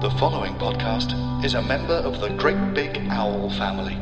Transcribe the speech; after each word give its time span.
The 0.00 0.10
following 0.18 0.54
podcast 0.54 1.44
is 1.44 1.54
a 1.54 1.60
member 1.62 1.92
of 1.94 2.20
the 2.20 2.28
Great 2.30 2.72
Big 2.74 2.96
Owl 3.10 3.50
family. 3.50 3.98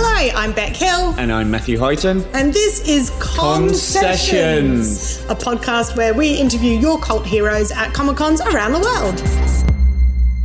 Hi, 0.00 0.30
I'm 0.34 0.52
Bec 0.52 0.74
Hill, 0.74 1.14
And 1.16 1.32
I'm 1.32 1.50
Matthew 1.50 1.78
Highton. 1.78 2.24
and 2.34 2.52
this 2.52 2.86
is 2.88 3.10
Concessions, 3.20 3.92
Concessions. 3.92 5.24
a 5.30 5.34
podcast 5.36 5.96
where 5.96 6.12
we 6.12 6.34
interview 6.34 6.76
your 6.76 6.98
cult 6.98 7.24
heroes 7.26 7.70
at 7.70 7.92
Comic 7.94 8.16
Cons 8.16 8.40
around 8.40 8.72
the 8.72 8.80
world. 8.80 9.77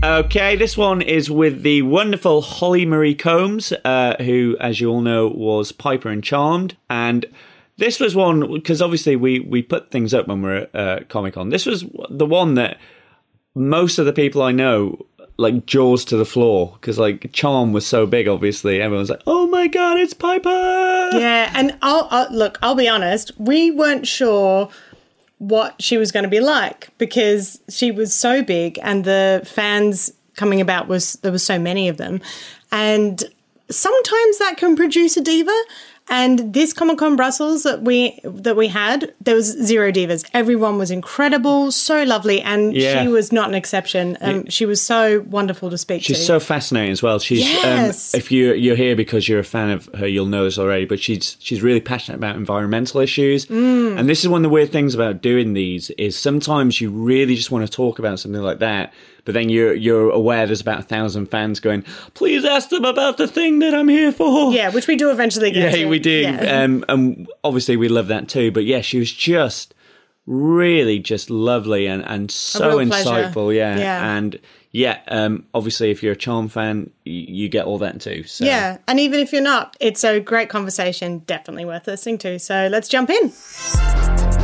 Okay, 0.03 0.57
this 0.57 0.75
one 0.75 1.01
is 1.01 1.31
with 1.31 1.63
the 1.63 1.81
wonderful 1.81 2.41
Holly 2.41 2.85
Marie 2.85 3.15
Combs, 3.15 3.71
uh, 3.85 4.17
who, 4.21 4.57
as 4.59 4.81
you 4.81 4.89
all 4.89 4.99
know, 4.99 5.29
was 5.29 5.71
Piper 5.71 6.09
and 6.09 6.21
Charmed. 6.21 6.75
And 6.89 7.25
this 7.77 8.01
was 8.01 8.13
one, 8.13 8.51
because 8.51 8.81
obviously 8.81 9.15
we, 9.15 9.39
we 9.39 9.61
put 9.61 9.91
things 9.91 10.13
up 10.13 10.27
when 10.27 10.41
we 10.41 10.49
we're 10.49 10.55
at 10.57 10.75
uh, 10.75 10.99
Comic 11.07 11.35
Con. 11.35 11.51
This 11.51 11.65
was 11.65 11.85
the 12.09 12.25
one 12.25 12.55
that 12.55 12.79
most 13.55 13.97
of 13.97 14.05
the 14.05 14.11
people 14.11 14.41
I 14.41 14.51
know, 14.51 15.05
like, 15.37 15.65
jaws 15.67 16.03
to 16.05 16.17
the 16.17 16.25
floor, 16.25 16.73
because, 16.73 16.99
like, 16.99 17.31
Charm 17.31 17.71
was 17.71 17.87
so 17.87 18.05
big, 18.05 18.27
obviously. 18.27 18.81
Everyone's 18.81 19.09
like, 19.09 19.23
oh 19.25 19.47
my 19.47 19.67
god, 19.67 19.97
it's 19.97 20.13
Piper! 20.13 20.49
Yeah, 21.13 21.49
and 21.55 21.77
I'll, 21.81 22.09
I'll 22.11 22.29
look. 22.29 22.59
I'll 22.61 22.75
be 22.75 22.89
honest. 22.89 23.31
We 23.39 23.71
weren't 23.71 24.05
sure 24.05 24.69
what 25.49 25.81
she 25.81 25.97
was 25.97 26.11
going 26.11 26.23
to 26.23 26.29
be 26.29 26.39
like 26.39 26.89
because 26.97 27.59
she 27.69 27.91
was 27.91 28.13
so 28.13 28.41
big, 28.41 28.79
and 28.81 29.03
the 29.03 29.41
fans 29.45 30.13
coming 30.35 30.61
about 30.61 30.87
was 30.87 31.13
there 31.15 31.31
was 31.31 31.45
so 31.45 31.59
many 31.59 31.89
of 31.89 31.97
them, 31.97 32.21
and 32.71 33.23
sometimes 33.69 34.37
that 34.39 34.55
can 34.57 34.75
produce 34.75 35.17
a 35.17 35.21
diva. 35.21 35.57
And 36.09 36.53
this 36.53 36.73
Comic 36.73 36.97
Con 36.97 37.15
Brussels 37.15 37.63
that 37.63 37.81
we 37.83 38.19
that 38.25 38.55
we 38.57 38.67
had, 38.67 39.13
there 39.21 39.35
was 39.35 39.45
zero 39.47 39.91
divas. 39.91 40.25
Everyone 40.33 40.77
was 40.77 40.91
incredible, 40.91 41.71
so 41.71 42.03
lovely, 42.03 42.41
and 42.41 42.73
Yeah. 42.75 43.01
she 43.01 43.07
was 43.07 43.31
not 43.31 43.47
an 43.47 43.55
exception. 43.55 44.17
Um, 44.21 44.45
she 44.49 44.65
was 44.65 44.81
so 44.81 45.23
wonderful 45.29 45.69
to 45.69 45.77
speak 45.77 46.01
She's 46.03 46.07
to. 46.17 46.19
She's 46.19 46.27
so 46.27 46.39
fascinating 46.41 46.91
as 46.91 47.01
well. 47.01 47.19
She's 47.19 47.39
Yes. 47.41 48.13
um, 48.13 48.17
if 48.19 48.31
you 48.31 48.53
you're 48.53 48.75
here 48.75 48.95
because 48.95 49.27
you're 49.29 49.39
a 49.39 49.43
fan 49.45 49.69
of 49.71 49.89
her, 49.97 50.05
you'll 50.07 50.25
know 50.25 50.43
this 50.43 50.59
already. 50.59 50.85
But 50.85 50.99
she's 50.99 51.37
she's 51.39 51.61
really 51.61 51.81
passionate 51.81 52.17
about 52.17 52.35
environmental 52.35 52.99
issues, 52.99 53.45
Mm. 53.45 53.97
and 53.97 54.09
this 54.09 54.23
is 54.23 54.27
one 54.29 54.39
of 54.41 54.43
the 54.43 54.53
weird 54.53 54.71
things 54.73 54.93
about 54.93 55.21
doing 55.21 55.53
these 55.53 55.89
is 55.91 56.17
sometimes 56.17 56.81
you 56.81 56.89
really 56.91 57.35
just 57.35 57.49
want 57.49 57.65
to 57.65 57.71
talk 57.71 57.97
about 57.97 58.19
something 58.19 58.41
like 58.41 58.59
that, 58.59 58.93
but 59.25 59.33
then 59.33 59.49
you're 59.49 59.73
you're 59.73 60.09
aware 60.09 60.45
there's 60.45 60.61
about 60.61 60.79
a 60.79 60.83
thousand 60.83 61.27
fans 61.27 61.59
going, 61.59 61.83
please 62.13 62.45
ask 62.45 62.69
them 62.69 62.85
about 62.85 63.17
the 63.17 63.27
thing 63.27 63.59
that 63.59 63.73
I'm 63.73 63.87
here 63.87 64.11
for. 64.11 64.51
yeah, 64.51 64.69
which 64.69 64.87
we 64.87 64.95
do 64.95 65.11
eventually 65.11 65.51
get. 65.51 65.71
Yeah, 65.71 65.83
to. 65.83 65.89
we 65.89 65.99
do. 65.99 66.21
Yeah. 66.21 66.63
Um, 66.63 66.85
and 66.89 67.27
obviously 67.43 67.77
we 67.77 67.89
love 67.89 68.07
that 68.07 68.27
too. 68.27 68.51
But 68.51 68.65
yeah, 68.65 68.81
she 68.81 68.99
was 68.99 69.11
just 69.11 69.73
really 70.25 70.99
just 70.99 71.29
lovely 71.29 71.87
and, 71.87 72.03
and 72.05 72.31
so 72.31 72.77
insightful. 72.77 73.53
Yeah. 73.55 73.77
Yeah. 73.77 74.15
And 74.15 74.39
yeah, 74.71 75.01
um, 75.07 75.45
obviously 75.53 75.91
if 75.91 76.01
you're 76.01 76.13
a 76.13 76.17
Charm 76.17 76.47
fan, 76.47 76.89
you, 77.03 77.25
you 77.27 77.49
get 77.49 77.65
all 77.65 77.77
that 77.79 78.01
too. 78.01 78.23
So 78.23 78.45
Yeah, 78.45 78.77
and 78.87 78.99
even 78.99 79.19
if 79.19 79.31
you're 79.31 79.41
not, 79.41 79.77
it's 79.79 80.03
a 80.03 80.19
great 80.19 80.49
conversation, 80.49 81.19
definitely 81.19 81.65
worth 81.65 81.87
listening 81.87 82.17
to. 82.19 82.39
So 82.39 82.67
let's 82.71 82.87
jump 82.87 83.09
in. 83.09 84.42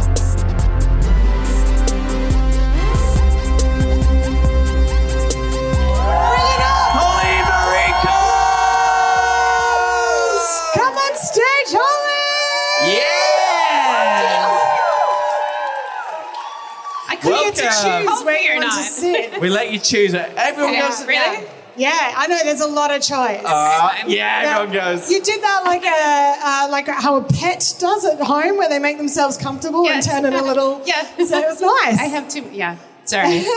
Get 17.55 17.55
to 17.55 17.63
Welcome. 17.87 18.07
choose 18.07 18.25
where 18.25 18.39
you're 18.39 18.55
want 18.55 18.67
not. 18.67 18.77
to 18.77 18.83
sit. 18.83 19.41
We 19.41 19.49
let 19.49 19.71
you 19.71 19.79
choose 19.79 20.13
it. 20.13 20.31
Everyone 20.35 20.73
Yeah, 20.73 20.89
goes. 20.89 21.05
really? 21.05 21.47
Yeah, 21.77 22.13
I 22.17 22.27
know. 22.27 22.37
There's 22.43 22.59
a 22.61 22.67
lot 22.67 22.91
of 22.91 23.01
choice. 23.01 23.41
Uh, 23.45 23.89
yeah, 24.07 24.41
everyone 24.59 24.73
goes. 24.73 25.09
you 25.09 25.21
did 25.21 25.41
that 25.41 25.61
like 25.65 25.83
a 25.85 26.67
uh, 26.67 26.67
like 26.71 26.87
how 26.87 27.15
a 27.17 27.23
pet 27.23 27.73
does 27.79 28.03
at 28.05 28.19
home, 28.19 28.57
where 28.57 28.67
they 28.67 28.79
make 28.79 28.97
themselves 28.97 29.37
comfortable 29.37 29.85
Yes. 29.85 30.05
and 30.07 30.23
turn 30.25 30.33
it 30.33 30.37
a 30.37 30.43
little. 30.43 30.81
Yeah. 30.85 31.03
so 31.03 31.37
it 31.37 31.47
was 31.47 31.61
nice. 31.61 31.99
I 31.99 32.07
have 32.11 32.27
two. 32.27 32.49
Yeah. 32.51 32.75
Sorry. 33.09 33.43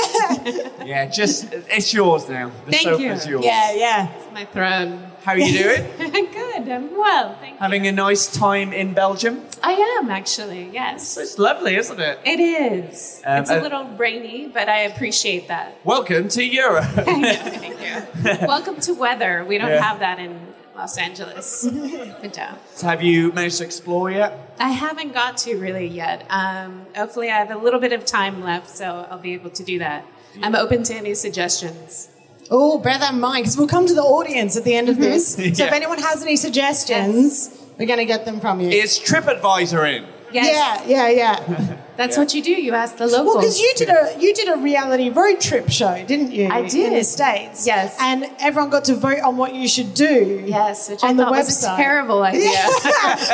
Yeah, 0.82 1.06
just 1.06 1.46
it's 1.52 1.94
yours 1.94 2.28
now. 2.28 2.50
The 2.66 2.72
Thank 2.72 2.82
sofa's 2.82 3.24
you. 3.26 3.32
yours. 3.34 3.44
yeah, 3.44 3.72
yeah. 3.72 4.12
It's 4.16 4.32
My 4.32 4.44
throne. 4.46 4.98
How 5.22 5.32
are 5.32 5.38
you 5.38 5.62
doing? 5.62 5.84
Good. 6.32 6.68
I'm 6.68 6.96
well. 6.96 7.36
Thank 7.38 7.52
you. 7.54 7.58
Having 7.60 7.86
a 7.86 7.92
nice 7.92 8.26
time 8.36 8.72
in 8.72 8.92
Belgium. 8.92 9.42
I 9.62 9.74
am 10.00 10.10
actually. 10.10 10.70
Yes. 10.72 11.16
It's 11.16 11.38
lovely, 11.38 11.76
isn't 11.76 12.00
it? 12.00 12.18
It 12.24 12.40
is. 12.40 13.22
Um, 13.24 13.42
it's 13.42 13.50
a 13.50 13.60
uh, 13.60 13.62
little 13.62 13.84
rainy, 13.96 14.48
but 14.48 14.68
I 14.68 14.80
appreciate 14.80 15.46
that. 15.48 15.78
Welcome 15.84 16.28
to 16.30 16.42
Europe. 16.42 16.84
Thank 16.94 17.80
you. 17.80 18.46
Welcome 18.48 18.80
to 18.80 18.94
weather. 18.94 19.44
We 19.44 19.58
don't 19.58 19.70
Yeah. 19.70 19.82
have 19.82 20.00
that 20.00 20.18
in 20.18 20.51
Los 20.74 20.96
Angeles. 20.96 21.66
Good 22.22 22.34
job. 22.34 22.58
Have 22.80 23.02
you 23.02 23.32
managed 23.32 23.58
to 23.58 23.64
explore 23.64 24.10
yet? 24.10 24.54
I 24.58 24.70
haven't 24.70 25.12
got 25.12 25.36
to 25.38 25.56
really 25.56 25.86
yet. 25.86 26.24
Um, 26.30 26.86
hopefully, 26.96 27.30
I 27.30 27.38
have 27.38 27.50
a 27.50 27.58
little 27.58 27.80
bit 27.80 27.92
of 27.92 28.04
time 28.04 28.42
left, 28.42 28.70
so 28.70 29.06
I'll 29.10 29.18
be 29.18 29.34
able 29.34 29.50
to 29.50 29.62
do 29.62 29.78
that. 29.80 30.06
I'm 30.42 30.54
open 30.54 30.82
to 30.84 30.94
any 30.94 31.14
suggestions. 31.14 32.08
Oh, 32.50 32.78
bear 32.78 32.98
that 32.98 33.12
in 33.14 33.20
mind 33.20 33.44
because 33.44 33.56
we'll 33.56 33.68
come 33.68 33.86
to 33.86 33.94
the 33.94 34.02
audience 34.02 34.56
at 34.56 34.64
the 34.64 34.74
end 34.74 34.88
of 34.88 34.98
this. 34.98 35.34
So 35.34 35.42
if 35.42 35.72
anyone 35.72 35.98
has 35.98 36.22
any 36.22 36.36
suggestions, 36.36 37.50
we're 37.78 37.86
going 37.86 37.98
to 37.98 38.04
get 38.04 38.24
them 38.24 38.40
from 38.40 38.60
you. 38.60 38.68
Is 38.68 38.98
TripAdvisor 38.98 39.96
in? 39.96 40.06
Yes, 40.32 40.82
Yeah, 40.86 41.08
yeah, 41.08 41.36
yeah. 41.38 41.76
that's 41.96 42.16
what 42.16 42.34
you 42.34 42.42
do. 42.42 42.52
You 42.52 42.72
ask 42.74 42.96
the 42.96 43.06
locals. 43.06 43.26
Well, 43.26 43.36
because 43.38 43.60
you 43.60 43.72
did 43.76 43.88
a 43.88 44.16
you 44.18 44.34
did 44.34 44.48
a 44.48 44.56
reality 44.56 45.10
road 45.10 45.40
trip 45.40 45.70
show, 45.70 46.02
didn't 46.06 46.32
you? 46.32 46.48
I 46.48 46.62
did 46.68 46.86
in 46.92 46.94
the 46.94 47.04
states. 47.04 47.66
Yes. 47.66 47.96
and 48.00 48.28
everyone 48.40 48.70
got 48.70 48.84
to 48.86 48.94
vote 48.94 49.20
on 49.20 49.36
what 49.36 49.54
you 49.54 49.68
should 49.68 49.94
do. 49.94 50.42
Yes, 50.46 50.88
which 50.90 51.02
I 51.04 51.08
on 51.10 51.16
the 51.16 51.24
thought 51.24 51.32
was 51.32 51.48
a 51.64 51.66
website. 51.68 51.76
terrible 51.76 52.22
idea. 52.32 52.50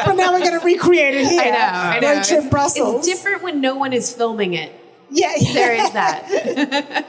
but 0.04 0.14
now 0.14 0.32
we're 0.32 0.40
going 0.40 0.58
to 0.58 0.64
recreate 0.64 1.14
it 1.14 1.26
here. 1.34 1.40
I 1.42 1.50
know, 1.50 1.58
I 1.58 2.00
know. 2.00 2.14
Road 2.14 2.24
trip 2.24 2.38
It's- 2.38 2.50
Brussels. 2.50 3.06
It's 3.06 3.16
different 3.16 3.42
when 3.42 3.60
no 3.60 3.76
one 3.76 3.92
is 3.92 4.12
filming 4.12 4.54
it. 4.54 4.72
Yeah, 5.10 5.32
yeah. 5.38 5.52
There 5.54 5.72
is 5.74 5.90
that. 5.92 6.24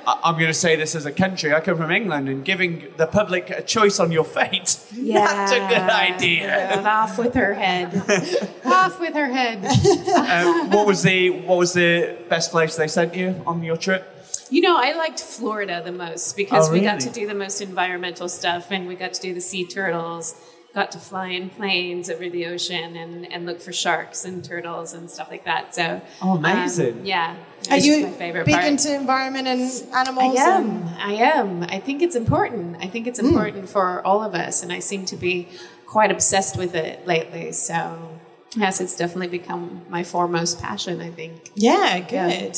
I- 0.07 0.19
I'm 0.23 0.35
going 0.35 0.47
to 0.47 0.53
say 0.53 0.75
this 0.75 0.95
as 0.95 1.05
a 1.05 1.11
country. 1.11 1.53
I 1.53 1.59
come 1.59 1.77
from 1.77 1.91
England, 1.91 2.29
and 2.29 2.45
giving 2.45 2.87
the 2.97 3.07
public 3.07 3.49
a 3.49 3.61
choice 3.61 3.99
on 3.99 4.11
your 4.11 4.23
fate. 4.23 4.79
Yeah. 4.93 5.25
That's 5.27 5.51
a 5.51 5.59
good 5.59 5.89
idea. 5.89 6.47
Yeah, 6.81 6.89
off 7.03 7.17
with 7.17 7.33
her 7.35 7.53
head. 7.53 7.93
off 8.65 8.99
with 8.99 9.13
her 9.15 9.27
head. 9.27 9.65
Um, 9.65 10.69
what 10.71 10.87
was 10.87 11.03
the 11.03 11.29
What 11.31 11.57
was 11.57 11.73
the 11.73 12.17
best 12.29 12.51
place 12.51 12.75
they 12.75 12.87
sent 12.87 13.15
you 13.15 13.41
on 13.45 13.63
your 13.63 13.77
trip? 13.77 14.15
You 14.51 14.61
know, 14.61 14.77
I 14.77 14.93
liked 14.93 15.19
Florida 15.19 15.81
the 15.83 15.91
most 15.91 16.35
because 16.35 16.69
Oh, 16.69 16.71
we 16.71 16.79
got 16.81 16.99
to 17.01 17.09
do 17.11 17.27
the 17.27 17.35
most 17.35 17.61
environmental 17.61 18.27
stuff 18.27 18.71
and 18.71 18.87
we 18.87 18.95
got 18.95 19.13
to 19.13 19.21
do 19.21 19.33
the 19.33 19.41
sea 19.41 19.65
turtles, 19.67 20.33
got 20.73 20.91
to 20.91 20.99
fly 20.99 21.27
in 21.29 21.49
planes 21.49 22.09
over 22.09 22.29
the 22.29 22.45
ocean 22.45 22.95
and, 22.95 23.31
and 23.33 23.45
look 23.45 23.59
for 23.59 23.73
sharks 23.73 24.23
and 24.25 24.43
turtles 24.43 24.93
and 24.93 25.09
stuff 25.09 25.29
like 25.31 25.45
that. 25.45 25.73
So, 25.73 26.01
Oh, 26.21 26.37
amazing. 26.37 26.99
um, 26.99 27.05
yeah. 27.05 27.35
Are 27.69 27.77
it's 27.77 27.85
you 27.85 28.05
my 28.07 28.11
favorite 28.13 28.45
big 28.45 28.53
part. 28.55 28.65
into 28.67 28.93
environment 28.95 29.47
and 29.47 29.61
animals? 29.95 30.37
I 30.37 30.41
am. 30.43 30.69
and- 30.69 30.89
I 30.99 31.13
am. 31.13 31.63
I 31.63 31.79
think 31.79 32.01
it's 32.01 32.15
important. 32.15 32.77
I 32.81 32.87
think 32.87 33.07
it's 33.07 33.19
important 33.19 33.67
for 33.69 34.05
all 34.05 34.23
of 34.23 34.35
us, 34.35 34.61
and 34.63 34.71
I 34.71 34.79
seem 34.79 35.05
to 35.05 35.15
be 35.17 35.47
quite 35.85 36.11
obsessed 36.11 36.55
with 36.57 36.75
it 36.75 37.05
lately. 37.07 37.51
So 37.51 38.19
yes, 38.55 38.79
it's 38.79 38.95
definitely 38.95 39.37
become 39.39 39.81
my 39.89 40.03
foremost 40.03 40.61
passion. 40.61 41.01
I 41.01 41.09
think. 41.09 41.51
Yeah, 41.55 41.99
good. 41.99 42.55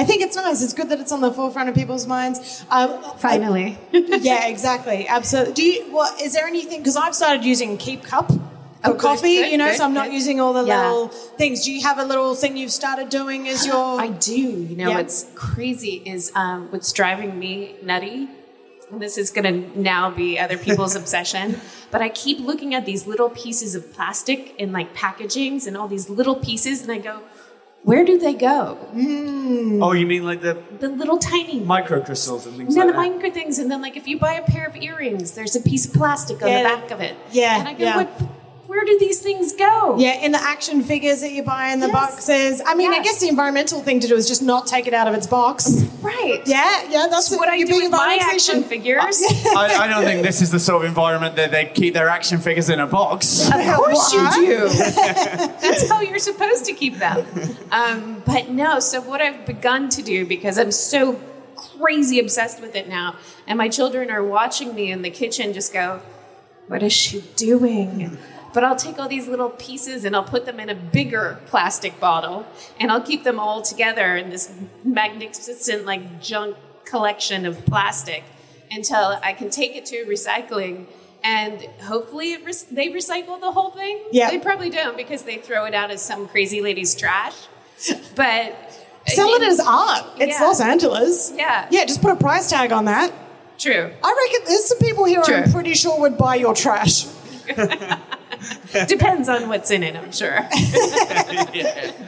I 0.00 0.04
think 0.04 0.22
it's 0.22 0.36
nice. 0.36 0.62
It's 0.62 0.74
good 0.74 0.88
that 0.90 1.00
it's 1.00 1.10
on 1.10 1.20
the 1.20 1.32
forefront 1.32 1.68
of 1.70 1.74
people's 1.74 2.06
minds. 2.06 2.64
Um, 2.70 2.90
Finally. 3.18 3.76
yeah, 3.92 4.46
exactly. 4.46 5.08
Absolutely. 5.08 5.54
Do 5.54 5.62
you? 5.64 5.92
Well, 5.94 6.14
is 6.22 6.32
there 6.34 6.46
anything? 6.46 6.78
Because 6.80 6.96
I've 6.96 7.14
started 7.16 7.44
using 7.44 7.76
Keep 7.78 8.04
Cup 8.04 8.28
for 8.30 8.40
Oh, 8.84 8.94
coffee. 8.94 9.38
good, 9.38 9.50
you 9.52 9.58
know, 9.58 9.66
good, 9.68 9.78
so 9.78 9.84
I'm 9.84 9.94
not 9.94 10.06
good. 10.06 10.14
using 10.20 10.40
all 10.40 10.52
the 10.52 10.64
Yeah. 10.64 10.82
little 10.86 11.08
things. 11.08 11.64
Do 11.64 11.72
you 11.72 11.82
have 11.82 11.98
a 11.98 12.04
little 12.04 12.34
thing 12.36 12.56
you've 12.56 12.70
started 12.82 13.08
doing 13.08 13.48
as 13.48 13.66
your? 13.66 14.00
I 14.06 14.08
do. 14.08 14.32
You 14.70 14.76
know, 14.76 14.90
Yeah. 14.90 14.98
what's 14.98 15.26
crazy 15.34 15.94
is 16.06 16.30
um, 16.36 16.68
what's 16.70 16.92
driving 16.92 17.36
me 17.38 17.74
nutty. 17.82 18.28
And 18.92 19.02
this 19.02 19.18
is 19.18 19.30
going 19.30 19.48
to 19.52 19.80
now 19.92 20.10
be 20.10 20.38
other 20.38 20.56
people's 20.56 20.94
obsession. 21.02 21.60
But 21.90 22.00
I 22.02 22.08
keep 22.08 22.38
looking 22.50 22.72
at 22.78 22.86
these 22.86 23.06
little 23.06 23.30
pieces 23.30 23.74
of 23.74 23.92
plastic 23.92 24.54
in 24.58 24.70
like 24.72 24.94
packagings 24.94 25.66
and 25.66 25.76
all 25.76 25.88
these 25.88 26.08
little 26.08 26.36
pieces, 26.36 26.82
and 26.82 26.90
I 26.92 26.98
go, 26.98 27.16
where 27.88 28.04
do 28.04 28.18
they 28.18 28.34
go? 28.34 28.74
Hmm. 28.92 29.82
Oh, 29.82 29.92
you 29.92 30.06
mean 30.06 30.24
like 30.30 30.42
the 30.42 30.54
The 30.78 30.90
little 30.90 31.18
tiny 31.18 31.58
microcrystals 31.60 32.44
and 32.46 32.54
things 32.58 32.76
No, 32.76 32.82
like 32.84 32.94
the 32.94 33.00
that? 33.00 33.12
micro 33.12 33.30
things, 33.30 33.58
and 33.58 33.70
then 33.70 33.80
like 33.80 33.96
if 33.96 34.06
you 34.06 34.18
buy 34.18 34.34
a 34.34 34.44
pair 34.52 34.66
of 34.66 34.76
earrings, 34.76 35.32
there's 35.32 35.56
a 35.56 35.60
piece 35.70 35.86
of 35.86 35.92
plastic 35.94 36.42
on 36.42 36.48
Yeah. 36.48 36.62
the 36.62 36.68
back 36.68 36.90
of 36.90 37.00
it. 37.00 37.16
Yeah, 37.32 37.58
and 37.58 37.66
I 37.68 37.72
go, 37.72 37.84
yeah. 37.84 37.96
what? 37.96 38.08
Where 38.68 38.84
do 38.84 38.98
these 38.98 39.20
things 39.20 39.54
go? 39.54 39.96
yeah, 39.98 40.20
in 40.22 40.30
the 40.32 40.42
action 40.42 40.82
figures 40.82 41.22
that 41.22 41.32
you 41.32 41.42
buy 41.42 41.68
in 41.68 41.80
the 41.80 41.86
Yes. 41.86 41.92
boxes. 41.94 42.62
I 42.66 42.74
mean, 42.74 42.92
I 42.92 43.00
guess 43.02 43.18
the 43.18 43.28
environmental 43.28 43.80
thing 43.80 43.98
to 44.00 44.06
do 44.06 44.14
is 44.14 44.28
just 44.28 44.42
not 44.42 44.66
take 44.66 44.86
it 44.86 44.92
out 44.92 45.08
of 45.08 45.14
its 45.14 45.26
box. 45.26 45.70
right. 46.02 46.42
Yeah, 46.44 46.82
yeah, 46.90 47.06
that's 47.08 47.30
What 47.34 47.48
I 47.48 47.54
you're 47.54 47.66
do 47.66 47.76
with 47.76 47.90
my 47.90 48.18
action 48.20 48.62
figures. 48.62 49.22
I, 49.56 49.74
I 49.84 49.88
don't 49.88 50.04
think 50.04 50.22
this 50.22 50.42
is 50.42 50.50
the 50.50 50.60
sort 50.60 50.82
of 50.84 50.88
environment 50.88 51.36
that 51.36 51.50
they 51.50 51.64
keep 51.64 51.94
their 51.94 52.10
action 52.10 52.40
figures 52.40 52.68
in 52.68 52.78
a 52.78 52.86
box. 52.86 53.48
Of 53.48 53.54
course 53.74 54.12
you 54.12 54.30
do. 54.34 54.68
That's 54.68 55.88
how 55.88 56.02
you're 56.02 56.18
supposed 56.18 56.66
to 56.66 56.74
keep 56.74 56.98
them. 56.98 57.26
Um, 57.72 58.22
but 58.26 58.50
no, 58.50 58.80
so 58.80 59.00
what 59.00 59.22
I've 59.22 59.46
begun 59.46 59.88
to 59.90 60.02
do 60.02 60.26
because 60.26 60.58
I'm 60.58 60.72
so 60.72 61.18
crazy 61.56 62.20
obsessed 62.20 62.60
with 62.60 62.76
it 62.76 62.86
now, 62.86 63.16
and 63.46 63.56
my 63.56 63.70
children 63.70 64.10
are 64.10 64.22
watching 64.22 64.74
me 64.74 64.92
in 64.92 65.00
the 65.00 65.10
kitchen 65.10 65.54
just 65.54 65.72
go, 65.72 66.02
What 66.66 66.82
is 66.82 66.92
she 66.92 67.22
doing? 67.36 68.18
But 68.54 68.64
I'll 68.64 68.76
take 68.76 68.98
all 68.98 69.08
these 69.08 69.28
little 69.28 69.50
pieces 69.50 70.04
and 70.04 70.16
I'll 70.16 70.24
put 70.24 70.46
them 70.46 70.58
in 70.58 70.68
a 70.68 70.74
bigger 70.74 71.40
plastic 71.46 72.00
bottle 72.00 72.46
and 72.80 72.90
I'll 72.90 73.02
keep 73.02 73.24
them 73.24 73.38
all 73.38 73.62
together 73.62 74.16
in 74.16 74.30
this 74.30 74.52
magnificent, 74.84 75.84
like, 75.84 76.20
junk 76.20 76.56
collection 76.84 77.44
of 77.46 77.64
plastic 77.66 78.24
until 78.70 79.18
I 79.22 79.32
can 79.34 79.50
take 79.50 79.76
it 79.76 79.86
to 79.86 80.04
recycling 80.06 80.86
and 81.22 81.60
hopefully 81.82 82.32
it 82.32 82.44
re- 82.44 82.52
they 82.70 82.88
recycle 82.88 83.40
the 83.40 83.50
whole 83.50 83.70
thing. 83.70 84.02
Yeah. 84.12 84.30
They 84.30 84.38
probably 84.38 84.70
don't 84.70 84.96
because 84.96 85.22
they 85.22 85.36
throw 85.36 85.64
it 85.64 85.74
out 85.74 85.90
as 85.90 86.00
some 86.00 86.28
crazy 86.28 86.60
lady's 86.60 86.94
trash. 86.94 87.34
But 88.14 88.52
uh, 88.52 89.10
Sell 89.10 89.28
it 89.34 89.42
as 89.42 89.60
art. 89.60 90.06
It's 90.18 90.38
Yeah. 90.38 90.46
Los 90.46 90.60
Angeles. 90.60 91.32
Yeah. 91.34 91.66
Yeah, 91.70 91.84
just 91.84 92.00
put 92.02 92.12
a 92.12 92.16
price 92.16 92.48
tag 92.50 92.72
on 92.72 92.84
that. 92.86 93.12
True. 93.58 93.90
I 94.02 94.28
reckon 94.30 94.46
there's 94.46 94.64
some 94.66 94.78
people 94.78 95.04
here 95.04 95.22
I'm 95.26 95.50
pretty 95.50 95.74
sure 95.74 96.00
would 96.00 96.16
buy 96.16 96.36
your 96.36 96.54
trash. 96.54 97.06
Depends 98.88 99.28
on 99.28 99.48
what's 99.48 99.70
in 99.70 99.82
it, 99.82 99.96
I'm 99.96 100.12
sure. 100.12 100.38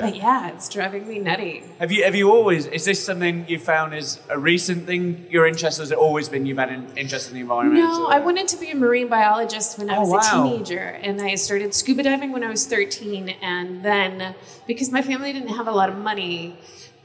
But 0.00 0.16
yeah, 0.16 0.48
it's 0.50 0.68
driving 0.68 1.08
me 1.08 1.18
nutty. 1.18 1.62
Have 1.78 1.90
you 1.90 2.04
have 2.04 2.14
you 2.14 2.30
always 2.30 2.66
is 2.66 2.84
this 2.84 3.02
something 3.02 3.46
you 3.48 3.58
found 3.58 3.94
is 3.94 4.20
a 4.28 4.38
recent 4.38 4.84
thing 4.86 5.26
your 5.30 5.46
interest 5.46 5.78
has 5.78 5.90
it 5.90 5.96
always 5.96 6.28
been 6.28 6.44
you've 6.44 6.58
had 6.58 6.68
an 6.70 6.86
interest 6.96 7.28
in 7.28 7.34
the 7.34 7.40
environment? 7.40 7.80
No, 7.82 8.06
or- 8.06 8.12
I 8.12 8.18
wanted 8.18 8.46
to 8.48 8.56
be 8.58 8.70
a 8.70 8.74
marine 8.74 9.08
biologist 9.08 9.78
when 9.78 9.88
I 9.88 9.96
Oh, 9.96 10.00
was 10.02 10.10
wow. 10.30 10.44
a 10.44 10.50
teenager, 10.50 10.78
and 11.02 11.20
I 11.22 11.36
started 11.36 11.72
scuba 11.74 12.02
diving 12.02 12.32
when 12.32 12.44
I 12.44 12.50
was 12.50 12.66
13. 12.66 13.30
And 13.40 13.82
then, 13.82 14.34
because 14.66 14.90
my 14.92 15.00
family 15.02 15.32
didn't 15.32 15.54
have 15.56 15.66
a 15.68 15.72
lot 15.72 15.88
of 15.88 15.96
money, 15.96 16.58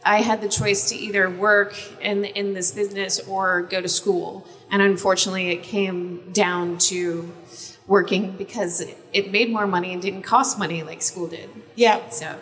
I 0.04 0.22
had 0.22 0.42
the 0.42 0.50
choice 0.50 0.90
to 0.90 0.96
either 0.96 1.30
work 1.30 1.76
in 2.02 2.26
in 2.26 2.54
this 2.54 2.72
business 2.72 3.20
or 3.22 3.62
go 3.64 3.80
to 3.82 3.88
school. 3.90 4.46
And 4.72 4.82
unfortunately, 4.82 5.50
it 5.52 5.64
came 5.64 6.32
down 6.34 6.78
to 6.90 7.32
working 7.90 8.32
because 8.38 8.80
it, 9.12 9.32
made 9.32 9.52
more 9.52 9.68
money 9.68 9.92
and 9.92 10.02
didn't 10.02 10.22
cost 10.22 10.58
money 10.58 10.84
like 10.84 11.02
school 11.02 11.28
did. 11.28 11.50
Yeah. 11.76 12.08
So 12.10 12.40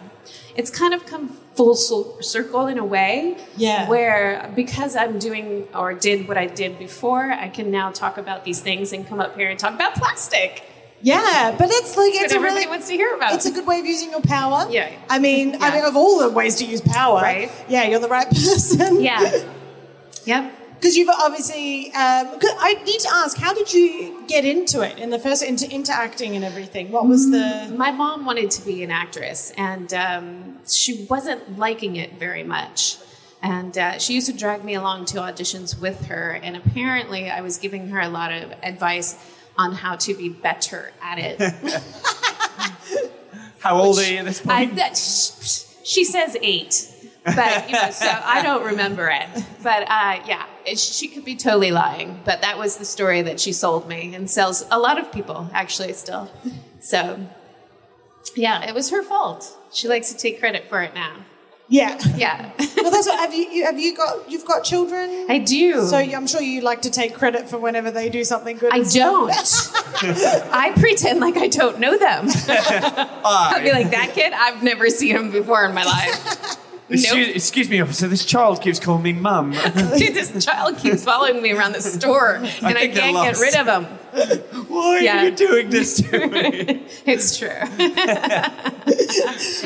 it's 0.56 0.70
kind 0.70 0.94
of 0.94 1.06
come 1.08 1.30
full 1.56 1.74
circle 1.76 2.68
in 2.68 2.78
a 2.78 2.86
way. 2.86 3.38
Yeah. 3.56 3.88
Where 3.90 4.52
because 4.56 4.96
I'm 4.96 5.18
doing 5.18 5.68
or 5.74 5.94
did 5.94 6.28
what 6.28 6.38
I 6.38 6.46
did 6.46 6.78
before, 6.78 7.32
I 7.32 7.48
can 7.48 7.72
now 7.72 7.92
talk 7.92 8.18
about 8.18 8.44
these 8.44 8.60
things 8.60 8.94
and 8.94 9.08
come 9.08 9.20
up 9.20 9.36
here 9.36 9.50
and 9.50 9.58
talk 9.58 9.74
about 9.74 9.96
plastic. 9.96 10.64
Yeah, 11.00 11.56
but 11.58 11.70
it's 11.70 11.96
like 11.96 12.12
it's 12.16 12.34
a 12.34 12.40
really 12.40 12.66
wants 12.66 12.88
to 12.88 12.94
hear 12.94 13.16
about. 13.16 13.34
it's 13.36 13.46
a 13.46 13.52
good 13.52 13.68
way 13.68 13.80
of 13.80 13.86
using 13.86 14.10
your 14.10 14.22
power. 14.22 14.66
Yeah. 14.70 14.92
I 15.08 15.20
mean, 15.20 15.56
I 15.62 15.72
mean, 15.76 15.86
of 15.86 15.96
all 15.96 16.18
the 16.20 16.30
ways 16.30 16.56
to 16.56 16.66
use 16.66 16.82
power, 16.82 17.22
Right. 17.22 17.52
Yeah, 17.70 17.84
you're 17.88 18.00
the 18.00 18.08
right 18.08 18.28
person. 18.32 19.00
yeah. 19.02 19.44
Yep. 20.26 20.54
Because 20.80 20.96
you've 20.96 21.10
obviously. 21.10 21.92
Um, 21.94 22.28
'cause 22.40 22.52
I 22.60 22.76
need 22.86 23.00
to 23.02 23.10
ask, 23.14 23.38
how 23.38 23.54
did 23.54 23.74
you 23.74 24.24
get 24.28 24.46
into 24.46 24.82
it 24.82 24.98
in 25.00 25.10
the 25.10 25.20
first 25.20 25.44
into 25.44 25.70
into 25.74 25.92
acting 25.92 26.36
and 26.36 26.46
everything? 26.46 26.92
What 26.92 27.08
was 27.08 27.32
the? 27.32 27.74
My 27.76 27.92
mom 27.92 28.26
wanted 28.26 28.52
to 28.52 28.66
be 28.66 28.84
an 28.84 28.92
actress, 28.92 29.52
and 29.58 29.92
um, 29.94 30.60
she 30.68 31.06
wasn't 31.10 31.58
liking 31.58 31.96
it 31.96 32.14
very 32.20 32.44
much. 32.44 32.98
And 33.42 33.78
uh, 33.78 34.00
she 34.00 34.14
used 34.14 34.28
to 34.28 34.34
drag 34.34 34.64
me 34.64 34.74
along 34.74 35.06
to 35.06 35.18
auditions 35.18 35.80
with 35.80 36.08
her, 36.08 36.40
and 36.44 36.56
apparently, 36.56 37.30
I 37.30 37.42
was 37.42 37.58
giving 37.58 37.90
her 37.90 38.00
a 38.00 38.10
lot 38.10 38.32
of 38.32 38.52
advice 38.64 39.16
on 39.58 39.74
how 39.74 39.96
to 39.96 40.14
be 40.16 40.30
better 40.30 40.92
at 41.02 41.18
it. 41.20 41.40
How 43.60 43.76
old 43.82 43.98
are 44.00 44.04
you 44.10 44.18
at 44.18 44.26
this 44.26 44.46
I, 44.48 44.66
point? 44.66 44.76
that, 44.78 44.96
sh- 44.98 45.66
she 45.84 46.04
says 46.04 46.38
eight, 46.42 46.90
but 47.24 47.68
you 47.68 47.74
know, 47.74 47.90
so 47.92 48.08
I 48.24 48.42
don't 48.44 48.64
remember 48.64 49.10
it. 49.10 49.28
But 49.64 49.84
uh, 49.84 50.22
yeah, 50.28 50.46
it, 50.68 50.80
she 50.80 51.08
could 51.08 51.26
be 51.26 51.36
totally 51.36 51.72
lying. 51.72 52.20
But 52.26 52.42
that 52.42 52.58
was 52.58 52.78
the 52.78 52.86
story 52.86 53.22
that 53.24 53.40
she 53.40 53.54
sold 53.54 53.88
me 53.88 54.14
and 54.14 54.30
sells 54.30 54.66
a 54.70 54.78
lot 54.78 55.00
of 55.00 55.12
people 55.12 55.50
actually 55.54 55.94
still. 55.94 56.30
So 56.80 57.28
yeah, 58.36 58.68
it 58.68 58.76
was 58.76 58.90
her 58.92 59.04
fault. 59.04 59.58
She 59.72 59.88
likes 59.88 60.12
to 60.12 60.18
take 60.18 60.40
credit 60.40 60.68
for 60.70 60.82
it 60.82 60.94
now. 60.94 61.26
Yeah. 61.70 62.00
Yeah, 62.16 62.52
well, 62.78 62.92
that's 62.92 63.08
what. 63.08 63.20
Have 63.20 63.34
you, 63.34 63.50
you 63.50 63.66
have 63.66 63.78
you 63.78 63.96
got 63.96 64.32
you've 64.32 64.46
got 64.46 64.64
children? 64.64 65.26
I 65.30 65.40
do. 65.40 65.86
So 65.86 65.98
I'm 65.98 66.26
sure 66.26 66.42
you 66.42 66.62
like 66.62 66.84
to 66.84 66.90
take 66.90 67.14
credit 67.14 67.50
for 67.50 67.58
whenever 67.58 67.92
they 67.92 68.10
do 68.10 68.24
something 68.24 68.58
good. 68.58 68.74
I 68.74 68.84
don't. 68.84 69.32
I 70.54 70.72
pretend 70.78 71.20
like 71.20 71.36
I 71.36 71.48
don't 71.48 71.80
know 71.80 71.98
them. 71.98 72.28
I'll 72.48 73.62
be 73.62 73.72
like, 73.72 73.92
that 73.92 74.12
kid, 74.14 74.32
I've 74.32 74.64
never 74.64 74.90
seen 74.90 75.16
him 75.16 75.32
before 75.32 75.66
in 75.66 75.74
my 75.74 75.84
life. 75.84 76.58
Excuse, 76.90 77.36
excuse 77.36 77.70
me, 77.70 77.82
officer. 77.82 78.08
This 78.08 78.24
child 78.24 78.62
keeps 78.62 78.80
calling 78.80 79.04
me 79.04 79.12
mum. 79.12 79.52
Dude, 79.98 80.14
this 80.14 80.44
child 80.46 80.78
keeps 80.78 81.04
following 81.04 81.42
me 81.42 81.52
around 81.52 81.74
the 81.74 81.82
store, 81.82 82.36
and 82.36 82.48
I, 82.48 82.74
think 82.74 82.94
they're 82.94 83.12
can't 83.12 83.36
get 83.36 83.42
rid 83.42 83.56
of 83.58 83.68
him. 83.68 83.84
Why 84.70 85.00
Yeah. 85.00 85.22
are 85.22 85.26
you 85.26 85.32
doing 85.36 85.70
this 85.70 85.98
to 86.02 86.28
me? 86.28 86.86
It's 87.06 87.38
true. 87.38 87.50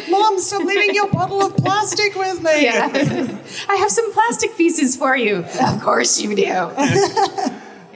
Mom, 0.10 0.40
stop 0.40 0.64
leaving 0.64 0.96
your 0.96 1.10
bottle 1.12 1.44
of 1.44 1.56
plastic 1.58 2.16
with 2.16 2.42
me. 2.42 2.64
Yeah. 2.64 2.90
I 3.70 3.76
have 3.76 3.92
some 3.92 4.12
plastic 4.14 4.58
pieces 4.58 4.96
for 4.96 5.16
you. 5.16 5.46
Of 5.68 5.82
course 5.82 6.20
you 6.20 6.36
do. 6.36 6.72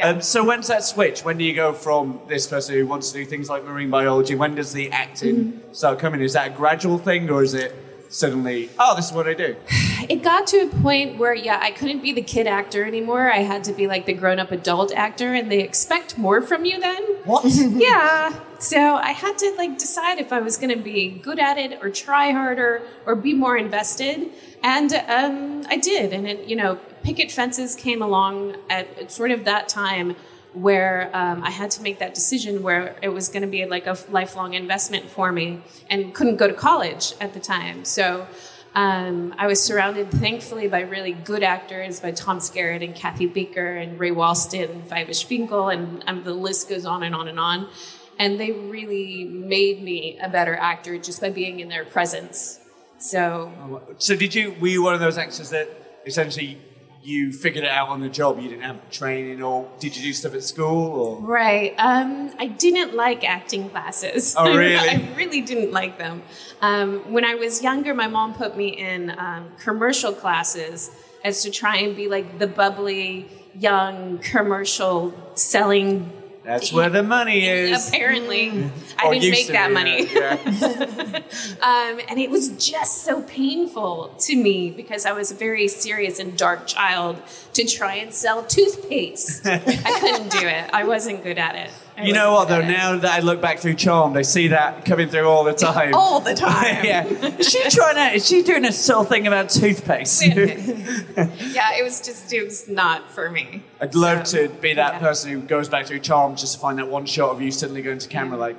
Um, 0.02 0.22
so 0.22 0.44
when's 0.44 0.68
that 0.68 0.84
switch? 0.84 1.24
When 1.24 1.38
do 1.38 1.44
you 1.44 1.54
go 1.56 1.74
from 1.74 2.20
this 2.28 2.48
person 2.48 2.76
who 2.76 2.86
wants 2.86 3.12
to 3.12 3.18
do 3.20 3.26
things 3.26 3.50
like 3.50 3.64
marine 3.64 3.90
biology? 3.90 4.36
When 4.36 4.54
does 4.54 4.72
the 4.72 4.92
acting 4.92 5.62
start 5.72 6.00
coming? 6.00 6.22
Is 6.22 6.34
that 6.34 6.52
a 6.52 6.56
gradual 6.56 6.98
thing, 6.98 7.30
or 7.30 7.42
is 7.44 7.54
it 7.54 7.74
suddenly? 8.10 8.70
Oh, 8.80 8.96
this 8.96 9.08
is 9.08 9.14
what 9.14 9.28
I 9.28 9.34
do. 9.34 9.56
It 10.08 10.22
got 10.22 10.46
to 10.48 10.58
a 10.58 10.68
point 10.68 11.18
where, 11.18 11.34
yeah, 11.34 11.58
I 11.60 11.72
couldn't 11.72 12.04
be 12.04 12.14
the 12.14 12.22
kid 12.22 12.46
actor 12.46 12.86
anymore. 12.86 13.32
I 13.32 13.38
had 13.38 13.64
to 13.64 13.74
be 13.74 13.88
like 13.88 14.06
the 14.06 14.14
grown 14.14 14.38
up 14.38 14.52
adult 14.52 14.94
actor, 14.94 15.34
and 15.34 15.52
they 15.52 15.62
expect 15.62 16.16
more 16.16 16.44
from 16.44 16.64
you 16.64 16.80
then. 16.80 17.02
What? 17.24 17.46
yeah. 17.56 18.40
So 18.58 18.96
I 18.96 19.12
had 19.12 19.38
to 19.40 19.54
like 19.58 19.78
decide 19.78 20.18
if 20.18 20.32
I 20.32 20.40
was 20.40 20.56
going 20.58 20.76
to 20.76 20.82
be 20.82 21.10
good 21.10 21.40
at 21.40 21.58
it 21.58 21.78
or 21.84 21.90
try 21.90 22.32
harder 22.32 22.84
or 23.06 23.14
be 23.14 23.34
more 23.34 23.58
invested. 23.58 24.32
And 24.64 24.94
um, 24.94 25.66
I 25.68 25.76
did. 25.78 26.14
And 26.14 26.26
it, 26.26 26.48
you 26.48 26.56
know, 26.56 26.80
picket 27.04 27.32
fences 27.32 27.76
came 27.76 28.02
along 28.02 28.56
at, 28.70 28.88
at 28.98 29.12
sort 29.12 29.32
of 29.32 29.44
that 29.44 29.68
time 29.68 30.16
where 30.56 31.10
um, 31.14 31.44
I 31.44 31.52
had 31.52 31.70
to 31.72 31.82
make 31.82 32.00
that 32.00 32.16
decision 32.16 32.64
where 32.64 32.96
it 33.02 33.10
was 33.10 33.28
going 33.28 33.42
to 33.42 33.48
be 33.48 33.66
like 33.66 33.88
a 33.88 33.98
lifelong 34.10 34.54
investment 34.54 35.10
for 35.10 35.32
me 35.32 35.62
and 35.90 36.14
couldn't 36.14 36.38
go 36.38 36.48
to 36.48 36.54
college 36.54 37.14
at 37.20 37.34
the 37.34 37.40
time. 37.40 37.86
So 37.86 38.26
um, 38.74 39.34
I 39.38 39.48
was 39.48 39.64
surrounded, 39.64 40.12
thankfully, 40.12 40.68
by 40.68 40.82
really 40.82 41.14
good 41.14 41.44
actors, 41.44 42.00
by 42.00 42.12
Tom 42.12 42.40
Skerritt 42.40 42.84
and 42.84 42.94
Kathy 42.94 43.26
Baker 43.26 43.76
and 43.76 44.00
Ray 44.00 44.12
Walston 44.12 44.70
and 44.70 44.90
Fyvush 44.90 45.24
Finkel, 45.24 45.70
and 45.70 46.04
um, 46.08 46.24
the 46.24 46.34
list 46.34 46.68
goes 46.68 46.86
on 46.86 47.04
and 47.04 47.16
on 47.16 47.28
and 47.28 47.40
on. 47.40 47.70
And 48.18 48.40
they 48.40 48.52
really 48.52 49.26
made 49.26 49.82
me 49.82 50.18
a 50.22 50.30
better 50.30 50.56
actor 50.56 50.98
just 50.98 51.22
by 51.22 51.30
being 51.30 51.60
in 51.60 51.70
their 51.70 51.86
presence. 51.86 52.60
So 52.98 53.82
So 53.98 54.16
did 54.16 54.34
you? 54.34 54.56
Were 54.60 54.68
you 54.68 54.84
one 54.84 54.94
of 54.94 55.00
those 55.00 55.18
actors 55.18 55.50
that 55.50 56.02
essentially 56.06 56.62
you 57.06 57.32
figured 57.32 57.64
it 57.64 57.70
out 57.70 57.90
on 57.90 58.02
the 58.02 58.10
job. 58.10 58.40
You 58.40 58.50
didn't 58.50 58.64
have 58.64 58.90
training, 58.90 59.42
or 59.44 59.70
did 59.80 59.96
you 59.96 60.04
do 60.04 60.14
stuff 60.14 60.34
at 60.34 60.44
school? 60.44 60.92
Or 61.00 61.22
Right. 61.22 61.76
Um, 61.78 62.32
I 62.40 62.48
didn't 62.48 62.96
like 62.96 63.24
acting 63.24 63.70
classes. 63.70 64.36
Oh, 64.38 64.46
really? 64.58 64.76
I 64.76 65.08
really 65.16 65.42
didn't 65.42 65.72
like 65.72 65.98
them. 65.98 66.24
Um, 66.62 67.12
when 67.14 67.24
I 67.24 67.36
was 67.36 67.62
younger, 67.62 67.94
my 67.94 68.08
mom 68.08 68.34
put 68.34 68.58
me 68.58 68.70
in 68.70 69.12
um, 69.18 69.52
commercial 69.60 70.14
classes 70.14 70.92
as 71.24 71.44
to 71.44 71.52
try 71.52 71.78
and 71.78 71.96
be 71.96 72.08
like 72.08 72.40
the 72.40 72.48
bubbly, 72.48 73.28
young 73.54 74.18
commercial 74.20 75.14
selling. 75.36 76.12
That's 76.46 76.72
where 76.72 76.90
the 76.90 77.04
money 77.04 77.46
is. 77.48 77.90
Apparently, 77.90 78.70
I 78.98 79.14
didn't 79.14 79.32
make 79.32 79.48
that 79.48 79.68
be, 79.70 79.74
money. 79.74 80.08
yeah, 80.14 80.40
yeah. 80.46 81.22
Um, 81.62 82.00
and 82.08 82.20
it 82.20 82.30
was 82.30 82.50
just 82.50 83.04
so 83.04 83.22
painful 83.24 84.14
to 84.20 84.36
me 84.36 84.70
because 84.70 85.06
I 85.06 85.12
was 85.14 85.32
a 85.32 85.36
very 85.36 85.68
serious 85.68 86.20
and 86.20 86.38
dark 86.38 86.68
child 86.68 87.22
to 87.54 87.66
try 87.66 87.96
and 87.96 88.14
sell 88.14 88.44
toothpaste. 88.44 89.46
I 89.46 89.58
couldn't 90.00 90.32
do 90.32 90.48
it. 90.48 90.70
I 90.72 90.84
wasn't 90.84 91.24
good 91.24 91.38
at 91.38 91.56
it. 91.56 91.72
You 92.04 92.14
know 92.14 92.34
what 92.34 92.50
though? 92.50 92.62
Now 92.62 92.98
that 92.98 93.12
I 93.12 93.20
look 93.20 93.40
back 93.42 93.60
through 93.60 93.76
Charmed, 93.76 94.18
I 94.18 94.22
see 94.24 94.50
that 94.50 94.84
coming 94.86 95.08
through 95.10 95.28
all 95.30 95.44
the 95.44 95.54
time. 95.54 95.94
all 95.94 96.20
the 96.20 96.34
time. 96.48 96.84
yeah. 96.84 97.06
Is 97.06 97.50
she 97.50 97.62
trying 97.70 97.96
to? 97.96 98.16
Is 98.16 98.28
she 98.28 98.42
doing 98.44 98.66
a 98.66 98.72
subtle 98.72 99.06
thing 99.06 99.28
about 99.28 99.50
toothpaste? 99.50 100.26
yeah, 100.28 101.78
it 101.78 101.84
was 101.84 102.02
just 102.02 102.34
it 102.34 102.44
was 102.44 102.68
not 102.68 103.10
for 103.12 103.30
me. 103.30 103.64
I'd 103.80 103.96
love 103.96 104.28
So, 104.28 104.48
to 104.48 104.54
be 104.54 104.74
that 104.74 104.94
yeah. 104.96 105.00
person 105.00 105.32
who 105.32 105.40
goes 105.42 105.70
back 105.70 105.86
through 105.86 106.00
Charmed 106.00 106.38
just 106.38 106.54
to 106.56 106.60
find 106.60 106.80
that 106.80 106.90
one 106.90 107.06
shot 107.06 107.32
of 107.32 107.42
you 107.42 107.52
suddenly 107.52 107.82
going 107.82 108.00
to 108.00 108.08
camera 108.10 108.38
like. 108.38 108.58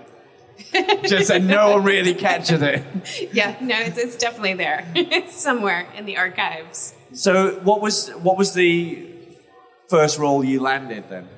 just 1.04 1.28
and 1.30 1.46
no 1.46 1.72
one 1.72 1.84
really 1.84 2.14
catches 2.14 2.62
it. 2.62 2.82
Yeah, 3.32 3.54
no, 3.60 3.78
it's, 3.78 3.98
it's 3.98 4.16
definitely 4.16 4.54
there. 4.54 4.86
it's 4.94 5.36
somewhere 5.36 5.86
in 5.94 6.06
the 6.06 6.16
archives. 6.16 6.94
So, 7.12 7.56
what 7.60 7.82
was 7.82 8.08
what 8.08 8.38
was 8.38 8.54
the 8.54 9.06
first 9.88 10.18
role 10.18 10.42
you 10.42 10.60
landed 10.60 11.10
then? 11.10 11.28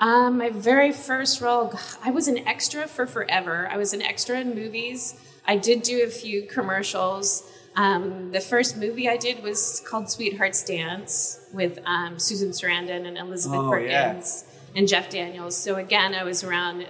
Um, 0.00 0.38
my 0.38 0.48
very 0.50 0.92
first 0.92 1.40
role, 1.40 1.74
I 2.02 2.10
was 2.10 2.26
an 2.26 2.38
extra 2.48 2.86
for 2.88 3.06
forever. 3.06 3.68
I 3.70 3.76
was 3.76 3.92
an 3.92 4.00
extra 4.00 4.40
in 4.40 4.54
movies. 4.54 5.20
I 5.46 5.56
did 5.56 5.82
do 5.82 6.02
a 6.04 6.08
few 6.08 6.42
commercials. 6.46 7.42
Um, 7.76 8.32
the 8.32 8.40
first 8.40 8.76
movie 8.76 9.08
I 9.08 9.16
did 9.16 9.42
was 9.42 9.82
called 9.86 10.10
Sweethearts 10.10 10.64
Dance 10.64 11.40
with 11.52 11.78
um, 11.84 12.18
Susan 12.18 12.50
Sarandon 12.50 13.06
and 13.06 13.18
Elizabeth 13.18 13.58
Oh, 13.60 13.74
yeah. 13.76 14.08
Perkins 14.08 14.44
and 14.74 14.88
Jeff 14.88 15.10
Daniels. 15.10 15.56
So 15.56 15.76
again, 15.76 16.14
I 16.14 16.24
was 16.24 16.42
around 16.44 16.86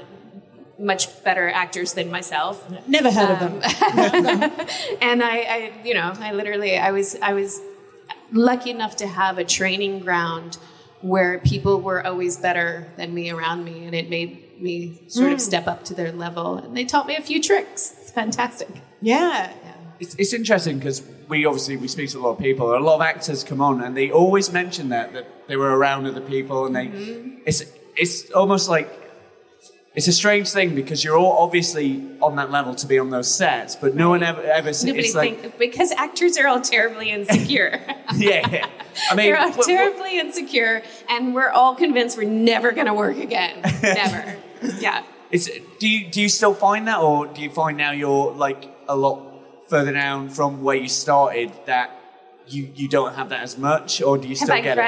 much 0.79 1.23
better 1.25 1.49
actors 1.51 1.93
than 1.95 2.11
myself. 2.11 2.69
Never 2.87 3.11
heard 3.11 3.31
of 3.31 3.41
them. 3.41 3.61
and 5.03 5.23
I, 5.23 5.39
I, 5.41 5.73
you 5.85 5.95
know, 5.95 6.13
I 6.19 6.33
literally, 6.33 6.79
I 6.79 6.93
was, 6.93 7.17
I 7.21 7.35
was 7.35 7.61
lucky 8.33 8.71
enough 8.71 8.97
to 8.97 9.07
have 9.07 9.37
a 9.37 9.45
training 9.45 9.99
ground 10.01 10.57
where 11.03 11.39
people 11.39 11.81
were 11.81 12.07
always 12.07 12.37
better 12.37 12.87
than 12.97 13.15
me 13.15 13.31
around 13.31 13.65
me, 13.65 13.85
and 13.85 13.95
it 13.95 14.11
made 14.11 14.61
me 14.61 15.03
sort 15.09 15.33
of 15.33 15.39
hmm. 15.39 15.45
step 15.45 15.67
up 15.67 15.85
to 15.85 15.95
their 15.95 16.13
level. 16.13 16.57
And 16.57 16.77
they 16.77 16.85
taught 16.85 17.07
me 17.07 17.17
a 17.17 17.23
few 17.23 17.43
tricks. 17.43 17.97
It's 18.01 18.11
fantastic. 18.11 18.69
Yeah. 19.01 19.53
It's, 19.99 20.15
it's 20.17 20.33
interesting 20.33 20.79
because 20.79 21.03
we 21.29 21.45
obviously 21.45 21.77
we 21.77 21.89
speak 21.89 22.11
to 22.11 22.19
a 22.19 22.21
lot 22.21 22.31
of 22.31 22.39
people. 22.39 22.77
A 22.77 22.79
lot 22.79 22.97
of 22.97 23.03
actors 23.03 23.45
come 23.45 23.61
on 23.61 23.83
and 23.83 23.97
they 23.97 24.11
always 24.11 24.51
mention 24.51 24.89
that 24.91 25.13
that 25.13 25.47
they 25.47 25.57
were 25.57 25.77
around 25.77 26.07
other 26.07 26.23
people 26.23 26.67
and 26.67 26.75
they. 26.75 26.87
Mm-hmm. 26.87 27.39
It's 27.47 27.65
it's 27.97 28.31
almost 28.31 28.69
like 28.69 28.89
it's 29.95 30.07
a 30.07 30.13
strange 30.13 30.51
thing 30.51 30.75
because 30.75 31.03
you're 31.03 31.17
all 31.19 31.39
obviously 31.45 32.03
on 32.23 32.37
that 32.37 32.51
level 32.51 32.75
to 32.77 32.87
be 32.87 32.99
on 32.99 33.11
those 33.11 33.27
sets, 33.33 33.75
but 33.77 33.95
no 33.97 34.11
one 34.11 34.23
ever 34.23 34.41
ever. 34.43 34.71
Nobody 34.85 35.01
it's 35.07 35.15
like 35.15 35.41
think 35.41 35.59
because 35.59 35.91
actors 35.93 36.39
are 36.39 36.47
all 36.47 36.61
terribly 36.61 37.11
insecure. 37.11 37.81
yeah, 38.17 38.49
yeah. 38.51 38.69
I 39.11 39.15
mean, 39.15 39.27
They're 39.27 39.39
all 39.41 39.49
what- 39.49 39.59
what- 39.59 39.67
terribly 39.67 40.19
insecure, 40.21 40.83
and 41.09 41.35
we're 41.35 41.49
all 41.51 41.75
convinced 41.75 42.17
we're 42.17 42.29
never 42.29 42.73
going 42.73 42.87
to 42.87 42.95
work 42.95 43.17
again. 43.19 43.61
never. 43.83 44.37
Yeah. 44.79 45.03
It's, 45.33 45.49
do 45.79 45.89
you 45.89 46.09
do 46.11 46.21
you 46.23 46.29
still 46.29 46.55
find 46.55 46.87
that, 46.89 47.01
or 47.01 47.27
do 47.27 47.41
you 47.41 47.51
find 47.51 47.77
now 47.77 47.93
you're 47.93 48.33
like 48.33 48.69
a 48.89 48.97
lot 48.97 49.23
further 49.69 49.93
down 49.93 50.29
from 50.29 50.63
where 50.63 50.77
you 50.77 50.89
started 50.89 51.53
that 51.67 51.91
you 52.49 52.69
you 52.75 52.89
don't 52.89 53.15
have 53.15 53.29
that 53.29 53.43
as 53.43 53.57
much, 53.59 54.03
or 54.03 54.19
do 54.19 54.27
you 54.29 54.35
still 54.35 54.49
Have 54.49 54.59
I 54.59 54.61
get 54.63 54.79
it? 54.79 54.81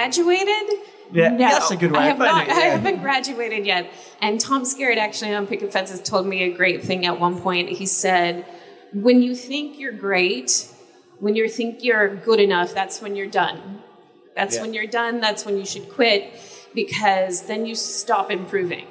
Graduated? 1.12 1.40
Yeah, 1.40 1.49
no, 1.49 1.54
that's 1.54 1.71
a 1.71 1.76
good 1.76 1.92
way 1.92 1.99
I 1.99 2.07
have 2.09 2.16
putting 2.19 2.33
not. 2.35 2.49
it, 2.49 2.52
I 2.52 2.61
haven't 2.61 3.00
graduated 3.00 3.66
yet. 3.66 3.90
And 4.21 4.40
Tom 4.40 4.62
Skerritt 4.64 4.97
actually 4.97 5.35
on 5.35 5.47
Picket 5.47 5.73
Fences 5.73 6.00
told 6.00 6.26
me 6.26 6.42
a 6.45 6.52
great 6.52 6.83
thing 6.83 7.07
at 7.07 7.19
one 7.21 7.40
point. 7.40 7.69
He 7.71 7.87
said, 7.87 8.45
"When 8.92 9.23
you 9.23 9.35
think 9.35 9.78
you're 9.78 9.92
great, 9.92 10.69
when 11.21 11.37
you 11.37 11.49
think 11.49 11.83
you're 11.85 12.14
good 12.16 12.40
enough, 12.40 12.75
that's 12.75 13.00
when 13.02 13.16
you're 13.16 13.26
done. 13.28 13.81
That's 14.37 14.57
Yeah. 14.57 14.62
when 14.62 14.75
you're 14.75 14.87
done. 14.87 15.21
That's 15.21 15.45
when 15.45 15.59
you 15.59 15.66
should 15.66 15.88
quit, 15.90 16.33
because 16.75 17.42
then 17.42 17.66
you 17.66 17.75
stop 17.75 18.31
improving." 18.31 18.87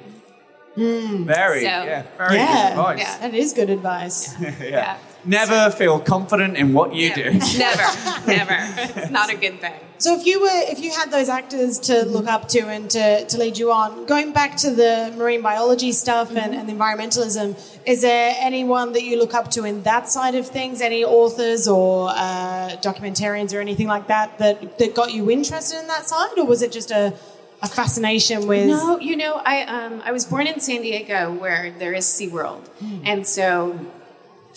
Hmm. 0.74 1.24
Very, 1.26 1.60
So- 1.60 1.66
yeah, 1.66 2.02
very 2.16 2.36
Yeah. 2.36 2.46
good 2.62 2.70
advice. 2.78 2.98
Yeah. 3.00 3.18
That 3.18 3.34
is 3.34 3.52
good 3.52 3.70
advice. 3.70 4.34
yeah. 4.62 4.96
Never 5.24 5.70
feel 5.70 6.00
confident 6.00 6.56
in 6.56 6.72
what 6.72 6.94
you 6.94 7.14
do. 7.14 7.32
never, 7.58 8.26
never. 8.26 8.56
It's 8.58 9.10
not 9.10 9.30
a 9.30 9.36
good 9.36 9.60
thing. 9.60 9.74
So 9.98 10.18
if 10.18 10.26
you 10.26 10.40
were, 10.40 10.48
if 10.50 10.80
you 10.80 10.90
had 10.90 11.12
those 11.12 11.28
actors 11.28 11.78
to 11.80 12.04
look 12.04 12.26
up 12.26 12.48
to 12.48 12.60
and 12.68 12.90
to, 12.90 13.24
to 13.24 13.38
lead 13.38 13.56
you 13.56 13.70
on, 13.70 14.04
going 14.06 14.32
back 14.32 14.56
to 14.58 14.70
the 14.70 15.14
marine 15.16 15.42
biology 15.42 15.92
stuff 15.92 16.34
and, 16.34 16.54
and 16.54 16.68
the 16.68 16.72
environmentalism, 16.72 17.56
is 17.86 18.02
there 18.02 18.34
anyone 18.38 18.94
that 18.94 19.04
you 19.04 19.16
look 19.16 19.32
up 19.32 19.50
to 19.52 19.64
in 19.64 19.84
that 19.84 20.08
side 20.08 20.34
of 20.34 20.48
things? 20.48 20.80
Any 20.80 21.04
authors 21.04 21.68
or 21.68 22.08
uh, 22.10 22.76
documentarians 22.82 23.54
or 23.54 23.60
anything 23.60 23.86
like 23.86 24.08
that, 24.08 24.38
that 24.38 24.78
that 24.78 24.94
got 24.94 25.12
you 25.12 25.30
interested 25.30 25.78
in 25.78 25.86
that 25.86 26.08
side, 26.08 26.36
or 26.36 26.46
was 26.46 26.62
it 26.62 26.72
just 26.72 26.90
a, 26.90 27.14
a 27.62 27.68
fascination 27.68 28.48
with? 28.48 28.66
No, 28.66 28.98
you 28.98 29.16
know, 29.16 29.40
I 29.44 29.62
um, 29.62 30.02
I 30.04 30.10
was 30.10 30.24
born 30.24 30.48
in 30.48 30.58
San 30.58 30.82
Diego 30.82 31.32
where 31.32 31.70
there 31.78 31.92
is 31.92 32.06
SeaWorld. 32.06 32.68
And 33.04 33.24
so 33.24 33.78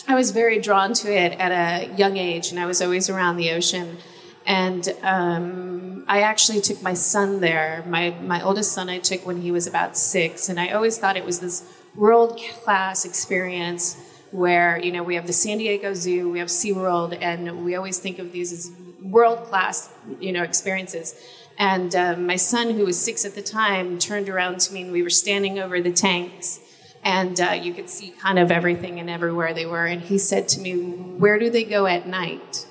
I 0.07 0.13
was 0.13 0.31
very 0.31 0.59
drawn 0.59 0.93
to 0.93 1.11
it 1.11 1.39
at 1.39 1.51
a 1.51 1.95
young 1.95 2.17
age, 2.17 2.51
and 2.51 2.59
I 2.59 2.67
was 2.67 2.79
always 2.81 3.09
around 3.09 3.37
the 3.37 3.51
ocean. 3.51 3.97
And 4.45 4.87
um, 5.01 6.05
I 6.07 6.21
actually 6.21 6.61
took 6.61 6.83
my 6.83 6.93
son 6.93 7.39
there. 7.39 7.83
My, 7.87 8.11
my 8.21 8.43
oldest 8.43 8.73
son 8.73 8.87
I 8.87 8.99
took 8.99 9.25
when 9.25 9.41
he 9.41 9.51
was 9.51 9.65
about 9.65 9.97
six, 9.97 10.47
and 10.47 10.59
I 10.59 10.69
always 10.69 10.99
thought 10.99 11.17
it 11.17 11.25
was 11.25 11.39
this 11.39 11.63
world 11.95 12.39
class 12.63 13.03
experience 13.03 13.97
where, 14.29 14.77
you 14.77 14.91
know, 14.91 15.01
we 15.01 15.15
have 15.15 15.25
the 15.25 15.33
San 15.33 15.57
Diego 15.57 15.93
Zoo, 15.95 16.29
we 16.29 16.39
have 16.39 16.49
SeaWorld, 16.49 17.17
and 17.19 17.65
we 17.65 17.75
always 17.75 17.97
think 17.97 18.19
of 18.19 18.31
these 18.31 18.51
as 18.51 18.71
world 19.01 19.45
class, 19.45 19.91
you 20.19 20.31
know, 20.31 20.43
experiences. 20.43 21.15
And 21.57 21.95
um, 21.95 22.27
my 22.27 22.35
son, 22.35 22.71
who 22.71 22.85
was 22.85 22.99
six 22.99 23.25
at 23.25 23.33
the 23.33 23.41
time, 23.41 23.97
turned 23.97 24.29
around 24.29 24.59
to 24.61 24.73
me, 24.73 24.83
and 24.83 24.91
we 24.91 25.01
were 25.01 25.09
standing 25.09 25.57
over 25.57 25.81
the 25.81 25.93
tanks 25.93 26.59
and 27.05 27.39
uh, 27.39 27.51
you 27.51 27.71
could 27.73 27.89
see 27.89 28.09
kind 28.09 28.39
of 28.39 28.51
everything 28.51 28.99
and 28.99 29.09
everywhere 29.09 29.53
they 29.53 29.67
were. 29.67 29.85
And 29.85 30.01
he 30.01 30.17
said 30.17 30.49
to 30.49 30.59
me, 30.59 30.73
"Where 30.73 31.39
do 31.39 31.49
they 31.49 31.63
go 31.63 31.85
at 31.85 32.07
night?" 32.07 32.65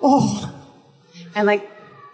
Oh, 0.00 0.54
And 1.34 1.46
like, 1.46 1.68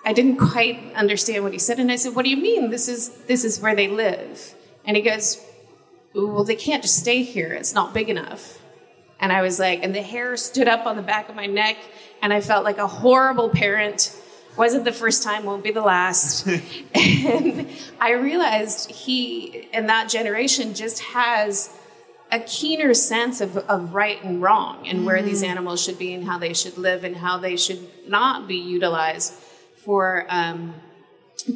I 0.05 0.13
didn't 0.13 0.39
quite 0.39 0.95
understand 0.95 1.45
what 1.45 1.53
he 1.53 1.59
said. 1.59 1.79
And 1.79 1.93
I 1.93 1.97
said, 1.97 2.17
"What 2.17 2.25
do 2.25 2.31
you 2.31 2.39
mean? 2.39 2.71
This 2.71 2.89
is 2.89 3.11
this 3.27 3.45
is 3.45 3.61
where 3.61 3.77
they 3.77 3.87
live?" 3.89 4.55
And 4.87 4.97
he 4.97 5.03
goes, 5.03 5.41
"Well, 6.15 6.45
they 6.45 6.57
can't 6.57 6.83
just 6.83 6.99
stay 6.99 7.23
here. 7.23 7.53
It's 7.53 7.75
not 7.75 7.95
big 7.95 8.09
enough." 8.09 8.59
And 9.21 9.31
I 9.33 9.43
was 9.43 9.59
like, 9.59 9.83
and 9.83 9.95
the 9.95 10.03
hair 10.03 10.37
stood 10.37 10.69
up 10.69 10.87
on 10.87 10.97
the 10.97 11.03
back 11.03 11.29
of 11.29 11.37
my 11.37 11.47
neck, 11.47 11.77
and 12.21 12.33
I 12.33 12.41
felt 12.41 12.65
like 12.65 12.79
a 12.79 12.87
horrible 12.87 13.49
parent. 13.49 14.15
Wasn't 14.57 14.85
the 14.85 14.93
first 14.93 15.23
time, 15.23 15.45
won't 15.45 15.65
be 15.65 15.73
the 15.73 15.83
last. 15.83 16.47
and 16.95 17.69
I 18.01 18.13
realized 18.13 18.91
he, 18.91 19.69
in 19.73 19.87
that 19.87 20.09
generation, 20.09 20.75
just 20.75 21.03
has 21.03 21.77
a 22.31 22.41
keener 22.41 22.95
sense 22.95 23.41
of, 23.41 23.57
of 23.57 23.95
right 23.95 24.23
and 24.25 24.41
wrong 24.43 24.87
and 24.87 25.05
where 25.07 25.23
these 25.23 25.43
animals 25.43 25.83
should 25.83 25.99
be 25.99 26.13
and 26.15 26.25
how 26.25 26.39
they 26.39 26.53
should 26.53 26.79
live 26.79 27.05
and 27.05 27.17
how 27.17 27.39
they 27.39 27.57
should 27.57 28.09
not 28.09 28.49
be 28.49 28.57
utilized 28.57 29.33
for 29.77 30.27
um, 30.29 30.75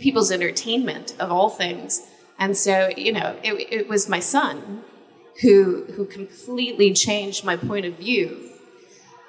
people's 0.01 0.31
entertainment 0.31 1.15
of 1.19 1.31
all 1.33 1.51
things. 1.51 2.07
And 2.39 2.57
so, 2.57 2.91
you 2.97 3.13
know, 3.13 3.37
it, 3.43 3.55
it 3.73 3.89
was 3.89 4.09
my 4.09 4.21
son 4.21 4.85
who 5.43 5.85
who 5.93 6.05
completely 6.05 6.93
changed 6.93 7.45
my 7.45 7.57
point 7.57 7.87
of 7.87 7.95
view 7.95 8.51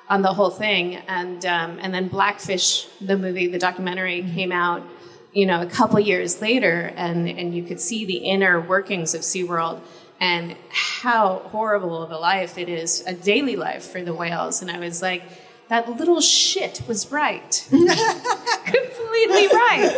on 0.10 0.22
the 0.22 0.34
whole 0.34 0.50
thing. 0.50 0.96
And 1.08 1.46
um, 1.46 1.80
and 1.82 1.94
then 1.94 2.08
Blackfish, 2.08 2.88
the 3.00 3.18
movie, 3.18 3.48
the 3.48 3.60
documentary, 3.60 4.24
came 4.24 4.52
out, 4.52 4.84
you 5.32 5.46
know, 5.46 5.62
a 5.62 5.68
couple 5.68 6.00
years 6.00 6.42
later, 6.42 6.92
and 6.96 7.30
and 7.30 7.56
you 7.56 7.64
could 7.64 7.80
see 7.80 8.06
the 8.06 8.18
inner 8.18 8.60
workings 8.60 9.14
of 9.14 9.22
SeaWorld 9.22 9.82
and 10.20 10.56
how 10.70 11.40
horrible 11.46 12.04
of 12.04 12.12
a 12.12 12.18
life 12.18 12.58
it 12.58 12.68
is, 12.68 13.04
a 13.08 13.14
daily 13.14 13.56
life 13.56 13.84
for 13.84 14.02
the 14.02 14.14
whales. 14.14 14.62
And 14.62 14.70
I 14.70 14.80
was 14.80 15.02
like, 15.02 15.24
that 15.70 15.88
little 15.90 16.20
shit 16.20 16.82
was 16.88 17.12
right. 17.12 17.66
Completely 17.70 19.48
right. 19.48 19.98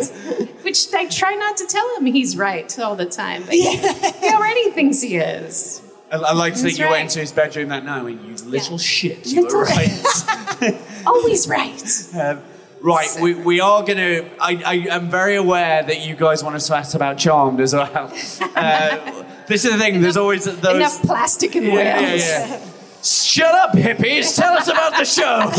Which 0.62 0.94
I 0.94 1.06
try 1.08 1.34
not 1.34 1.56
to 1.56 1.66
tell 1.66 1.96
him 1.96 2.04
he's 2.06 2.36
right 2.36 2.78
all 2.78 2.94
the 2.94 3.06
time, 3.06 3.42
but 3.42 3.54
he, 3.54 3.76
he 3.76 4.34
already 4.34 4.70
thinks 4.70 5.00
he 5.00 5.16
is. 5.16 5.82
I, 6.12 6.16
I 6.16 6.32
like 6.32 6.54
to 6.54 6.58
think 6.60 6.78
you 6.78 6.84
right. 6.84 6.90
went 6.92 7.02
into 7.04 7.20
his 7.20 7.32
bedroom 7.32 7.68
that 7.70 7.84
night 7.84 8.04
and 8.04 8.20
you 8.26 8.34
little 8.48 8.78
shit, 8.78 9.26
you 9.26 9.46
were 9.46 9.64
right. 9.64 10.76
Always 11.06 11.48
right. 11.48 11.82
Um, 12.14 12.42
Right, 12.82 13.06
So- 13.06 13.22
we, 13.22 13.34
we 13.34 13.60
are 13.60 13.82
going 13.84 13.98
to. 13.98 14.28
I, 14.40 14.60
I 14.66 14.74
am 14.96 15.08
very 15.08 15.36
aware 15.36 15.84
that 15.84 16.04
you 16.04 16.16
guys 16.16 16.42
want 16.42 16.56
us 16.56 16.66
to 16.66 16.74
ask 16.76 16.96
about 16.96 17.16
Charmed 17.16 17.60
as 17.60 17.74
well. 17.74 18.12
Uh, 18.56 19.24
this 19.46 19.64
is 19.64 19.72
the 19.72 19.78
thing, 19.78 20.00
there's 20.00 20.16
always 20.16 20.44
those. 20.44 20.76
Enough 20.76 21.00
plastic 21.02 21.56
in 21.56 21.64
Yeah, 21.64 21.74
Wales. 21.74 22.20
yeah, 22.22 22.46
yeah. 22.48 22.68
Shut 23.02 23.54
up, 23.54 23.72
hippies! 23.72 24.36
Tell 24.36 24.52
us 24.54 24.68
about 24.68 24.96
the 24.98 25.04
show! 25.04 25.50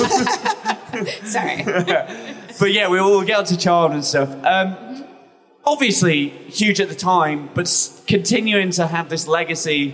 Sorry. 1.25 1.63
but 2.60 2.72
yeah, 2.72 2.88
we 2.89 3.01
will 3.01 3.24
get 3.24 3.38
on 3.39 3.45
to 3.45 3.57
Charmed 3.57 3.95
and 3.95 4.05
stuff. 4.05 4.29
Um, 4.45 5.05
obviously, 5.65 6.29
huge 6.29 6.79
at 6.81 6.89
the 6.89 6.95
time, 6.95 7.50
but 7.53 7.67
continuing 8.07 8.69
to 8.72 8.88
have 8.88 9.10
this 9.10 9.27
legacy 9.27 9.91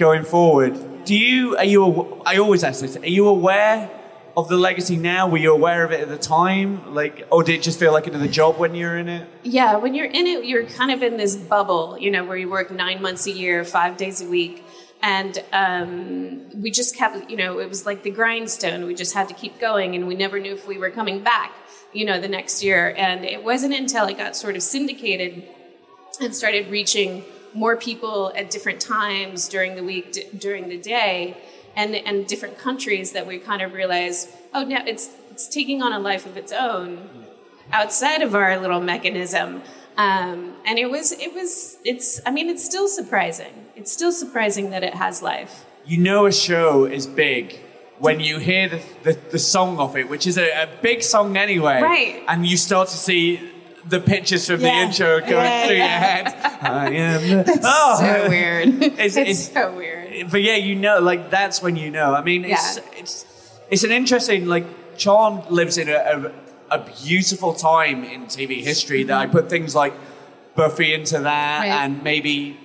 going 0.00 0.24
forward. 0.24 1.04
Do 1.04 1.14
you, 1.14 1.56
are 1.58 1.64
you, 1.64 1.84
aw- 1.84 2.22
I 2.24 2.38
always 2.38 2.64
ask 2.64 2.80
this, 2.80 2.96
are 2.96 3.06
you 3.06 3.28
aware 3.28 3.90
of 4.34 4.48
the 4.48 4.56
legacy 4.56 4.96
now? 4.96 5.28
Were 5.28 5.36
you 5.36 5.52
aware 5.52 5.84
of 5.84 5.92
it 5.92 6.00
at 6.00 6.08
the 6.08 6.16
time? 6.16 6.94
Like, 6.94 7.28
or 7.30 7.42
did 7.42 7.56
it 7.56 7.62
just 7.62 7.78
feel 7.78 7.92
like 7.92 8.06
another 8.06 8.26
job 8.26 8.56
when 8.56 8.74
you 8.74 8.86
were 8.86 8.96
in 8.96 9.08
it? 9.08 9.28
Yeah, 9.42 9.76
when 9.76 9.94
you're 9.94 10.06
in 10.06 10.26
it, 10.26 10.46
you're 10.46 10.64
kind 10.64 10.90
of 10.90 11.02
in 11.02 11.18
this 11.18 11.36
bubble, 11.36 11.98
you 11.98 12.10
know, 12.10 12.24
where 12.24 12.38
you 12.38 12.48
work 12.48 12.70
nine 12.70 13.02
months 13.02 13.26
a 13.26 13.30
year, 13.30 13.62
five 13.62 13.98
days 13.98 14.22
a 14.22 14.26
week. 14.26 14.64
And 15.02 15.42
um, 15.52 16.62
we 16.62 16.70
just 16.70 16.96
kept, 16.96 17.30
you 17.30 17.36
know, 17.36 17.58
it 17.58 17.68
was 17.68 17.84
like 17.84 18.02
the 18.02 18.10
grindstone. 18.10 18.86
We 18.86 18.94
just 18.94 19.12
had 19.14 19.28
to 19.28 19.34
keep 19.34 19.58
going, 19.60 19.94
and 19.96 20.08
we 20.08 20.14
never 20.14 20.38
knew 20.38 20.54
if 20.54 20.66
we 20.66 20.78
were 20.78 20.90
coming 20.90 21.22
back, 21.22 21.52
you 21.92 22.06
know, 22.06 22.18
the 22.20 22.28
next 22.28 22.62
year. 22.62 22.94
And 22.96 23.24
it 23.24 23.44
wasn't 23.44 23.74
until 23.74 24.06
it 24.06 24.16
got 24.16 24.34
sort 24.34 24.56
of 24.56 24.62
syndicated 24.62 25.44
and 26.20 26.34
started 26.34 26.70
reaching 26.70 27.24
more 27.54 27.76
people 27.76 28.32
at 28.36 28.50
different 28.50 28.80
times 28.80 29.48
during 29.48 29.76
the 29.76 29.82
week, 29.82 30.12
d- 30.12 30.26
during 30.36 30.68
the 30.68 30.78
day, 30.78 31.36
and 31.76 31.94
and 31.94 32.26
different 32.26 32.58
countries 32.58 33.12
that 33.12 33.26
we 33.26 33.38
kind 33.38 33.62
of 33.62 33.72
realized, 33.72 34.28
oh, 34.54 34.64
now 34.64 34.82
it's 34.86 35.10
it's 35.30 35.48
taking 35.48 35.82
on 35.82 35.92
a 35.92 35.98
life 35.98 36.26
of 36.26 36.36
its 36.36 36.52
own 36.52 37.08
outside 37.72 38.22
of 38.22 38.34
our 38.34 38.58
little 38.58 38.80
mechanism. 38.80 39.62
Um, 39.96 40.54
and 40.64 40.78
it 40.78 40.90
was 40.90 41.12
it 41.12 41.34
was 41.34 41.78
it's 41.84 42.20
I 42.26 42.30
mean 42.30 42.48
it's 42.48 42.64
still 42.64 42.88
surprising. 42.88 43.52
It's 43.76 43.92
still 43.92 44.12
surprising 44.12 44.70
that 44.70 44.82
it 44.82 44.94
has 44.94 45.22
life. 45.22 45.64
You 45.84 45.98
know 45.98 46.26
a 46.26 46.32
show 46.32 46.84
is 46.84 47.06
big 47.06 47.58
when 47.98 48.20
you 48.20 48.38
hear 48.38 48.68
the, 48.68 48.82
the, 49.02 49.12
the 49.32 49.38
song 49.38 49.78
of 49.78 49.96
it, 49.96 50.08
which 50.08 50.26
is 50.26 50.38
a, 50.38 50.48
a 50.62 50.68
big 50.80 51.02
song 51.02 51.36
anyway. 51.36 51.80
Right. 51.82 52.22
And 52.28 52.46
you 52.46 52.56
start 52.56 52.88
to 52.88 52.96
see 52.96 53.50
the 53.90 54.00
pictures 54.00 54.46
from 54.46 54.60
the 54.60 54.68
intro 54.68 55.20
going 55.20 55.32
Yeah, 55.32 55.66
through 55.66 55.76
yeah. 55.76 56.16
your 56.16 56.30
head. 56.30 56.62
I 56.62 56.90
am 56.90 57.44
the, 57.44 57.60
oh, 57.64 57.96
So 58.00 58.28
weird. 58.28 58.68
It's- 58.82 58.98
It's, 58.98 59.16
it's- 59.16 59.52
so 59.52 59.72
weird. 59.76 60.30
but 60.30 60.42
yeah, 60.42 60.56
you 60.56 60.74
know, 60.76 60.98
like 61.00 61.30
that's 61.30 61.62
when 61.62 61.76
you 61.76 61.90
know. 61.90 62.14
I 62.14 62.22
mean, 62.22 62.44
it's 62.44 62.76
Yeah. 62.76 62.82
it's 63.00 63.24
it's 63.70 63.84
an 63.84 63.92
interesting 63.92 64.46
like 64.46 64.66
Charmed 64.96 65.50
lives 65.50 65.76
in 65.78 65.88
a, 65.88 65.94
a 66.14 66.32
a 66.78 66.78
beautiful 67.04 67.52
time 67.54 68.04
in 68.04 68.26
TV 68.26 68.62
history 68.62 69.02
that 69.04 69.16
I 69.18 69.26
put 69.26 69.48
things 69.50 69.74
like 69.74 69.94
Buffy 70.54 70.92
into 70.94 71.18
that 71.20 71.60
Right. 71.60 71.68
and 71.84 72.02
maybe 72.04 72.58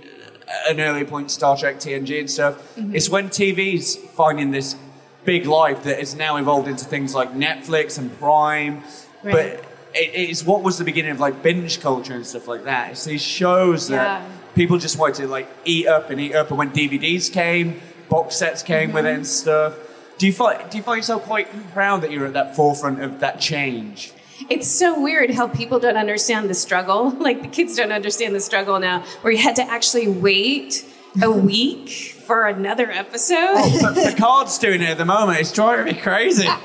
uh, 0.48 0.72
an 0.72 0.80
early 0.80 1.06
point 1.06 1.32
Star 1.32 1.58
Trek 1.58 1.78
TNG 1.80 2.20
and 2.20 2.30
stuff. 2.30 2.56
Mm-hmm. 2.76 2.96
It's 2.96 3.10
when 3.10 3.30
TV's 3.30 3.96
finding 3.96 4.52
this 4.52 4.76
big 5.24 5.46
life 5.48 5.84
that 5.84 6.00
is 6.00 6.14
now 6.16 6.38
evolved 6.38 6.68
into 6.68 6.86
things 6.86 7.16
like 7.16 7.34
Netflix 7.34 7.98
and 7.98 8.08
Prime, 8.20 8.84
Right. 9.24 9.34
but. 9.34 9.66
It, 9.96 10.12
it's 10.30 10.44
what 10.46 10.62
was 10.62 10.78
the 10.78 10.84
beginning 10.84 11.12
of 11.12 11.20
like 11.20 11.42
binge 11.42 11.80
culture 11.82 12.14
and 12.14 12.26
stuff 12.26 12.48
like 12.48 12.66
that. 12.66 12.92
It's 12.92 13.06
these 13.06 13.22
shows 13.24 13.88
that 13.90 14.22
Yeah. 14.22 14.30
people 14.54 14.78
just 14.78 14.98
wanted 15.00 15.16
to 15.24 15.28
like 15.28 15.48
eat 15.66 15.88
up 15.88 16.10
and 16.10 16.20
eat 16.20 16.36
up. 16.36 16.50
And 16.50 16.58
when 16.58 16.72
DVDs 16.72 17.32
came, 17.32 17.80
box 18.10 18.36
sets 18.36 18.62
came 18.64 18.92
with 18.92 19.06
Mm-hmm. 19.06 19.14
it 19.14 19.18
and 19.18 19.28
stuff. 19.28 19.74
Do 20.18 20.26
you 20.28 20.34
find 20.34 20.70
do 20.70 20.78
you 20.78 20.84
find 20.84 20.98
yourself 20.98 21.24
quite 21.24 21.48
proud 21.74 22.02
that 22.02 22.12
you're 22.12 22.26
at 22.28 22.34
that 22.34 22.56
forefront 22.56 23.02
of 23.02 23.20
that 23.22 23.40
change? 23.40 24.12
It's 24.50 24.68
so 24.68 25.02
weird 25.02 25.32
how 25.32 25.48
people 25.48 25.80
don't 25.80 25.98
understand 25.98 26.50
the 26.50 26.54
struggle. 26.54 27.10
Like 27.28 27.42
the 27.42 27.48
kids 27.48 27.76
don't 27.76 27.92
understand 27.92 28.36
the 28.36 28.40
struggle 28.42 28.80
now, 28.80 29.04
where 29.22 29.32
you 29.34 29.40
had 29.40 29.56
to 29.58 29.64
actually 29.64 30.08
wait 30.08 30.86
a 31.22 31.32
week 31.52 31.90
for 32.28 32.46
another 32.48 32.90
episode. 32.92 33.56
But 33.82 33.96
Picard's 33.96 34.58
doing 34.58 34.82
it 34.82 34.90
at 34.90 34.98
the 34.98 35.06
moment. 35.06 35.40
It's 35.40 35.52
driving 35.54 35.86
me 35.94 36.00
crazy. 36.00 36.48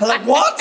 Like, 0.00 0.24
what? 0.26 0.56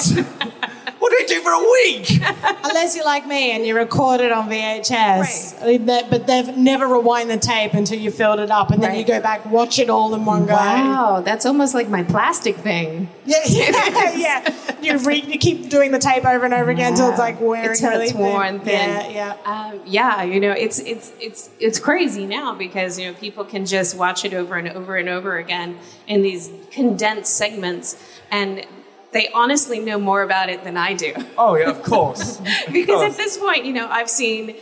What 0.97 1.11
do 1.11 1.17
we 1.19 1.25
do 1.27 1.41
for 1.41 1.51
a 1.51 1.59
week? 1.59 2.09
Unless 2.63 2.95
you're 2.95 3.05
like 3.05 3.25
me 3.27 3.51
and 3.51 3.65
you 3.65 3.75
record 3.75 4.21
it 4.21 4.31
on 4.31 4.49
VHS, 4.49 5.61
I 5.61 5.65
mean, 5.67 5.85
that- 5.85 6.09
but 6.09 6.25
they've 6.27 6.55
never 6.57 6.87
rewind 6.87 7.29
the 7.29 7.37
tape 7.37 7.73
until 7.73 7.99
you 7.99 8.11
filled 8.11 8.39
it 8.39 8.49
up, 8.51 8.71
and 8.71 8.81
then 8.81 8.91
Right. 8.91 8.99
you 8.99 9.05
go 9.05 9.21
back, 9.21 9.45
watch 9.45 9.77
it 9.79 9.89
all 9.89 10.13
in 10.15 10.25
one 10.25 10.45
go. 10.45 10.53
Wow, 10.53 11.21
that's 11.23 11.45
almost 11.45 11.73
like 11.73 11.89
my 11.89 12.03
plastic 12.03 12.55
thing. 12.57 13.09
Yeah, 13.25 13.37
yeah, 13.47 14.13
yeah. 14.15 14.55
You, 14.81 14.97
re- 14.99 15.21
you 15.27 15.37
keep 15.37 15.69
doing 15.69 15.91
the 15.91 15.99
tape 15.99 16.25
over 16.25 16.45
and 16.45 16.53
over 16.53 16.69
again 16.71 16.93
until 16.93 17.09
it's 17.09 17.19
like 17.19 17.39
wearing 17.41 17.69
Until 17.69 17.89
really 17.91 18.05
it's 18.05 18.13
worn 18.13 18.59
thin. 18.61 18.89
Yeah, 19.11 19.35
yeah. 19.45 19.69
Um, 19.71 19.79
yeah, 19.85 20.23
you 20.23 20.39
know, 20.39 20.51
it's 20.51 20.79
it's 20.79 21.11
it's 21.19 21.49
it's 21.59 21.79
crazy 21.79 22.25
now 22.25 22.55
because 22.55 22.97
you 22.97 23.07
know 23.07 23.13
people 23.17 23.43
can 23.43 23.65
just 23.65 23.95
watch 23.97 24.23
it 24.25 24.33
over 24.33 24.55
and 24.55 24.69
over 24.69 24.95
and 24.95 25.09
over 25.09 25.37
again 25.37 25.77
in 26.07 26.21
these 26.21 26.49
condensed 26.71 27.35
segments, 27.35 28.01
and 28.31 28.65
they 29.11 29.29
honestly 29.29 29.79
know 29.79 29.99
more 29.99 30.21
about 30.21 30.49
it 30.49 30.63
than 30.63 30.77
I 30.77 30.93
do. 30.93 31.13
Oh 31.37 31.55
yeah, 31.55 31.69
of 31.69 31.81
course. 31.83 32.37
because 32.71 32.87
course. 32.87 33.11
at 33.11 33.17
this 33.17 33.37
point, 33.37 33.65
you 33.65 33.73
know, 33.73 33.87
I've 33.87 34.09
seen. 34.09 34.55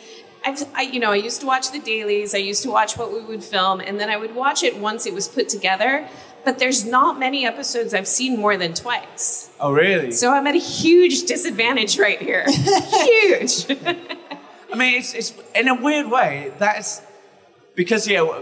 I've, 0.45 0.63
I, 0.75 0.83
you 0.83 0.99
know, 0.99 1.12
I 1.12 1.15
used 1.15 1.41
to 1.41 1.47
watch 1.47 1.71
the 1.71 1.79
dailies. 1.79 2.33
I 2.33 2.38
used 2.38 2.63
to 2.63 2.69
watch 2.69 2.97
what 2.97 3.12
we 3.12 3.19
would 3.21 3.43
film, 3.43 3.81
and 3.81 3.99
then 3.99 4.10
I 4.10 4.15
would 4.15 4.36
watch 4.36 4.63
it 4.63 4.77
once 4.77 5.05
it 5.05 5.13
was 5.13 5.27
put 5.27 5.49
together. 5.49 6.07
But 6.45 6.60
there's 6.60 6.86
not 6.86 7.19
many 7.19 7.45
episodes 7.45 7.93
I've 7.93 8.07
seen 8.07 8.39
more 8.39 8.55
than 8.55 8.73
twice. 8.73 9.49
Oh 9.60 9.73
really? 9.73 10.12
So 10.12 10.31
I'm 10.31 10.47
at 10.47 10.55
a 10.55 10.60
huge 10.60 11.23
disadvantage 11.23 11.99
right 11.99 12.21
here. 12.21 12.45
huge. 12.49 13.65
I 14.71 14.75
mean, 14.75 14.99
it's, 14.99 15.13
it's 15.13 15.33
in 15.55 15.67
a 15.67 15.75
weird 15.75 16.10
way. 16.10 16.53
That's 16.57 17.01
because 17.75 18.07
yeah, 18.07 18.41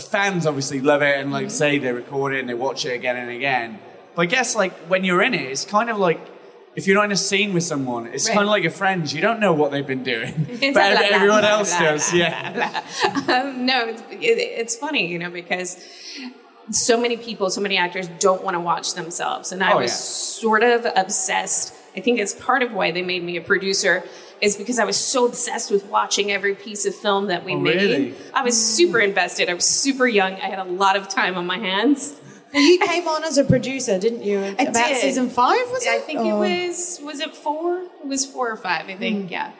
fans 0.00 0.46
obviously 0.46 0.80
love 0.80 1.02
it 1.02 1.18
and 1.18 1.30
like 1.30 1.46
mm-hmm. 1.46 1.50
say 1.50 1.78
they 1.78 1.92
record 1.92 2.32
it 2.32 2.40
and 2.40 2.48
they 2.48 2.54
watch 2.54 2.86
it 2.86 2.94
again 2.94 3.16
and 3.16 3.30
again. 3.30 3.78
But 4.14 4.22
I 4.22 4.26
guess 4.26 4.54
like 4.54 4.72
when 4.88 5.04
you're 5.04 5.22
in 5.22 5.34
it, 5.34 5.42
it's 5.42 5.64
kind 5.64 5.90
of 5.90 5.98
like 5.98 6.20
if 6.74 6.86
you're 6.86 6.96
not 6.96 7.04
in 7.06 7.12
a 7.12 7.16
scene 7.16 7.52
with 7.52 7.62
someone, 7.64 8.06
it's 8.06 8.26
Right. 8.28 8.34
kind 8.34 8.44
of 8.46 8.50
like 8.50 8.62
your 8.62 8.72
friends. 8.72 9.12
You 9.14 9.20
don't 9.20 9.40
know 9.40 9.52
what 9.52 9.70
they've 9.72 9.86
been 9.86 10.02
doing, 10.04 10.32
but 10.60 10.72
blah, 10.72 10.82
everyone 10.82 11.40
blah, 11.40 11.48
else 11.50 11.70
blah, 11.76 11.90
does. 11.90 12.14
yeah. 12.14 12.82
um, 13.28 13.66
no, 13.66 13.88
it's, 13.88 14.00
it, 14.10 14.38
it's 14.60 14.76
funny, 14.76 15.06
you 15.06 15.18
know, 15.18 15.30
because 15.30 15.76
so 16.70 16.98
many 17.00 17.16
people, 17.16 17.50
so 17.50 17.60
many 17.60 17.76
actors 17.76 18.08
don't 18.20 18.42
want 18.42 18.54
to 18.54 18.60
watch 18.60 18.94
themselves. 18.94 19.52
And 19.52 19.62
I 19.62 19.72
Oh, 19.72 19.78
was 19.78 19.90
yeah. 19.90 19.96
sort 19.96 20.62
of 20.62 20.86
obsessed. 20.96 21.74
I 21.96 22.00
think 22.00 22.18
it's 22.18 22.32
part 22.34 22.62
of 22.62 22.72
why 22.72 22.90
they 22.90 23.02
made 23.02 23.22
me 23.22 23.36
a 23.36 23.42
producer 23.42 24.04
is 24.40 24.56
because 24.56 24.78
I 24.78 24.84
was 24.84 24.96
so 24.96 25.26
obsessed 25.26 25.70
with 25.70 25.84
watching 25.86 26.32
every 26.32 26.54
piece 26.54 26.86
of 26.86 26.94
film 26.94 27.26
that 27.26 27.44
we 27.44 27.52
Oh, 27.52 27.58
made. 27.60 27.76
really? 27.76 28.14
I 28.32 28.42
was 28.42 28.56
super 28.60 28.98
invested. 28.98 29.48
I 29.50 29.54
was 29.54 29.64
super 29.66 30.06
young. 30.06 30.32
I 30.34 30.46
had 30.48 30.58
a 30.58 30.64
lot 30.64 30.96
of 30.96 31.08
time 31.08 31.36
on 31.36 31.46
my 31.46 31.58
hands. 31.58 32.18
Well, 32.52 32.62
you 32.62 32.78
came 32.78 33.08
on 33.08 33.24
as 33.24 33.38
a 33.38 33.44
producer, 33.44 33.98
didn't 33.98 34.22
you? 34.24 34.38
I 34.40 34.48
About 34.48 34.88
did. 34.88 34.96
season 34.98 35.30
five, 35.30 35.70
was 35.70 35.84
it? 35.86 35.90
I 35.90 35.98
think 36.00 36.20
it 36.20 36.32
was 36.34 37.00
was 37.02 37.20
it 37.20 37.34
four? 37.34 37.80
It 37.82 38.06
was 38.06 38.26
four 38.26 38.50
or 38.50 38.56
five, 38.56 38.88
I 38.88 38.96
think. 38.96 39.30
Yeah. 39.30 39.52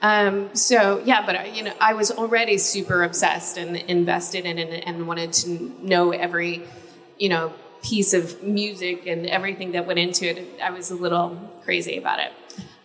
Um, 0.00 0.54
so 0.54 1.00
yeah, 1.04 1.24
but 1.24 1.36
I, 1.36 1.44
you 1.46 1.62
know, 1.62 1.74
I 1.80 1.94
was 1.94 2.10
already 2.10 2.58
super 2.58 3.02
obsessed 3.04 3.56
and 3.58 3.76
invested 3.76 4.44
in 4.46 4.58
it 4.58 4.82
and 4.86 5.06
wanted 5.06 5.32
to 5.34 5.72
know 5.80 6.10
every, 6.10 6.62
you 7.18 7.28
know, 7.28 7.52
piece 7.82 8.12
of 8.14 8.42
music 8.42 9.06
and 9.06 9.26
everything 9.26 9.72
that 9.72 9.86
went 9.86 9.98
into 9.98 10.26
it. 10.28 10.60
I 10.60 10.70
was 10.70 10.90
a 10.90 10.94
little 10.96 11.36
crazy 11.64 11.98
about 11.98 12.18
it. 12.20 12.32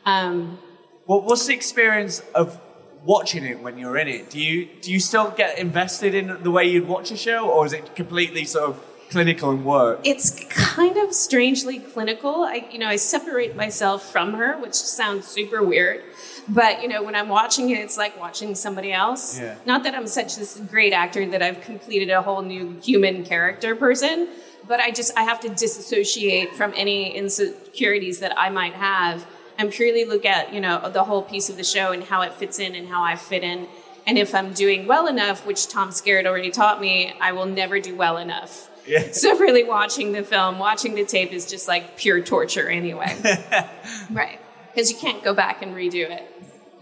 Um, 0.05 0.59
What, 1.05 1.23
what's 1.23 1.45
the 1.47 1.53
experience 1.53 2.19
of 2.35 2.59
watching 3.03 3.45
it 3.45 3.61
when 3.61 3.77
you're 3.77 3.97
in 3.97 4.07
it? 4.07 4.29
Do 4.29 4.39
you 4.39 4.67
do 4.81 4.91
you 4.91 4.99
still 4.99 5.31
get 5.31 5.57
invested 5.57 6.13
in 6.13 6.43
the 6.43 6.51
way 6.51 6.65
you'd 6.65 6.87
watch 6.87 7.09
a 7.11 7.17
show, 7.17 7.49
or 7.49 7.65
is 7.65 7.73
it 7.73 7.95
completely 7.95 8.43
sort 8.45 8.69
of 8.69 8.83
clinical 9.09 9.51
and 9.51 9.65
work? 9.65 9.99
it's 10.03 10.43
kind 10.49 10.97
of 10.97 11.13
strangely 11.13 11.79
clinical. 11.79 12.43
I, 12.43 12.67
you 12.71 12.79
know, 12.79 12.87
I 12.87 12.97
separate 12.97 13.55
myself 13.55 14.11
from 14.11 14.33
her, 14.33 14.57
which 14.59 14.73
sounds 14.73 15.27
super 15.27 15.63
weird. 15.63 16.03
But 16.49 16.81
you 16.81 16.87
know, 16.87 17.03
when 17.03 17.15
I'm 17.15 17.29
watching 17.29 17.69
it, 17.71 17.79
it's 17.79 17.97
like 17.97 18.19
watching 18.19 18.55
somebody 18.55 18.93
else. 18.93 19.39
Yeah. 19.39 19.55
Not 19.65 19.83
that 19.83 19.95
I'm 19.95 20.07
such 20.07 20.35
this 20.37 20.59
great 20.69 20.93
actor 20.93 21.27
that 21.29 21.41
I've 21.41 21.61
completed 21.61 22.09
a 22.09 22.21
whole 22.21 22.41
new 22.41 22.79
human 22.81 23.25
character 23.25 23.75
person, 23.75 24.29
but 24.67 24.79
I 24.79 24.91
just 24.91 25.17
I 25.17 25.23
have 25.23 25.39
to 25.41 25.49
disassociate 25.49 26.53
from 26.55 26.73
any 26.75 27.15
insecurities 27.15 28.19
that 28.19 28.37
I 28.37 28.49
might 28.49 28.73
have 28.73 29.25
and 29.57 29.71
purely 29.71 30.05
look 30.05 30.25
at 30.25 30.53
you 30.53 30.61
know 30.61 30.89
the 30.89 31.03
whole 31.03 31.21
piece 31.21 31.49
of 31.49 31.57
the 31.57 31.63
show 31.63 31.91
and 31.91 32.03
how 32.03 32.21
it 32.21 32.33
fits 32.33 32.59
in 32.59 32.75
and 32.75 32.87
how 32.87 33.03
I 33.03 33.15
fit 33.15 33.43
in. 33.43 33.67
And 34.05 34.17
if 34.17 34.33
I'm 34.33 34.53
doing 34.53 34.87
well 34.87 35.07
enough, 35.07 35.45
which 35.45 35.67
Tom 35.67 35.89
Skerritt 35.89 36.25
already 36.25 36.49
taught 36.49 36.79
me, 36.79 37.13
I 37.19 37.33
will 37.33 37.45
never 37.45 37.77
do 37.81 37.93
well 37.93 38.15
enough. 38.15 38.69
Yeah. 38.87 39.03
So 39.11 39.37
really 39.37 39.63
watching 39.63 40.11
the 40.13 40.23
film, 40.23 40.59
watching 40.59 40.95
the 40.95 41.05
tape 41.05 41.31
is 41.33 41.45
just 41.45 41.67
like 41.67 41.97
pure 41.97 42.21
torture 42.21 42.69
anyway. 42.69 43.15
right. 44.11 44.39
Because 44.73 44.91
you 44.91 44.97
can't 44.97 45.23
go 45.23 45.33
back 45.33 45.61
and 45.61 45.73
redo 45.75 46.09
it. 46.09 46.23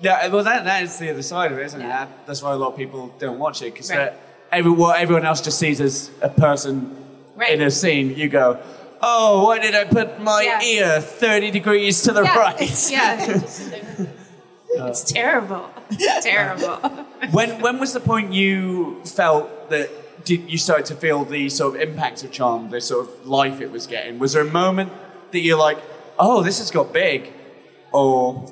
Yeah, 0.02 0.28
well, 0.28 0.44
that, 0.44 0.66
that 0.66 0.84
is 0.84 0.98
the 1.00 1.10
other 1.10 1.22
side 1.24 1.52
of 1.54 1.58
it, 1.58 1.66
isn't 1.66 1.82
it? 1.82 1.86
Yeah. 1.86 2.06
That, 2.06 2.28
that's 2.28 2.44
why 2.44 2.52
a 2.52 2.58
lot 2.58 2.72
of 2.74 2.78
people 2.78 3.14
don't 3.18 3.40
watch 3.40 3.62
it 3.62 3.74
because 3.74 3.90
Right. 3.90 4.14
every, 4.52 4.72
what 4.72 5.00
everyone 5.00 5.26
else 5.26 5.42
just 5.42 5.58
sees 5.58 5.80
as 5.82 6.12
a 6.22 6.30
person 6.30 6.96
Right. 7.36 7.54
in 7.54 7.62
a 7.62 7.72
scene. 7.72 8.16
You 8.16 8.28
go, 8.30 8.60
oh, 9.02 9.46
why 9.46 9.60
did 9.60 9.74
I 9.74 9.86
put 9.86 10.20
my 10.22 10.42
Yeah. 10.44 10.62
ear 10.96 11.02
30 11.02 11.52
degrees 11.52 12.02
to 12.04 12.12
the 12.12 12.24
yeah. 12.24 12.38
right? 12.38 12.90
Yeah. 12.92 14.88
it's 14.90 15.04
terrible. 15.06 15.70
It's 15.90 16.26
terrible. 16.26 16.76
When 17.32 17.62
when 17.62 17.80
was 17.80 17.94
the 17.94 18.00
point 18.02 18.34
you 18.34 19.02
felt 19.06 19.70
that 19.70 19.90
did 20.26 20.50
you 20.52 20.58
started 20.58 20.88
to 20.88 20.96
feel 20.96 21.24
the 21.24 21.48
sort 21.50 21.76
of 21.76 21.82
impact 21.82 22.24
of 22.24 22.32
charm, 22.32 22.70
the 22.70 22.82
sort 22.82 23.08
of 23.08 23.28
life 23.28 23.62
it 23.62 23.72
was 23.72 23.88
getting? 23.88 24.20
Was 24.20 24.34
there 24.34 24.42
a 24.42 24.52
moment 24.52 24.92
that 25.32 25.40
you're 25.40 25.58
like, 25.58 25.78
oh, 26.20 26.42
this 26.42 26.58
has 26.58 26.72
got 26.72 26.92
big, 26.92 27.32
or 27.94 28.52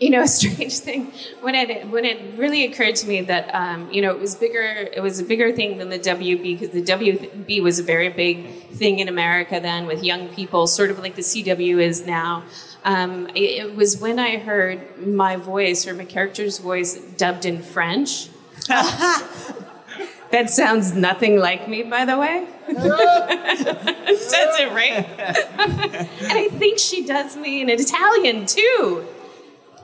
you 0.00 0.10
know, 0.10 0.22
a 0.28 0.28
strange 0.28 0.78
thing 0.78 1.12
when 1.42 1.54
it 1.54 1.88
when 1.88 2.04
it 2.04 2.36
really 2.38 2.64
occurred 2.64 2.96
to 2.96 3.06
me 3.06 3.20
that 3.22 3.54
um, 3.54 3.90
you 3.92 4.02
know 4.02 4.10
it 4.10 4.18
was 4.18 4.34
bigger. 4.34 4.62
It 4.62 5.02
was 5.02 5.20
a 5.20 5.24
bigger 5.24 5.52
thing 5.52 5.78
than 5.78 5.90
the 5.90 5.98
WB 5.98 6.58
because 6.58 6.70
the 6.70 6.82
WB 6.82 7.62
was 7.62 7.78
a 7.78 7.82
very 7.82 8.08
big 8.08 8.70
thing 8.70 8.98
in 8.98 9.08
America 9.08 9.60
then 9.60 9.86
with 9.86 10.02
young 10.02 10.28
people, 10.28 10.66
sort 10.66 10.90
of 10.90 10.98
like 10.98 11.14
the 11.14 11.22
CW 11.22 11.80
is 11.82 12.06
now. 12.06 12.44
Um, 12.84 13.28
it, 13.28 13.64
it 13.64 13.76
was 13.76 13.98
when 13.98 14.18
I 14.18 14.38
heard 14.38 14.98
my 15.06 15.36
voice 15.36 15.86
or 15.86 15.94
my 15.94 16.04
character's 16.04 16.58
voice 16.58 16.96
dubbed 17.16 17.44
in 17.44 17.62
French. 17.62 18.28
that 20.34 20.50
sounds 20.50 20.94
nothing 20.94 21.38
like 21.38 21.68
me, 21.68 21.84
by 21.84 22.04
the 22.04 22.18
way. 22.18 22.44
does 22.66 22.80
it, 24.58 24.72
right? 24.72 25.06
and 25.18 26.32
I 26.32 26.48
think 26.50 26.80
she 26.80 27.06
does 27.06 27.36
me 27.36 27.60
in 27.60 27.68
Italian 27.70 28.44
too. 28.44 29.06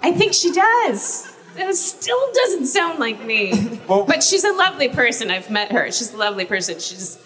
I 0.03 0.11
think 0.11 0.35
she 0.35 0.51
does. 0.51 1.33
It 1.57 1.75
still 1.77 2.33
doesn't 2.35 2.67
sound 2.67 2.99
like 2.99 3.25
me. 3.25 3.81
but 3.87 4.25
she's 4.25 4.43
a 4.45 4.53
lovely 4.53 4.89
person. 4.89 5.31
I've 5.31 5.51
met 5.51 5.71
her. 5.71 5.87
She's 5.93 6.13
a 6.13 6.17
lovely 6.17 6.47
person. 6.47 6.81
She 6.81 6.97
just 6.97 7.21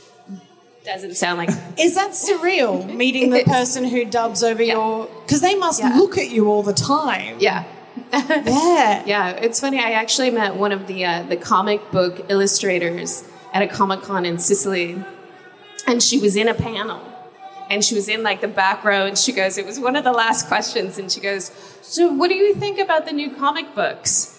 doesn't 0.85 1.15
sound 1.15 1.39
like 1.39 1.49
Is 1.79 1.95
that 1.95 2.11
surreal, 2.11 2.95
meeting 2.95 3.31
the 3.31 3.45
person 3.45 3.85
who 3.85 4.05
dubs 4.05 4.43
over 4.43 4.63
your. 4.63 5.09
Because 5.25 5.41
they 5.41 5.55
must 5.55 5.81
Yeah. 5.81 5.97
look 5.97 6.19
at 6.19 6.31
you 6.31 6.51
all 6.51 6.63
the 6.63 6.75
time. 6.75 7.37
Yeah. 7.39 7.65
Yeah. 8.45 9.03
Yeah, 9.07 9.31
it's 9.31 9.61
funny. 9.61 9.79
I 9.79 9.93
actually 9.93 10.31
met 10.31 10.57
one 10.57 10.73
of 10.73 10.87
the 10.87 11.05
uh, 11.05 11.23
the 11.25 11.37
comic 11.37 11.91
book 11.91 12.27
illustrators 12.29 13.25
at 13.53 13.63
a 13.63 13.67
comic 13.69 14.03
con 14.03 14.25
in 14.25 14.39
Sicily, 14.39 15.03
and 15.87 16.03
she 16.03 16.19
was 16.19 16.37
in 16.37 16.49
a 16.49 16.55
panel, 16.55 17.01
and 17.71 17.85
she 17.85 17.95
was 17.95 18.09
in 18.09 18.23
like 18.23 18.41
the 18.41 18.49
back 18.49 18.85
row, 18.85 19.07
and 19.07 19.17
she 19.19 19.33
goes, 19.33 19.59
"It 19.59 19.67
was 19.67 19.79
one 19.79 19.97
of 19.97 20.05
the 20.05 20.13
last 20.13 20.47
questions," 20.49 20.99
and 20.99 21.11
she 21.11 21.21
goes, 21.21 21.51
"So, 21.83 22.13
what 22.13 22.29
do 22.29 22.35
you 22.35 22.55
think 22.55 22.79
about 22.79 23.05
the 23.07 23.13
new 23.13 23.31
comic 23.35 23.75
books?" 23.75 24.31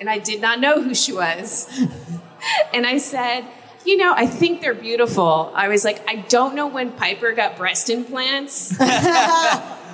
And 0.00 0.10
I 0.10 0.18
did 0.18 0.40
not 0.40 0.58
know 0.60 0.82
who 0.82 0.94
she 0.94 1.12
was, 1.12 1.68
and 2.74 2.86
I 2.86 2.98
said. 2.98 3.44
You 3.84 3.96
know, 3.96 4.14
I 4.16 4.28
think 4.28 4.60
they're 4.60 4.74
beautiful. 4.74 5.50
I 5.56 5.66
was 5.66 5.84
like, 5.84 6.08
I 6.08 6.14
don't 6.28 6.54
know 6.54 6.68
when 6.68 6.92
Piper 6.92 7.32
got 7.32 7.56
breast 7.56 7.90
implants, 7.90 8.70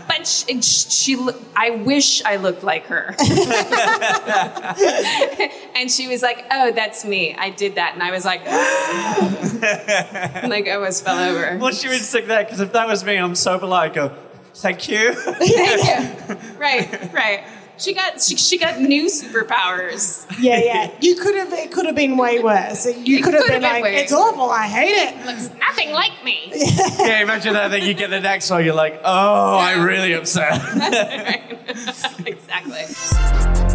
but 0.08 0.26
she, 0.26 0.60
she, 0.62 1.28
I 1.54 1.70
wish 1.70 2.24
I 2.24 2.36
looked 2.36 2.64
like 2.64 2.86
her. 2.86 3.14
and 5.76 5.90
she 5.90 6.08
was 6.08 6.22
like, 6.22 6.46
"Oh, 6.50 6.72
that's 6.72 7.04
me. 7.04 7.34
I 7.34 7.50
did 7.50 7.76
that." 7.76 7.94
And 7.94 8.02
I 8.02 8.10
was 8.10 8.24
like, 8.24 8.44
like 10.48 10.66
I 10.66 10.72
almost 10.72 11.04
fell 11.04 11.18
over. 11.18 11.58
Well, 11.58 11.72
she 11.72 11.88
would 11.88 11.98
instinct 11.98 12.28
there? 12.28 12.42
Because 12.42 12.60
if 12.60 12.72
that 12.72 12.88
was 12.88 13.04
me, 13.04 13.16
I'm 13.16 13.34
so 13.34 13.58
polite. 13.58 13.90
I 13.90 13.94
go, 13.94 14.14
thank 14.54 14.88
you. 14.88 15.12
Thank 15.14 16.28
you. 16.28 16.36
Right, 16.58 17.12
right. 17.12 17.44
She 17.78 17.94
got 17.94 18.20
she, 18.20 18.36
she 18.36 18.58
got 18.58 18.80
new 18.80 19.06
superpowers. 19.06 20.26
Yeah, 20.40 20.60
yeah. 20.62 20.90
You 21.00 21.16
could 21.16 21.36
have. 21.36 21.52
It 21.52 21.72
could 21.72 21.86
have 21.86 21.94
been 21.94 22.16
way 22.16 22.40
worse. 22.40 22.86
You 22.86 23.22
could 23.22 23.34
have 23.34 23.46
been 23.46 23.60
been 23.60 23.62
like, 23.62 23.82
worse. 23.82 24.00
"It's 24.02 24.12
awful. 24.12 24.50
I 24.50 24.66
hate 24.66 24.94
it." 24.94 25.26
Looks 25.26 25.50
nothing 25.58 25.92
like 25.92 26.12
me. 26.24 26.52
yeah, 26.98 27.22
imagine 27.22 27.54
that. 27.54 27.68
Then 27.68 27.82
you 27.82 27.94
get 27.94 28.10
the 28.10 28.20
next 28.20 28.50
one, 28.50 28.64
you're 28.64 28.74
like, 28.74 29.00
oh, 29.04 29.58
I'm 29.58 29.84
really 29.84 30.12
upset. 30.12 30.52
exactly. 32.26 33.67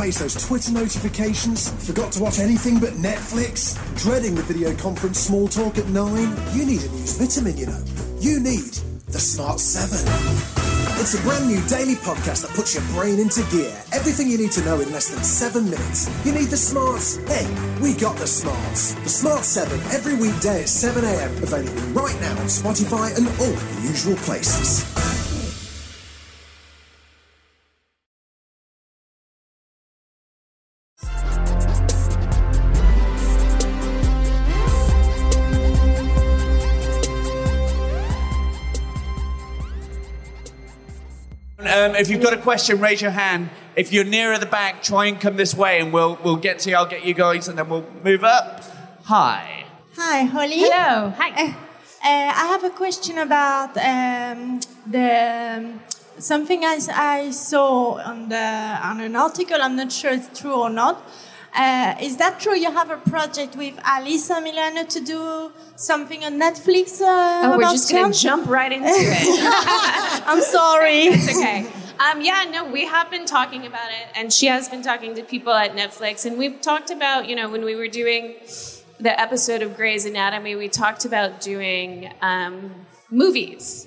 Face 0.00 0.18
those 0.18 0.46
Twitter 0.46 0.72
notifications? 0.72 1.68
Forgot 1.86 2.10
to 2.12 2.22
watch 2.22 2.38
anything 2.38 2.80
but 2.80 2.94
Netflix? 2.94 3.76
Dreading 4.02 4.34
the 4.34 4.42
video 4.42 4.74
conference 4.76 5.18
small 5.18 5.46
talk 5.46 5.76
at 5.76 5.86
9? 5.88 6.56
You 6.56 6.64
need 6.64 6.82
a 6.82 6.88
news 6.88 7.18
vitamin, 7.18 7.58
you 7.58 7.66
know. 7.66 7.84
You 8.18 8.40
need 8.40 8.72
the 9.08 9.20
Smart 9.20 9.60
7. 9.60 10.00
It's 11.00 11.12
a 11.12 11.20
brand 11.20 11.48
new 11.48 11.60
daily 11.68 11.96
podcast 11.96 12.46
that 12.46 12.50
puts 12.56 12.74
your 12.74 12.84
brain 12.96 13.18
into 13.18 13.42
gear. 13.50 13.76
Everything 13.92 14.30
you 14.30 14.38
need 14.38 14.52
to 14.52 14.64
know 14.64 14.80
in 14.80 14.90
less 14.90 15.10
than 15.10 15.22
seven 15.22 15.68
minutes. 15.68 16.08
You 16.24 16.32
need 16.32 16.48
the 16.48 16.56
smarts? 16.56 17.16
Hey, 17.28 17.44
we 17.82 17.92
got 17.92 18.16
the 18.16 18.26
smarts. 18.26 18.94
The 18.94 19.08
Smart 19.10 19.44
7 19.44 19.78
every 19.92 20.14
weekday 20.14 20.62
at 20.62 20.68
7 20.70 21.04
a.m. 21.04 21.30
Available 21.42 21.82
right 21.92 22.18
now 22.22 22.32
on 22.40 22.48
Spotify 22.48 23.14
and 23.18 23.28
all 23.28 23.52
the 23.52 23.82
usual 23.82 24.16
places. 24.24 24.80
Um, 41.80 41.94
if 41.94 42.10
you've 42.10 42.20
got 42.20 42.34
a 42.34 42.36
question, 42.36 42.78
raise 42.78 43.00
your 43.00 43.10
hand. 43.10 43.48
If 43.74 43.90
you're 43.90 44.04
nearer 44.04 44.36
the 44.36 44.44
back, 44.44 44.82
try 44.82 45.06
and 45.06 45.18
come 45.18 45.36
this 45.36 45.54
way, 45.54 45.80
and 45.80 45.94
we'll 45.94 46.18
we'll 46.22 46.36
get 46.36 46.58
to 46.60 46.70
you. 46.70 46.76
I'll 46.76 46.92
get 46.96 47.06
you 47.06 47.14
guys, 47.14 47.48
and 47.48 47.56
then 47.56 47.70
we'll 47.70 47.86
move 48.04 48.22
up. 48.22 48.62
Hi. 49.04 49.64
Hi, 49.96 50.24
Holly. 50.24 50.58
Hello. 50.58 51.08
Hi. 51.16 51.30
Uh, 51.40 52.32
I 52.42 52.46
have 52.52 52.64
a 52.64 52.70
question 52.70 53.16
about 53.18 53.70
um, 53.78 54.60
the 54.86 55.56
um, 55.56 55.80
something 56.18 56.64
I, 56.64 56.78
I 56.92 57.30
saw 57.30 57.98
on 57.98 58.28
the 58.28 58.46
on 58.82 59.00
an 59.00 59.16
article. 59.16 59.62
I'm 59.62 59.76
not 59.76 59.90
sure 59.90 60.12
it's 60.12 60.38
true 60.38 60.52
or 60.54 60.68
not. 60.68 61.02
Uh, 61.54 61.94
is 62.00 62.16
that 62.18 62.38
true? 62.38 62.54
You 62.54 62.70
have 62.70 62.90
a 62.90 62.96
project 62.96 63.56
with 63.56 63.76
Alyssa 63.78 64.42
Milano 64.42 64.84
to 64.84 65.00
do 65.00 65.50
something 65.76 66.24
on 66.24 66.38
Netflix? 66.38 67.00
Uh, 67.00 67.06
Oh, 67.44 67.50
we're 67.50 67.56
about 67.56 67.72
just 67.72 67.90
gonna 67.90 68.12
jump? 68.12 68.44
jump 68.44 68.48
right 68.48 68.70
into 68.72 68.86
it. 68.90 70.22
I'm 70.26 70.40
sorry. 70.42 71.06
It's 71.12 71.36
okay. 71.36 71.66
Um, 71.98 72.22
yeah, 72.22 72.44
no, 72.50 72.64
we 72.64 72.86
have 72.86 73.10
been 73.10 73.26
talking 73.26 73.66
about 73.66 73.90
it, 73.90 74.06
and 74.14 74.32
she 74.32 74.46
has 74.46 74.68
been 74.70 74.80
talking 74.82 75.14
to 75.16 75.22
people 75.22 75.52
at 75.52 75.74
Netflix, 75.76 76.24
and 76.24 76.38
we've 76.38 76.58
talked 76.62 76.90
about, 76.90 77.28
you 77.28 77.36
know, 77.36 77.50
when 77.50 77.62
we 77.62 77.74
were 77.74 77.88
doing 77.88 78.36
the 78.98 79.20
episode 79.20 79.60
of 79.60 79.76
Grey's 79.76 80.06
Anatomy, 80.06 80.54
we 80.56 80.68
talked 80.68 81.04
about 81.04 81.40
doing 81.42 82.10
um, 82.22 82.72
movies. 83.10 83.86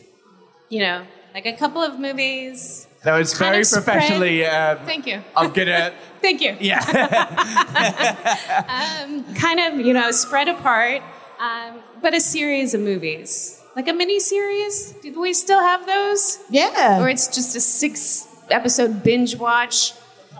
You 0.69 0.79
know, 0.79 1.05
like 1.33 1.45
a 1.45 1.53
couple 1.53 1.81
of 1.81 1.99
movies. 1.99 2.87
That 3.03 3.17
was 3.17 3.33
very 3.33 3.63
professionally. 3.63 4.45
Um, 4.45 4.77
Thank 4.85 5.07
you. 5.07 5.21
I'm 5.35 5.51
gonna. 5.51 5.93
Thank 6.23 6.39
you. 6.39 6.55
Yeah. 6.61 6.79
um, 9.03 9.35
kind 9.35 9.59
of, 9.59 9.85
you 9.85 9.93
know, 9.93 10.09
spread 10.11 10.47
apart, 10.47 11.01
um, 11.37 11.81
but 12.01 12.13
a 12.13 12.21
series 12.21 12.73
of 12.73 12.79
movies, 12.79 13.61
like 13.75 13.89
a 13.89 13.93
mini 13.93 14.21
series. 14.21 14.93
Do 15.01 15.19
we 15.19 15.33
still 15.33 15.59
have 15.59 15.85
those? 15.85 16.39
Yeah. 16.49 17.01
Or 17.01 17.09
it's 17.09 17.27
just 17.27 17.57
a 17.57 17.59
six 17.59 18.25
episode 18.49 19.03
binge 19.03 19.35
watch. 19.35 19.91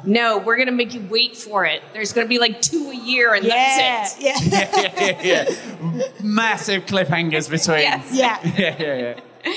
No, 0.06 0.38
we're 0.38 0.56
gonna 0.56 0.72
make 0.72 0.94
you 0.94 1.06
wait 1.10 1.36
for 1.36 1.66
it. 1.66 1.82
There's 1.92 2.14
gonna 2.14 2.28
be 2.28 2.40
like 2.40 2.62
two 2.62 2.90
a 2.90 2.96
year, 2.96 3.34
and 3.34 3.44
yeah. 3.44 3.78
that's 3.78 4.18
it. 4.18 4.24
Yeah. 4.24 4.38
yeah, 4.62 5.22
yeah, 5.22 5.22
yeah. 5.22 5.50
Massive 6.22 6.86
cliffhangers 6.86 7.50
between. 7.50 7.80
Yes. 7.80 8.10
Yeah. 8.14 8.40
yeah, 8.58 8.78
yeah, 8.80 9.16
yeah. 9.46 9.54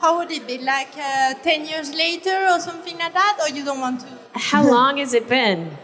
How 0.00 0.18
would 0.18 0.30
it 0.30 0.46
be? 0.46 0.58
Like 0.58 0.96
uh, 0.96 1.34
10 1.34 1.66
years 1.66 1.94
later 1.94 2.48
or 2.50 2.58
something 2.60 2.96
like 2.98 3.12
that? 3.12 3.38
Or 3.42 3.48
you 3.54 3.64
don't 3.64 3.80
want 3.80 4.00
to? 4.00 4.06
How 4.34 4.62
long 4.76 4.96
has 4.98 5.12
it 5.14 5.28
been? 5.28 5.76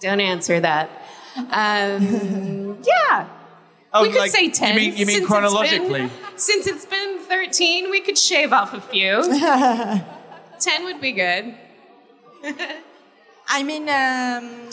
Don't 0.00 0.20
answer 0.20 0.60
that. 0.60 0.88
Um, 1.36 2.78
yeah, 2.82 3.28
Oh, 3.92 4.02
we 4.02 4.08
could 4.10 4.18
like, 4.18 4.30
say 4.30 4.50
ten. 4.50 4.74
You 4.74 4.80
mean, 4.80 4.90
you 4.90 4.96
since 4.98 5.08
mean 5.08 5.16
it's 5.18 5.26
chronologically? 5.26 6.00
been- 6.00 6.10
since 6.36 6.66
it's 6.66 6.84
been 6.84 7.18
thirteen, 7.20 7.90
we 7.90 8.00
could 8.00 8.18
shave 8.18 8.52
off 8.52 8.74
a 8.74 8.80
few. 8.80 9.22
ten 10.58 10.84
would 10.84 11.00
be 11.00 11.12
good. 11.12 11.54
I 13.48 13.62
mean, 13.62 13.88
um, 13.88 14.65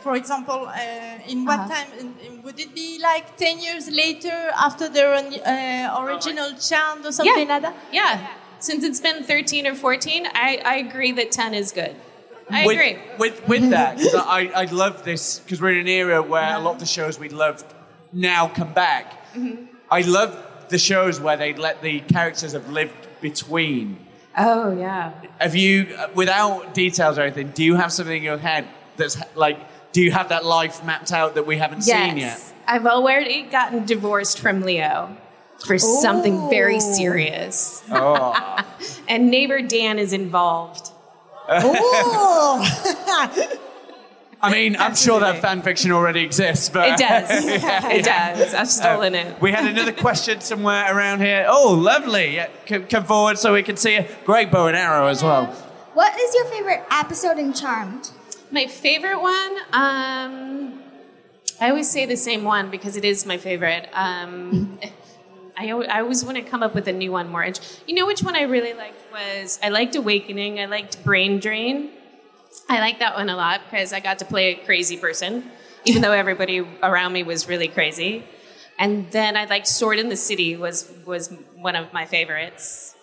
for 0.00 0.14
example, 0.16 0.66
uh, 0.68 1.18
in 1.28 1.44
what 1.44 1.68
time 1.68 1.88
in, 1.98 2.14
in- 2.26 2.42
would 2.42 2.58
it 2.60 2.74
be 2.74 2.98
like 3.00 3.36
ten 3.36 3.58
years 3.60 3.88
later 3.90 4.50
after 4.56 4.88
the 4.88 5.04
uh, 5.06 6.04
original 6.04 6.50
chant 6.58 7.04
or 7.06 7.12
something 7.12 7.48
like 7.48 7.62
that? 7.62 7.74
Yeah. 7.92 8.26
Since 8.60 8.82
it's 8.84 9.00
been 9.00 9.24
13 9.24 9.66
or 9.66 9.74
14, 9.74 10.26
I, 10.26 10.62
I 10.64 10.76
agree 10.76 11.12
that 11.12 11.30
10 11.32 11.52
is 11.52 11.70
good. 11.70 11.94
I 12.48 12.64
with, 12.64 12.76
agree. 12.76 12.96
With, 13.18 13.46
with 13.48 13.70
that, 13.70 13.98
'cause 13.98 14.14
I, 14.14 14.50
I 14.54 14.64
love 14.66 15.04
this, 15.04 15.40
because 15.40 15.60
we're 15.60 15.72
in 15.72 15.80
an 15.80 15.88
era 15.88 16.22
where 16.22 16.54
a 16.56 16.58
lot 16.60 16.74
of 16.74 16.80
the 16.80 16.86
shows 16.86 17.18
we 17.18 17.28
loved 17.28 17.66
now 18.12 18.48
come 18.48 18.72
back. 18.72 19.12
Mm-hmm. 19.34 19.66
I 19.90 20.00
love 20.02 20.30
the 20.70 20.78
shows 20.78 21.20
where 21.20 21.36
they 21.36 21.52
let 21.52 21.82
the 21.82 22.00
characters 22.00 22.52
have 22.52 22.70
lived 22.70 22.94
between. 23.20 23.98
Oh 24.36 24.72
yeah. 24.76 25.12
Have 25.40 25.54
you, 25.54 25.94
uh, 25.98 26.08
without 26.14 26.72
details 26.74 27.18
or 27.18 27.22
anything, 27.22 27.48
do 27.48 27.62
you 27.64 27.74
have 27.76 27.92
something 27.92 28.16
in 28.16 28.22
your 28.22 28.38
head 28.38 28.66
that's 28.96 29.16
like, 29.34 29.58
do 29.92 30.02
you 30.02 30.10
have 30.10 30.28
that 30.30 30.44
life 30.44 30.84
mapped 30.84 31.12
out 31.12 31.34
that 31.34 31.46
we 31.46 31.56
haven't 31.56 31.82
seen 31.82 31.94
yet? 31.94 32.16
Yes. 32.16 32.52
I've 32.66 32.86
already 32.86 33.42
gotten 33.42 33.84
divorced 33.84 34.40
from 34.40 34.62
Leo 34.62 35.16
for 35.64 35.78
something 35.78 36.48
very 36.50 36.80
serious. 36.80 37.82
Oh. 37.90 38.58
And 39.06 39.30
neighbor 39.30 39.60
Dan 39.60 39.98
is 39.98 40.12
involved. 40.14 40.90
I 44.44 44.50
mean, 44.50 44.76
I'm 44.76 44.94
sure 44.94 45.20
that 45.20 45.40
fan 45.40 45.62
fiction 45.62 45.92
already 45.92 46.20
exists, 46.22 46.68
but 46.68 46.88
It 46.88 46.98
does. 46.98 47.30
It 47.44 48.04
does. 48.04 48.54
I've 48.54 48.62
uh, 48.62 48.64
stolen 48.64 49.14
it. 49.14 49.40
we 49.40 49.52
had 49.52 49.66
another 49.66 49.92
question 49.92 50.40
somewhere 50.40 50.94
around 50.94 51.20
here. 51.20 51.46
Oh, 51.48 51.72
lovely! 51.72 52.34
Yeah, 52.34 52.48
come, 52.66 52.86
come 52.86 53.04
forward 53.04 53.38
so 53.38 53.52
we 53.54 53.62
can 53.62 53.76
see 53.76 53.94
a 53.96 54.08
great 54.24 54.50
bow 54.50 54.66
and 54.66 54.76
arrow 54.76 55.06
as 55.06 55.22
well. 55.22 55.46
What 55.94 56.18
is 56.18 56.34
your 56.34 56.44
favorite 56.46 56.82
episode 56.90 57.38
in 57.38 57.52
Charmed? 57.52 58.10
My 58.54 58.68
favorite 58.68 59.20
one, 59.20 59.56
um, 59.72 60.80
I 61.60 61.70
always 61.70 61.90
say 61.90 62.06
the 62.06 62.16
same 62.16 62.44
one 62.44 62.70
because 62.70 62.96
it 62.96 63.04
is 63.04 63.26
my 63.26 63.36
favorite. 63.36 63.88
Um, 63.92 64.78
I, 65.56 65.72
I 65.72 66.00
always 66.02 66.24
want 66.24 66.36
to 66.36 66.42
come 66.44 66.62
up 66.62 66.72
with 66.72 66.86
a 66.86 66.92
new 66.92 67.10
one 67.10 67.30
more. 67.30 67.44
You 67.88 67.96
know 67.96 68.06
which 68.06 68.22
one 68.22 68.36
I 68.36 68.42
really 68.42 68.72
liked 68.72 69.10
was 69.10 69.58
I 69.60 69.70
liked 69.70 69.96
Awakening. 69.96 70.60
I 70.60 70.66
liked 70.66 71.02
Brain 71.02 71.40
Drain. 71.40 71.90
I 72.68 72.78
liked 72.78 73.00
that 73.00 73.16
one 73.16 73.28
a 73.28 73.34
lot 73.34 73.62
because 73.68 73.92
I 73.92 73.98
got 73.98 74.20
to 74.20 74.24
play 74.24 74.52
a 74.52 74.64
crazy 74.64 74.98
person, 74.98 75.50
even 75.84 76.00
though 76.00 76.12
everybody 76.12 76.60
around 76.80 77.12
me 77.12 77.24
was 77.24 77.48
really 77.48 77.66
crazy. 77.66 78.22
And 78.78 79.10
then 79.10 79.36
I 79.36 79.46
liked 79.46 79.66
Sword 79.66 79.98
and 79.98 80.12
the 80.12 80.16
City 80.16 80.54
was 80.54 80.92
was 81.04 81.28
one 81.56 81.74
of 81.74 81.92
my 81.92 82.06
favorites 82.06 82.94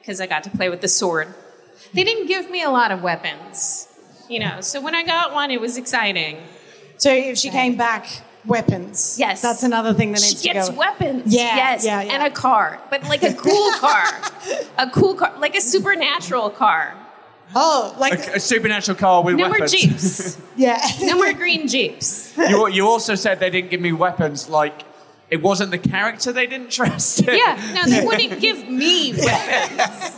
because 0.00 0.20
I 0.20 0.26
got 0.26 0.42
to 0.42 0.50
play 0.50 0.70
with 0.70 0.80
the 0.80 0.88
sword. 0.88 1.32
They 1.94 2.02
didn't 2.02 2.26
give 2.26 2.50
me 2.50 2.64
a 2.64 2.70
lot 2.70 2.90
of 2.90 3.00
weapons, 3.00 3.85
you 4.28 4.38
know. 4.40 4.60
So 4.60 4.80
when 4.80 4.94
I 4.94 5.02
got 5.04 5.32
one, 5.32 5.50
it 5.50 5.60
was 5.60 5.76
exciting. 5.76 6.38
So 6.98 7.10
if 7.12 7.38
she 7.38 7.50
came 7.50 7.76
back, 7.76 8.06
weapons. 8.46 9.16
Yes. 9.18 9.42
That's 9.42 9.62
another 9.62 9.92
thing 9.92 10.12
that 10.12 10.20
needs 10.22 10.40
She 10.42 10.48
to 10.48 10.54
gets 10.54 10.68
go. 10.70 10.76
weapons. 10.76 11.34
Yeah, 11.34 11.56
Yes. 11.56 11.84
yeah, 11.84 12.02
yeah. 12.02 12.12
And 12.14 12.22
a 12.22 12.30
car, 12.30 12.80
but 12.90 13.02
like 13.04 13.22
a 13.22 13.34
cool 13.34 13.70
car, 13.72 14.06
a 14.78 14.88
cool 14.90 15.14
car, 15.14 15.32
like 15.38 15.54
a 15.56 15.60
supernatural 15.60 16.50
car. 16.50 16.94
Oh, 17.54 17.94
like 17.98 18.28
A, 18.28 18.34
a 18.36 18.40
supernatural 18.40 18.96
car 18.98 19.22
with 19.22 19.36
No 19.36 19.44
more 19.48 19.52
weapons. 19.52 19.72
jeeps. 19.72 20.38
yeah. 20.56 20.80
No 21.02 21.16
more 21.16 21.32
green 21.32 21.68
jeeps. 21.68 22.36
you, 22.36 22.68
you 22.68 22.86
also 22.86 23.14
said 23.14 23.38
they 23.40 23.50
didn't 23.50 23.70
give 23.70 23.80
me 23.80 23.92
weapons. 23.92 24.48
Like 24.48 24.82
it 25.30 25.42
wasn't 25.42 25.70
the 25.70 25.78
character 25.78 26.32
they 26.32 26.46
didn't 26.46 26.70
trust. 26.78 27.22
Yeah. 27.26 27.60
No, 27.74 27.84
they 27.84 28.04
wouldn't 28.04 28.40
give 28.40 28.68
me 28.68 29.12
weapons. 29.12 30.12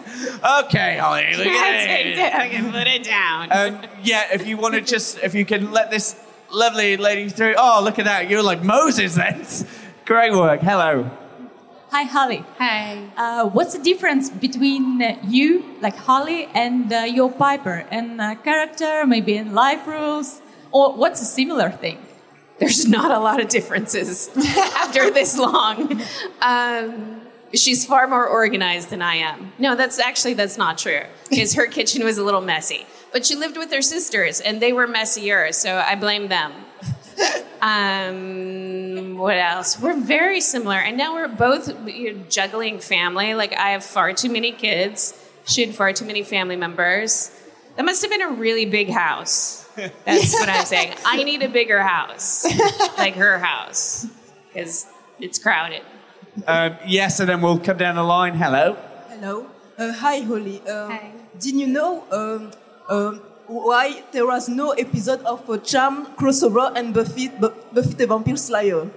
Okay, 0.64 0.98
Holly. 0.98 1.27
look 1.37 1.46
at 1.46 1.90
it. 2.07 2.18
it. 2.18 2.35
I 2.35 2.48
can 2.48 2.70
put 2.72 2.87
it 2.87 3.05
down. 3.05 3.48
Um, 3.51 3.83
yeah, 4.03 4.29
if 4.33 4.46
you 4.46 4.57
want 4.57 4.74
to 4.74 4.81
just, 4.94 5.18
if 5.18 5.35
you 5.35 5.44
can 5.44 5.72
let 5.72 5.90
this 5.90 6.16
lovely 6.51 6.96
lady 6.96 7.29
through. 7.29 7.55
Oh, 7.57 7.81
look 7.83 7.98
at 7.98 8.05
that. 8.07 8.29
You're 8.31 8.42
like 8.42 8.62
Moses 8.62 9.14
then. 9.14 9.46
Great 10.05 10.33
work. 10.33 10.61
Hello. 10.61 11.11
Hi, 11.90 12.03
Holly. 12.03 12.44
Hi. 12.59 13.03
Uh, 13.16 13.46
what's 13.48 13.74
the 13.74 13.83
difference 13.83 14.29
between 14.29 15.01
uh, 15.03 15.16
you, 15.27 15.64
like 15.81 15.96
Holly, 15.96 16.48
and 16.55 16.92
uh, 16.92 16.98
your 17.01 17.31
Piper? 17.33 17.87
In 17.90 18.20
uh, 18.20 18.35
character, 18.37 19.07
maybe 19.07 19.37
in 19.37 19.55
life 19.55 19.87
rules? 19.87 20.40
Or 20.70 20.92
what's 20.94 21.22
a 21.22 21.24
similar 21.24 21.70
thing? 21.70 21.98
There's 22.59 22.87
not 22.87 23.11
a 23.11 23.18
lot 23.20 23.40
of 23.40 23.48
differences 23.48 24.29
after 24.77 25.11
this 25.11 25.38
long. 25.38 26.03
Um, 26.42 27.17
she's 27.54 27.87
far 27.87 28.06
more 28.06 28.26
organized 28.26 28.90
than 28.90 29.02
I 29.02 29.16
am. 29.16 29.52
No, 29.58 29.74
that's 29.74 29.98
actually 29.98 30.34
that's 30.34 30.58
not 30.58 30.78
true 30.78 31.02
because 31.30 31.54
her 31.54 31.66
kitchen 31.66 32.04
was 32.04 32.18
a 32.18 32.24
little 32.24 32.40
messy. 32.40 32.87
But 33.12 33.24
she 33.24 33.34
lived 33.34 33.56
with 33.56 33.72
her 33.72 33.82
sisters 33.82 34.40
and 34.40 34.61
they 34.61 34.72
were 34.72 34.87
messier, 34.87 35.52
so 35.52 35.76
I 35.76 35.94
blame 35.94 36.28
them. 36.28 36.52
Um, 37.61 39.18
what 39.18 39.37
else? 39.37 39.80
We're 39.80 39.98
very 39.98 40.40
similar, 40.40 40.76
and 40.76 40.96
now 40.96 41.14
we're 41.14 41.26
both 41.26 41.68
you 41.88 42.14
know, 42.14 42.24
juggling 42.28 42.78
family. 42.78 43.34
Like 43.34 43.52
I 43.52 43.70
have 43.70 43.82
far 43.82 44.12
too 44.12 44.30
many 44.30 44.52
kids. 44.52 45.12
She 45.44 45.66
had 45.66 45.74
far 45.74 45.92
too 45.92 46.04
many 46.04 46.22
family 46.22 46.54
members. 46.54 47.37
That 47.74 47.84
must 47.84 48.02
have 48.02 48.12
been 48.12 48.22
a 48.22 48.30
really 48.30 48.64
big 48.64 48.90
house. 48.90 49.68
That's 49.74 50.34
what 50.34 50.48
I'm 50.48 50.66
saying. 50.66 50.94
I 51.04 51.22
need 51.24 51.42
a 51.42 51.48
bigger 51.48 51.82
house, 51.82 52.44
like 52.96 53.14
her 53.14 53.40
house, 53.40 54.06
because 54.52 54.87
it's 55.18 55.40
crowded. 55.40 55.82
Um, 56.46 56.77
yes, 56.87 57.20
and 57.20 57.29
then 57.29 57.40
we'll 57.40 57.59
come 57.59 57.79
down 57.79 57.96
the 57.96 58.03
line. 58.03 58.35
Hello. 58.35 58.77
Hello. 59.09 59.46
Uh, 59.79 59.92
hi, 59.92 60.20
Holly. 60.20 60.61
Um, 60.68 60.90
Hi. 60.90 61.12
Did 61.38 61.55
you 61.55 61.66
know 61.66 62.05
um, 62.11 62.51
um, 62.88 63.20
why 63.46 64.03
there 64.12 64.27
was 64.27 64.48
no 64.48 64.72
episode 64.72 65.22
of 65.22 65.48
uh, 65.48 65.59
Charm 65.59 66.07
crossover 66.16 66.72
and 66.77 66.92
Buffy, 66.92 67.29
Bu- 67.29 67.55
Buffy 67.72 67.94
the 67.94 68.07
Vampire 68.07 68.37
Slayer? 68.37 68.90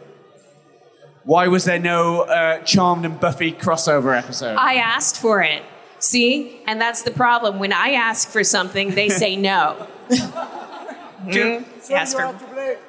Why 1.24 1.48
was 1.48 1.66
there 1.66 1.80
no 1.80 2.22
uh, 2.22 2.60
Charmed 2.64 3.06
and 3.06 3.20
Buffy 3.20 3.52
crossover 3.52 4.18
episode? 4.18 4.56
I 4.56 4.76
asked 4.76 5.18
for 5.18 5.44
it. 5.44 5.62
See? 6.00 6.62
And 6.66 6.82
that's 6.82 7.04
the 7.04 7.12
problem. 7.12 7.60
When 7.60 7.72
I 7.72 7.92
ask 7.92 8.28
for 8.28 8.44
something, 8.44 8.96
they 8.96 9.10
say 9.10 9.36
no. 9.36 9.88
Mhm. 11.26 11.66
Yes, 11.90 12.14
for- 12.14 12.36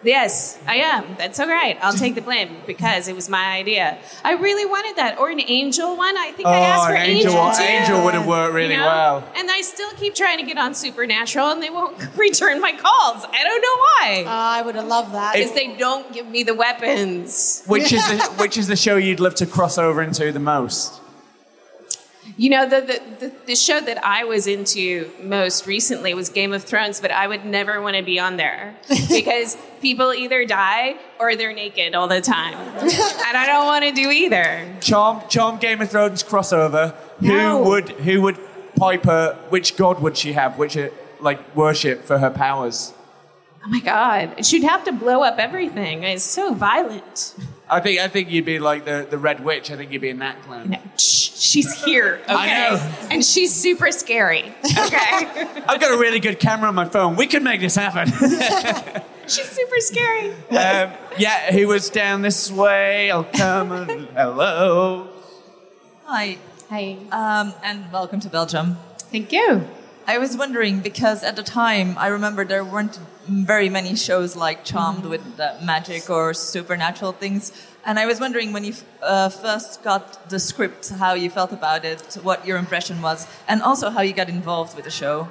yes, 0.02 0.58
I 0.66 0.76
am. 0.76 1.16
That's 1.18 1.40
all 1.40 1.48
right. 1.48 1.78
I'll 1.82 1.92
take 1.92 2.14
the 2.14 2.20
blame 2.20 2.56
because 2.66 3.08
it 3.08 3.14
was 3.14 3.28
my 3.28 3.52
idea. 3.56 3.98
I 4.24 4.32
really 4.32 4.66
wanted 4.66 4.96
that. 4.96 5.18
Or 5.18 5.30
an 5.30 5.40
angel 5.40 5.96
one. 5.96 6.16
I 6.16 6.32
think 6.32 6.46
I 6.46 6.58
oh, 6.58 6.62
asked 6.62 6.86
for 6.88 6.94
an 6.94 7.06
angel, 7.10 7.32
too. 7.32 7.62
angel 7.62 8.04
would 8.04 8.14
have 8.14 8.26
worked 8.26 8.54
really 8.54 8.74
You 8.74 8.80
know? 8.80 8.86
well. 8.86 9.24
And 9.36 9.50
I 9.50 9.60
still 9.62 9.90
keep 9.92 10.14
trying 10.14 10.38
to 10.38 10.44
get 10.44 10.58
on 10.58 10.74
Supernatural 10.74 11.50
and 11.50 11.62
they 11.62 11.70
won't 11.70 11.96
return 12.16 12.60
my 12.60 12.72
calls. 12.72 13.24
I 13.32 13.42
don't 13.44 13.62
know 13.62 13.76
why. 13.76 14.24
I 14.28 14.62
would 14.62 14.74
have 14.74 14.86
loved 14.86 15.14
that. 15.14 15.34
Because 15.34 15.52
they 15.54 15.76
don't 15.76 16.12
give 16.12 16.26
me 16.28 16.42
the 16.42 16.54
weapons. 16.54 17.62
Which 17.66 17.92
is 17.92 18.06
the, 18.08 18.18
which 18.38 18.56
is 18.56 18.68
the 18.68 18.76
show 18.76 18.96
you'd 18.96 19.20
love 19.20 19.34
to 19.36 19.46
cross 19.46 19.78
over 19.78 20.02
into 20.02 20.32
the 20.32 20.40
most? 20.40 21.01
You 22.36 22.50
know, 22.50 22.68
the, 22.68 22.80
the, 22.80 23.26
the, 23.26 23.32
the 23.46 23.54
show 23.54 23.80
that 23.80 24.04
I 24.04 24.24
was 24.24 24.46
into 24.46 25.10
most 25.22 25.66
recently 25.66 26.14
was 26.14 26.28
Game 26.28 26.52
of 26.52 26.62
Thrones, 26.64 27.00
but 27.00 27.10
I 27.10 27.26
would 27.26 27.44
never 27.44 27.80
want 27.82 27.96
to 27.96 28.02
be 28.02 28.18
on 28.18 28.36
there 28.36 28.74
because 29.08 29.56
people 29.80 30.14
either 30.14 30.44
die 30.44 30.96
or 31.20 31.36
they're 31.36 31.52
naked 31.52 31.94
all 31.94 32.08
the 32.08 32.20
time. 32.20 32.54
and 32.54 33.36
I 33.36 33.44
don't 33.46 33.66
want 33.66 33.84
to 33.84 33.92
do 33.92 34.10
either. 34.10 34.76
Charm, 34.80 35.22
Charm 35.28 35.58
Game 35.58 35.80
of 35.80 35.90
Thrones 35.90 36.22
crossover. 36.22 36.94
No. 37.20 37.62
Who 37.62 37.70
would 37.70 37.88
who 37.90 38.22
would 38.22 38.38
Piper? 38.76 39.38
Which 39.50 39.76
god 39.76 40.00
would 40.00 40.16
she 40.16 40.32
have? 40.32 40.58
Which 40.58 40.76
uh, 40.76 40.88
like 41.20 41.54
worship 41.54 42.04
for 42.04 42.18
her 42.18 42.30
powers? 42.30 42.94
Oh 43.64 43.68
my 43.68 43.80
God. 43.80 44.44
She'd 44.44 44.64
have 44.64 44.84
to 44.84 44.92
blow 44.92 45.22
up 45.22 45.38
everything. 45.38 46.02
It's 46.02 46.24
so 46.24 46.52
violent. 46.54 47.34
I 47.72 47.80
think 47.80 48.00
I 48.00 48.08
think 48.08 48.30
you'd 48.30 48.44
be 48.44 48.58
like 48.58 48.84
the, 48.84 49.06
the 49.08 49.16
Red 49.16 49.42
Witch. 49.42 49.70
I 49.70 49.76
think 49.76 49.92
you'd 49.92 50.02
be 50.02 50.10
in 50.10 50.18
that 50.18 50.42
clan. 50.42 50.68
No, 50.70 50.78
shh, 50.98 51.30
she's 51.34 51.82
here, 51.82 52.20
okay? 52.24 52.34
I 52.34 52.46
know. 52.46 52.92
And 53.10 53.24
she's 53.24 53.54
super 53.54 53.90
scary, 53.90 54.52
okay? 54.62 55.48
I've 55.66 55.80
got 55.80 55.90
a 55.90 55.96
really 55.96 56.20
good 56.20 56.38
camera 56.38 56.68
on 56.68 56.74
my 56.74 56.84
phone. 56.84 57.16
We 57.16 57.26
can 57.26 57.42
make 57.42 57.62
this 57.62 57.74
happen. 57.74 58.08
she's 59.26 59.48
super 59.48 59.80
scary. 59.80 60.32
um, 60.50 60.92
yeah, 61.16 61.50
who 61.50 61.66
was 61.68 61.88
down 61.88 62.20
this 62.20 62.50
way? 62.50 63.10
I'll 63.10 63.24
come. 63.24 63.72
And, 63.72 64.06
hello. 64.14 65.08
Hi. 66.04 66.36
Hi. 66.68 66.98
Um, 67.10 67.54
and 67.64 67.90
welcome 67.90 68.20
to 68.20 68.28
Belgium. 68.28 68.76
Thank 69.10 69.32
you. 69.32 69.66
I 70.06 70.18
was 70.18 70.36
wondering 70.36 70.80
because 70.80 71.22
at 71.22 71.36
the 71.36 71.42
time 71.42 71.96
I 71.96 72.08
remember 72.08 72.44
there 72.44 72.64
weren't 72.64 72.98
very 73.26 73.68
many 73.68 73.94
shows 73.94 74.34
like 74.34 74.64
Charmed 74.64 75.04
with 75.04 75.22
magic 75.62 76.10
or 76.10 76.34
supernatural 76.34 77.12
things. 77.12 77.52
And 77.84 77.98
I 77.98 78.06
was 78.06 78.18
wondering 78.18 78.52
when 78.52 78.64
you 78.64 78.74
uh, 79.00 79.28
first 79.28 79.82
got 79.84 80.28
the 80.28 80.38
script, 80.38 80.90
how 80.90 81.14
you 81.14 81.30
felt 81.30 81.52
about 81.52 81.84
it, 81.84 82.18
what 82.22 82.46
your 82.46 82.58
impression 82.58 83.00
was, 83.00 83.26
and 83.46 83.62
also 83.62 83.90
how 83.90 84.02
you 84.02 84.12
got 84.12 84.28
involved 84.28 84.74
with 84.74 84.84
the 84.84 84.90
show. 84.90 85.28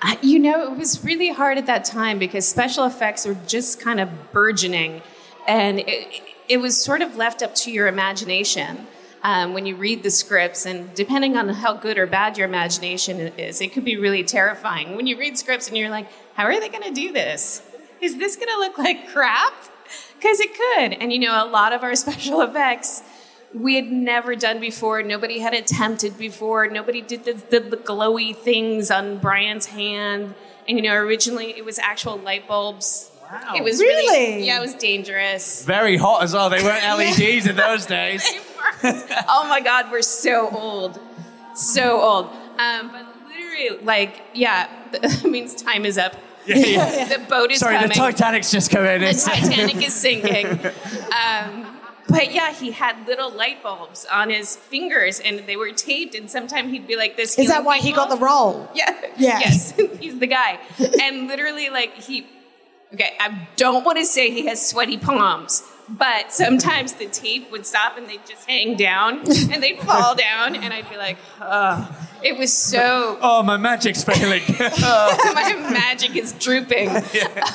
Uh, 0.00 0.16
You 0.22 0.38
know, 0.38 0.72
it 0.72 0.78
was 0.78 1.04
really 1.04 1.30
hard 1.30 1.58
at 1.58 1.66
that 1.66 1.84
time 1.84 2.18
because 2.18 2.48
special 2.48 2.84
effects 2.84 3.26
were 3.26 3.36
just 3.46 3.80
kind 3.80 4.00
of 4.00 4.32
burgeoning, 4.32 5.02
and 5.46 5.80
it, 5.80 6.22
it 6.48 6.56
was 6.58 6.82
sort 6.82 7.02
of 7.02 7.16
left 7.16 7.42
up 7.42 7.54
to 7.56 7.70
your 7.70 7.86
imagination. 7.88 8.86
Um, 9.24 9.54
when 9.54 9.66
you 9.66 9.76
read 9.76 10.02
the 10.02 10.10
scripts, 10.10 10.66
and 10.66 10.92
depending 10.94 11.36
on 11.36 11.48
how 11.48 11.74
good 11.74 11.96
or 11.96 12.08
bad 12.08 12.36
your 12.36 12.48
imagination 12.48 13.20
is, 13.38 13.60
it 13.60 13.72
could 13.72 13.84
be 13.84 13.96
really 13.96 14.24
terrifying. 14.24 14.96
When 14.96 15.06
you 15.06 15.16
read 15.16 15.38
scripts 15.38 15.68
and 15.68 15.76
you're 15.76 15.90
like, 15.90 16.08
how 16.34 16.44
are 16.44 16.58
they 16.58 16.68
going 16.68 16.82
to 16.82 16.92
do 16.92 17.12
this? 17.12 17.62
Is 18.00 18.18
this 18.18 18.34
going 18.34 18.48
to 18.48 18.58
look 18.58 18.78
like 18.78 19.08
crap? 19.08 19.54
Because 20.18 20.40
it 20.40 20.50
could. 20.54 20.94
And 20.94 21.12
you 21.12 21.20
know, 21.20 21.44
a 21.44 21.46
lot 21.46 21.72
of 21.72 21.84
our 21.84 21.94
special 22.04 22.40
effects 22.42 23.02
we 23.54 23.76
had 23.76 23.92
never 23.92 24.34
done 24.34 24.60
before. 24.60 25.02
Nobody 25.02 25.38
had 25.38 25.54
attempted 25.54 26.18
before. 26.18 26.66
Nobody 26.66 27.00
did 27.00 27.24
the, 27.24 27.34
the, 27.34 27.60
the 27.60 27.76
glowy 27.76 28.34
things 28.34 28.90
on 28.90 29.18
Brian's 29.18 29.66
hand. 29.66 30.34
And 30.66 30.78
you 30.78 30.82
know, 30.82 30.94
originally 30.94 31.56
it 31.56 31.64
was 31.64 31.78
actual 31.78 32.16
light 32.16 32.48
bulbs. 32.48 33.11
Wow. 33.32 33.54
It 33.56 33.64
was 33.64 33.80
really, 33.80 34.06
Really? 34.30 34.46
yeah, 34.46 34.58
it 34.58 34.60
was 34.60 34.74
dangerous. 34.74 35.64
Very 35.64 35.96
hot 35.96 36.22
as 36.22 36.34
well. 36.34 36.50
They 36.50 36.62
weren't 36.62 36.84
LEDs 36.98 37.46
in 37.46 37.56
those 37.56 37.86
days. 37.98 38.22
oh 38.84 39.46
my 39.48 39.60
God, 39.60 39.90
we're 39.90 40.02
so 40.02 40.48
old. 40.50 41.00
so 41.54 42.00
old. 42.00 42.26
Um, 42.58 42.90
but 42.92 43.06
literally, 43.26 43.82
like, 43.84 44.20
yeah, 44.34 44.68
that 44.92 45.24
means 45.24 45.54
time 45.54 45.86
is 45.86 45.96
up. 45.98 46.14
Yeah, 46.46 46.56
yeah. 46.56 47.04
the 47.06 47.24
boat 47.24 47.50
is 47.52 47.60
Sorry, 47.60 47.74
coming. 47.76 47.88
the 47.90 47.94
Titanic's 47.94 48.50
just 48.50 48.70
come 48.70 48.84
in. 48.84 49.00
The 49.00 49.12
Titanic 49.14 49.76
is 49.86 49.94
sinking. 49.94 50.46
Um, 50.46 51.78
but 52.08 52.34
yeah, 52.34 52.52
he 52.52 52.72
had 52.72 53.06
little 53.06 53.30
light 53.30 53.62
bulbs 53.62 54.04
on 54.12 54.28
his 54.28 54.56
fingers, 54.56 55.20
and 55.20 55.38
they 55.46 55.56
were 55.56 55.70
taped. 55.70 56.14
And 56.16 56.28
sometimes 56.28 56.70
he'd 56.72 56.86
be 56.88 56.96
like 56.96 57.16
this. 57.16 57.38
Is 57.38 57.46
that 57.46 57.52
healing 57.54 57.64
why 57.64 57.78
he 57.78 57.92
got 57.92 58.10
the 58.10 58.16
role? 58.16 58.68
Yeah. 58.74 58.90
Yeah. 59.16 59.38
Yes, 59.38 59.72
he's 60.00 60.18
the 60.18 60.26
guy. 60.26 60.58
And 61.00 61.28
literally, 61.28 61.70
like 61.70 61.94
he. 61.94 62.26
Okay, 62.94 63.16
I 63.18 63.48
don't 63.56 63.84
want 63.84 63.98
to 63.98 64.04
say 64.04 64.30
he 64.30 64.46
has 64.46 64.66
sweaty 64.66 64.98
palms, 64.98 65.62
but 65.88 66.30
sometimes 66.30 66.92
the 66.94 67.06
tape 67.06 67.50
would 67.50 67.64
stop 67.64 67.96
and 67.96 68.06
they'd 68.06 68.24
just 68.26 68.48
hang 68.48 68.76
down 68.76 69.20
and 69.20 69.62
they'd 69.62 69.78
fall 69.80 70.14
down, 70.14 70.56
and 70.56 70.74
I'd 70.74 70.88
be 70.90 70.98
like, 70.98 71.16
Ugh. 71.40 71.90
it 72.22 72.36
was 72.36 72.52
so 72.52 73.18
oh, 73.22 73.42
my 73.42 73.56
magic's 73.56 74.04
failing. 74.04 74.42
my 74.58 75.68
magic 75.72 76.16
is 76.16 76.32
drooping. 76.34 76.90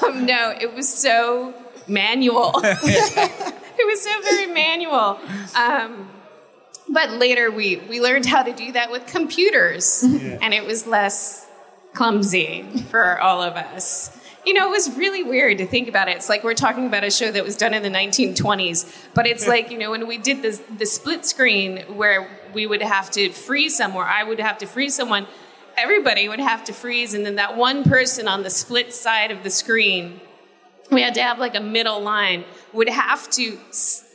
Um, 0.03 0.25
no, 0.25 0.53
it 0.59 0.73
was 0.73 0.87
so 0.87 1.53
manual. 1.87 2.51
it 2.63 3.87
was 3.87 4.01
so 4.01 4.21
very 4.21 4.47
manual. 4.53 5.19
Um, 5.55 6.09
but 6.89 7.11
later 7.11 7.49
we, 7.51 7.77
we 7.89 7.99
learned 7.99 8.25
how 8.25 8.43
to 8.43 8.53
do 8.53 8.71
that 8.73 8.91
with 8.91 9.05
computers, 9.07 10.03
and 10.03 10.53
it 10.53 10.65
was 10.65 10.85
less 10.87 11.47
clumsy 11.93 12.63
for 12.89 13.19
all 13.19 13.41
of 13.41 13.55
us. 13.55 14.15
You 14.47 14.53
know, 14.53 14.69
it 14.69 14.71
was 14.71 14.95
really 14.95 15.23
weird 15.23 15.57
to 15.57 15.65
think 15.65 15.89
about 15.89 16.07
it. 16.07 16.15
It's 16.15 16.29
like 16.29 16.41
we're 16.41 16.53
talking 16.53 16.87
about 16.87 17.03
a 17.03 17.11
show 17.11 17.29
that 17.29 17.43
was 17.43 17.57
done 17.57 17.73
in 17.73 17.83
the 17.83 17.89
1920s, 17.89 19.09
but 19.13 19.27
it's 19.27 19.45
like, 19.45 19.71
you 19.71 19.77
know, 19.77 19.91
when 19.91 20.07
we 20.07 20.17
did 20.17 20.41
this, 20.41 20.63
the 20.77 20.85
split 20.85 21.25
screen 21.25 21.79
where 21.97 22.29
we 22.53 22.65
would 22.65 22.81
have 22.81 23.11
to 23.11 23.29
freeze 23.29 23.75
somewhere, 23.75 24.05
I 24.05 24.23
would 24.23 24.39
have 24.39 24.57
to 24.59 24.65
freeze 24.65 24.95
someone, 24.95 25.27
everybody 25.75 26.29
would 26.29 26.39
have 26.39 26.63
to 26.63 26.71
freeze, 26.71 27.13
and 27.13 27.25
then 27.25 27.35
that 27.35 27.57
one 27.57 27.83
person 27.83 28.29
on 28.29 28.43
the 28.43 28.49
split 28.49 28.93
side 28.93 29.31
of 29.31 29.43
the 29.43 29.49
screen, 29.49 30.21
we 30.91 31.01
had 31.01 31.15
to 31.15 31.21
have 31.21 31.39
like 31.39 31.55
a 31.55 31.59
middle 31.59 31.99
line, 31.99 32.45
would 32.71 32.87
have 32.87 33.29
to, 33.31 33.59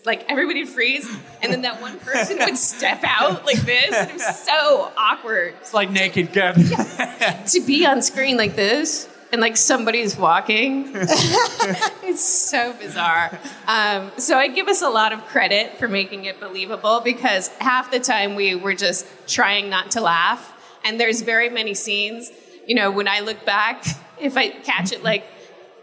like, 0.07 0.25
everybody 0.31 0.65
freeze, 0.65 1.15
and 1.43 1.53
then 1.53 1.61
that 1.61 1.83
one 1.83 1.99
person 2.01 2.39
would 2.39 2.57
step 2.73 3.03
out 3.05 3.45
like 3.45 3.61
this. 3.61 3.95
And 3.95 4.09
it 4.09 4.15
was 4.15 4.39
so 4.39 4.91
awkward 4.97 5.57
it's 5.61 5.75
like 5.75 5.91
Naked 5.91 6.33
Gun. 6.33 6.55
to 6.55 7.61
be 7.67 7.85
on 7.85 8.01
screen 8.01 8.39
like 8.39 8.57
this 8.57 9.11
and 9.33 9.41
like 9.41 9.57
somebody's 9.57 10.17
walking. 10.17 10.93
it's 10.95 12.23
so 12.23 12.75
bizarre. 12.75 13.39
Um, 13.67 14.13
so 14.19 14.37
I 14.37 14.49
give 14.49 14.69
us 14.69 14.83
a 14.83 14.91
lot 14.91 15.13
of 15.13 15.25
credit 15.25 15.79
for 15.79 15.89
making 15.89 16.27
it 16.27 16.39
believable 16.39 17.01
because 17.01 17.49
half 17.59 17.91
the 17.91 17.99
time 17.99 18.35
we 18.35 18.55
were 18.55 18.75
just 18.75 19.07
trying 19.27 19.71
not 19.71 19.93
to 19.93 20.03
laugh. 20.03 20.53
And 20.85 21.01
there's 21.01 21.23
very 21.23 21.49
many 21.49 21.73
scenes, 21.73 22.31
you 22.67 22.75
know, 22.75 22.91
when 22.91 23.09
I 23.09 23.21
look 23.21 23.45
back, 23.47 23.87
if 24.21 24.37
I 24.37 24.51
catch 24.51 24.93
it 24.93 25.03
like 25.03 25.25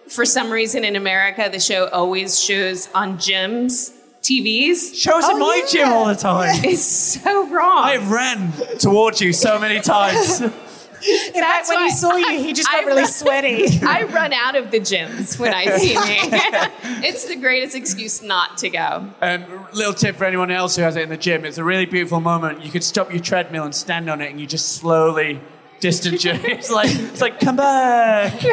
for 0.08 0.26
some 0.26 0.52
reason 0.52 0.84
in 0.84 0.96
America, 0.96 1.50
the 1.52 1.60
show 1.60 1.88
always 1.88 2.40
shows 2.40 2.88
on 2.94 3.18
gyms. 3.18 3.96
TVs 4.22 4.96
Shows 4.96 5.30
in 5.30 5.40
my 5.40 5.66
gym 5.72 5.88
all 5.88 6.06
the 6.06 6.14
time. 6.14 6.54
It's 6.66 6.84
so 6.84 7.48
wrong. 7.48 7.84
I 7.86 7.96
ran 7.96 8.52
towards 8.78 9.22
you 9.22 9.32
so 9.32 9.58
many 9.58 9.80
times. 9.80 10.42
In 11.28 11.34
fact, 11.42 11.68
when 11.70 11.80
he 11.84 11.92
saw 11.92 12.16
you, 12.16 12.40
he 12.40 12.54
just 12.54 12.70
got 12.72 12.86
really 12.86 13.06
sweaty. 13.06 13.80
I 13.86 14.04
run 14.04 14.34
out 14.34 14.56
of 14.56 14.72
the 14.72 14.80
gyms 14.80 15.40
when 15.40 15.54
I 15.54 15.78
see 15.78 15.96
me. 15.96 17.08
it's 17.08 17.26
the 17.26 17.36
greatest 17.36 17.76
excuse 17.76 18.22
not 18.22 18.58
to 18.60 18.70
go. 18.70 19.10
Um, 19.22 19.44
little 19.74 19.94
tip 19.94 20.16
for 20.16 20.26
anyone 20.26 20.52
else 20.52 20.76
who 20.76 20.82
has 20.82 20.96
it 20.96 21.04
in 21.04 21.10
the 21.10 21.18
gym: 21.18 21.46
it's 21.46 21.58
a 21.58 21.64
really 21.64 21.86
beautiful 21.86 22.20
moment. 22.20 22.64
You 22.64 22.72
could 22.72 22.84
stop 22.84 23.12
your 23.12 23.22
treadmill 23.22 23.64
and 23.64 23.74
stand 23.76 24.10
on 24.10 24.22
it, 24.22 24.32
and 24.32 24.40
you 24.40 24.48
just 24.48 24.74
slowly 24.76 25.40
distance 25.80 26.26
you. 26.26 26.32
It's 26.34 26.70
like 26.70 26.90
it's 26.92 27.22
like 27.22 27.40
come 27.40 27.56
back. 27.56 28.44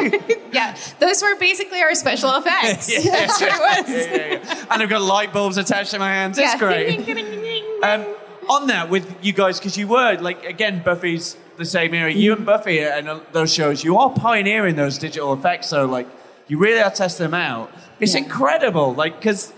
Yeah, 0.53 0.77
those 0.99 1.21
were 1.21 1.35
basically 1.35 1.81
our 1.81 1.93
special 1.95 2.33
effects. 2.35 2.89
Yeah. 2.89 3.11
That's 3.11 3.41
what 3.41 3.51
it 3.51 3.59
was. 3.59 3.89
Yeah, 3.89 4.15
yeah, 4.15 4.31
yeah. 4.43 4.65
And 4.71 4.81
I've 4.81 4.89
got 4.89 5.01
light 5.01 5.33
bulbs 5.33 5.57
attached 5.57 5.91
to 5.91 5.99
my 5.99 6.09
hands. 6.09 6.37
It's 6.37 6.53
Yeah. 6.53 6.57
great. 6.57 7.83
Um, 7.83 8.05
on 8.49 8.67
that, 8.67 8.89
with 8.89 9.13
you 9.21 9.33
guys, 9.33 9.59
because 9.59 9.77
you 9.77 9.87
were 9.89 10.17
like 10.21 10.45
again, 10.45 10.81
Buffy's 10.83 11.35
the 11.57 11.65
same 11.65 11.93
era. 11.93 12.11
You 12.11 12.33
and 12.33 12.45
Buffy 12.45 12.79
and 12.79 13.21
those 13.31 13.53
shows, 13.53 13.83
you 13.83 13.97
are 13.97 14.09
pioneering 14.11 14.75
those 14.75 14.97
digital 14.97 15.33
effects. 15.33 15.67
So 15.67 15.85
like, 15.85 16.07
you 16.47 16.57
really 16.57 16.81
are 16.81 16.91
testing 16.91 17.25
them 17.25 17.33
out. 17.33 17.71
It's 17.99 18.15
incredible. 18.15 18.93
Like, 18.93 19.19
because 19.19 19.53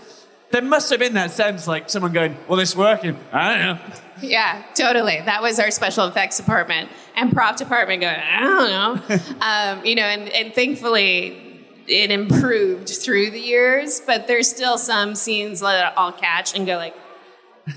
there 0.50 0.62
must 0.62 0.90
have 0.90 0.98
been 0.98 1.14
that 1.14 1.30
sense, 1.30 1.68
like 1.68 1.88
someone 1.88 2.12
going, 2.12 2.36
"Well, 2.48 2.58
this 2.58 2.74
working." 2.74 3.16
I 3.32 3.48
don't 3.48 3.60
know. 3.60 3.78
Yeah, 4.22 4.62
totally. 4.74 5.20
That 5.24 5.42
was 5.42 5.58
our 5.58 5.70
special 5.70 6.06
effects 6.06 6.36
department 6.36 6.90
and 7.14 7.32
prop 7.32 7.56
department 7.56 8.00
going, 8.02 8.16
I 8.16 8.40
don't 8.40 9.08
know. 9.08 9.18
um, 9.40 9.84
you 9.84 9.94
know, 9.94 10.02
and, 10.02 10.28
and 10.30 10.54
thankfully 10.54 11.64
it 11.86 12.10
improved 12.10 12.88
through 12.88 13.30
the 13.30 13.40
years, 13.40 14.00
but 14.00 14.26
there's 14.26 14.48
still 14.48 14.78
some 14.78 15.14
scenes 15.14 15.60
that 15.60 15.94
I'll 15.96 16.12
catch 16.12 16.54
and 16.54 16.66
go 16.66 16.76
like, 16.76 16.94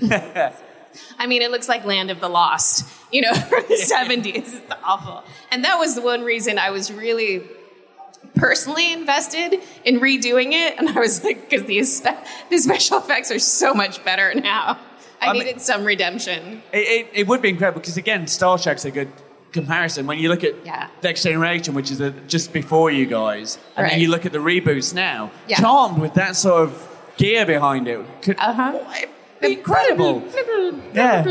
I 1.18 1.26
mean, 1.26 1.42
it 1.42 1.50
looks 1.50 1.68
like 1.68 1.84
Land 1.84 2.10
of 2.10 2.20
the 2.20 2.28
Lost, 2.28 2.86
you 3.12 3.20
know, 3.22 3.34
from 3.50 3.62
the 3.68 3.74
70s. 3.76 4.26
It's 4.36 4.60
awful. 4.82 5.22
And 5.50 5.64
that 5.64 5.78
was 5.78 5.94
the 5.94 6.02
one 6.02 6.22
reason 6.22 6.58
I 6.58 6.70
was 6.70 6.92
really 6.92 7.42
personally 8.36 8.92
invested 8.92 9.60
in 9.84 10.00
redoing 10.00 10.52
it. 10.52 10.78
And 10.78 10.88
I 10.88 10.98
was 11.00 11.22
like, 11.22 11.48
because 11.48 11.66
the, 11.66 11.78
espe- 11.78 12.26
the 12.50 12.58
special 12.58 12.98
effects 12.98 13.30
are 13.30 13.38
so 13.38 13.72
much 13.74 14.04
better 14.04 14.34
now. 14.34 14.78
I, 15.20 15.28
I 15.28 15.32
mean- 15.32 15.44
needed 15.44 15.60
some 15.60 15.84
redemption. 15.84 16.62
It, 16.72 16.78
it, 16.78 17.08
it 17.20 17.26
would 17.28 17.40
be 17.42 17.48
incredible 17.50 17.80
because 17.80 17.96
again, 17.96 18.26
Star 18.26 18.58
Trek's 18.58 18.84
a 18.84 18.90
good 18.90 19.10
comparison. 19.52 20.06
When 20.06 20.18
you 20.18 20.28
look 20.28 20.42
at 20.42 20.66
Yeah. 20.66 20.88
Next 21.02 21.22
Generation, 21.22 21.74
which 21.74 21.90
is 21.92 22.00
a, 22.00 22.10
just 22.10 22.52
before 22.52 22.90
you 22.90 23.06
guys, 23.06 23.56
and 23.76 23.84
Right. 23.84 23.90
then 23.92 24.00
you 24.00 24.08
look 24.10 24.26
at 24.26 24.32
the 24.32 24.38
reboots 24.38 24.92
now, 24.92 25.30
Yeah. 25.48 25.58
Charmed 25.60 25.98
with 26.00 26.14
that 26.14 26.34
sort 26.34 26.62
of 26.64 26.88
gear 27.16 27.46
behind 27.46 27.86
it 27.86 28.04
could 28.22 28.36
Uh-huh. 28.40 29.06
Be 29.48 29.58
incredible. 29.58 30.22
Yeah. 30.92 31.24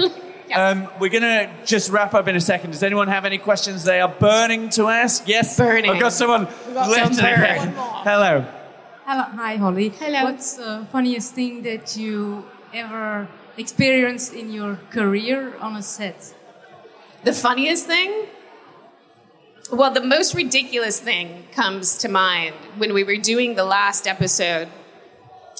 Um, 0.54 0.88
we're 0.99 1.10
gonna 1.10 1.52
just 1.65 1.89
wrap 1.89 2.13
up 2.13 2.28
in 2.28 2.36
a 2.36 2.41
second. 2.41 2.71
Does 2.71 2.84
anyone 2.84 3.08
have 3.08 3.26
any 3.26 3.38
questions 3.38 3.84
they 3.84 3.99
are 4.02 4.13
burning 4.19 4.69
to 4.71 4.88
ask? 4.88 5.28
Yes, 5.28 5.58
Burning. 5.58 5.89
I've 5.89 5.99
got 5.99 6.13
someone 6.13 6.47
got 6.73 6.89
lifting 6.89 7.13
some 7.13 7.26
Hello. 7.26 8.45
Hello, 9.06 9.23
hi 9.23 9.56
Holly. 9.56 9.89
Hello. 9.89 10.23
What's 10.26 10.54
the 10.54 10.86
funniest 10.91 11.34
thing 11.34 11.63
that 11.63 11.97
you 11.97 12.45
ever 12.73 13.28
experienced 13.58 14.34
in 14.34 14.52
your 14.52 14.80
career 14.91 15.56
on 15.60 15.76
a 15.76 15.82
set? 15.82 16.34
The 17.23 17.34
funniest 17.34 17.88
thing? 17.88 18.28
Well, 19.71 19.91
the 19.91 20.04
most 20.04 20.36
ridiculous 20.36 20.99
thing 20.99 21.45
comes 21.54 21.97
to 21.99 22.10
mind 22.10 22.54
when 22.78 22.93
we 22.93 23.04
were 23.04 23.17
doing 23.17 23.56
the 23.56 23.63
last 23.63 24.08
episode 24.08 24.67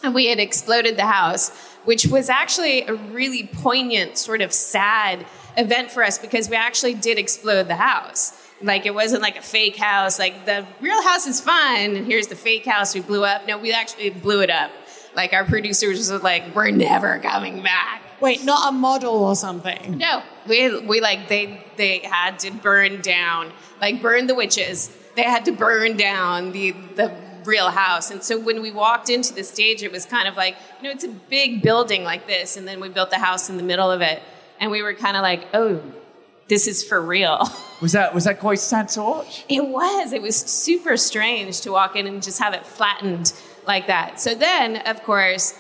and 0.04 0.14
we 0.14 0.28
had 0.28 0.40
exploded 0.40 0.98
the 0.98 1.06
house, 1.06 1.52
which 1.86 2.08
was 2.08 2.30
actually 2.30 2.84
a 2.84 2.94
really 2.94 3.48
poignant, 3.48 4.18
sort 4.18 4.42
of 4.42 4.54
sad 4.54 5.26
event 5.58 5.92
for 5.92 6.04
us 6.04 6.18
because 6.18 6.50
we 6.50 6.56
actually 6.56 6.94
did 6.94 7.18
explode 7.18 7.68
the 7.68 7.76
house. 7.76 8.40
Like 8.62 8.86
it 8.86 8.94
wasn't 8.94 9.22
like 9.22 9.38
a 9.38 9.42
fake 9.42 9.76
house, 9.76 10.18
like 10.20 10.46
the 10.46 10.66
real 10.80 11.02
house 11.04 11.28
is 11.28 11.42
fine, 11.42 11.96
and 11.96 12.06
here's 12.06 12.28
the 12.28 12.36
fake 12.36 12.66
house 12.66 12.96
we 12.96 13.02
blew 13.02 13.24
up. 13.26 13.46
No, 13.46 13.58
we 13.58 13.74
actually 13.74 14.10
blew 14.10 14.42
it 14.42 14.50
up. 14.50 14.72
Like 15.16 15.34
our 15.34 15.44
producers 15.44 16.12
were 16.12 16.20
like, 16.20 16.56
we're 16.56 16.72
never 16.72 17.20
coming 17.20 17.62
back. 17.62 18.02
Wait, 18.22 18.44
not 18.44 18.70
a 18.70 18.72
model 18.72 19.16
or 19.24 19.36
something. 19.36 19.98
No, 19.98 20.24
we 20.48 20.80
we 20.80 21.02
like 21.02 21.28
they 21.28 21.62
they 21.76 22.00
had 22.00 22.40
to 22.40 22.52
burn 22.52 23.02
down, 23.02 23.52
like 23.82 24.02
burn 24.02 24.28
the 24.28 24.36
witches. 24.36 24.96
They 25.16 25.24
had 25.24 25.46
to 25.46 25.52
burn 25.52 25.98
down 25.98 26.54
the 26.54 26.72
the 26.96 27.14
real 27.46 27.70
house. 27.70 28.12
And 28.12 28.24
so 28.24 28.40
when 28.40 28.62
we 28.62 28.72
walked 28.72 29.10
into 29.10 29.34
the 29.34 29.44
stage, 29.44 29.84
it 29.84 29.92
was 29.92 30.06
kind 30.06 30.28
of 30.28 30.36
like 30.36 30.56
you 30.78 30.84
know 30.84 30.92
it's 30.92 31.04
a 31.04 31.10
big 31.10 31.62
building 31.62 32.04
like 32.04 32.28
this, 32.28 32.58
and 32.58 32.68
then 32.68 32.80
we 32.80 32.90
built 32.90 33.10
the 33.10 33.20
house 33.20 33.50
in 33.50 33.58
the 33.58 33.64
middle 33.64 33.92
of 33.92 34.02
it, 34.02 34.22
and 34.60 34.72
we 34.72 34.82
were 34.82 34.94
kind 34.94 35.18
of 35.18 35.22
like, 35.22 35.48
oh, 35.54 35.82
this 36.48 36.68
is 36.68 36.84
for 36.84 37.02
real. 37.02 37.50
Was 37.82 37.92
that 37.92 38.14
was 38.14 38.24
that 38.24 38.40
quite 38.40 38.60
sad 38.60 38.88
to 38.90 39.02
watch? 39.02 39.44
It 39.50 39.68
was. 39.68 40.14
It 40.14 40.22
was 40.22 40.38
super 40.38 40.96
strange 40.96 41.60
to 41.62 41.72
walk 41.72 41.98
in 41.98 42.08
and 42.08 42.24
just 42.24 42.40
have 42.40 42.54
it 42.54 42.66
flattened 42.66 43.34
like 43.68 43.88
that. 43.88 44.22
So 44.22 44.36
then, 44.36 44.78
of 44.88 45.04
course, 45.04 45.54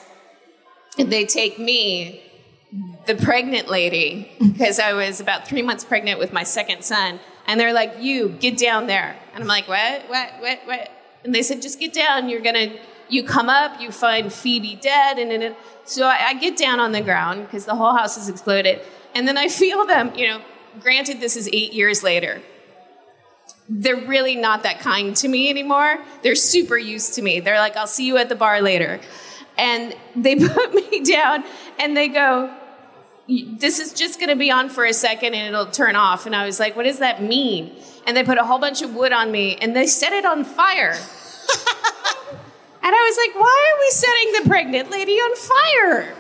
they 0.97 1.26
take 1.26 1.60
me, 1.60 2.24
the 3.07 3.16
pregnant 3.16 3.68
lady, 3.68 4.32
because 4.39 4.80
I 4.80 4.93
was 4.93 5.20
about 5.20 5.45
three 5.45 5.62
months 5.62 5.84
pregnant 5.84 6.18
with 6.18 6.32
my 6.32 6.43
second 6.43 6.84
son, 6.86 7.20
and 7.45 7.60
they're 7.60 7.74
like, 7.74 7.95
"You 7.99 8.30
get 8.30 8.57
down 8.57 8.88
there," 8.88 9.18
and 9.34 9.43
I'm 9.43 9.49
like, 9.49 9.68
"What? 9.68 10.07
What? 10.07 10.30
What? 10.39 10.60
What?" 10.64 10.91
And 11.24 11.34
they 11.34 11.41
said, 11.41 11.61
"Just 11.61 11.80
get 11.80 11.93
down. 11.93 12.30
You're 12.30 12.41
gonna." 12.41 12.74
You 13.09 13.21
come 13.21 13.49
up, 13.49 13.80
you 13.80 13.91
find 13.91 14.32
Phoebe 14.32 14.76
dead, 14.82 15.19
and, 15.19 15.30
and, 15.32 15.43
and 15.43 15.55
so 15.84 16.07
I, 16.07 16.30
I 16.30 16.34
get 16.36 16.57
down 16.57 16.80
on 16.80 16.93
the 16.93 17.01
ground 17.01 17.45
because 17.45 17.65
the 17.65 17.76
whole 17.76 17.93
house 17.93 18.15
has 18.15 18.30
exploded, 18.30 18.80
and 19.13 19.28
then 19.28 19.38
I 19.38 19.49
feel 19.49 19.86
them. 19.86 20.15
You 20.15 20.30
know, 20.30 20.41
granted, 20.80 21.19
this 21.19 21.36
is 21.36 21.49
eight 21.51 21.74
years 21.74 22.01
later, 22.01 22.41
they're 23.69 23.95
really 24.07 24.36
not 24.36 24.63
that 24.63 24.80
kind 24.80 25.15
to 25.17 25.28
me 25.28 25.49
anymore. 25.49 25.99
They're 26.21 26.36
super 26.36 26.78
used 26.78 27.15
to 27.15 27.21
me. 27.21 27.39
They're 27.39 27.59
like, 27.59 27.76
I'll 27.78 27.88
see 27.88 28.05
you 28.05 28.17
at 28.17 28.30
the 28.30 28.36
bar 28.36 28.61
later. 28.61 28.99
And 29.57 29.95
they 30.15 30.36
put 30.47 30.74
me 30.74 31.01
down 31.03 31.43
and 31.80 31.95
they 31.95 32.09
go, 32.09 32.55
this 33.28 33.80
is 33.80 33.93
just 33.93 34.19
going 34.19 34.30
to 34.30 34.36
be 34.36 34.51
on 34.51 34.69
for 34.69 34.86
a 34.86 34.93
second 34.93 35.34
and 35.34 35.47
it'll 35.47 35.71
turn 35.71 35.95
off. 35.95 36.26
And 36.26 36.36
I 36.36 36.45
was 36.45 36.59
like, 36.59 36.76
what 36.76 36.84
does 36.84 36.99
that 36.99 37.24
mean? 37.24 37.71
And 38.06 38.18
they 38.18 38.24
put 38.24 38.38
a 38.38 38.43
whole 38.43 38.60
bunch 38.60 38.82
of 38.82 38.93
wood 38.95 39.12
on 39.12 39.32
me 39.32 39.56
and 39.58 39.76
they 39.76 39.88
set 39.88 40.14
it 40.14 40.26
on 40.26 40.43
fire. 40.43 40.91
and 40.91 40.99
I 42.84 42.89
was 42.91 43.18
like, 43.18 43.36
why 43.41 43.74
are 43.74 43.80
we 43.80 43.89
setting 43.91 44.43
the 44.43 44.49
pregnant 44.49 44.91
lady 44.91 45.14
on 45.14 45.36
fire? 45.36 46.16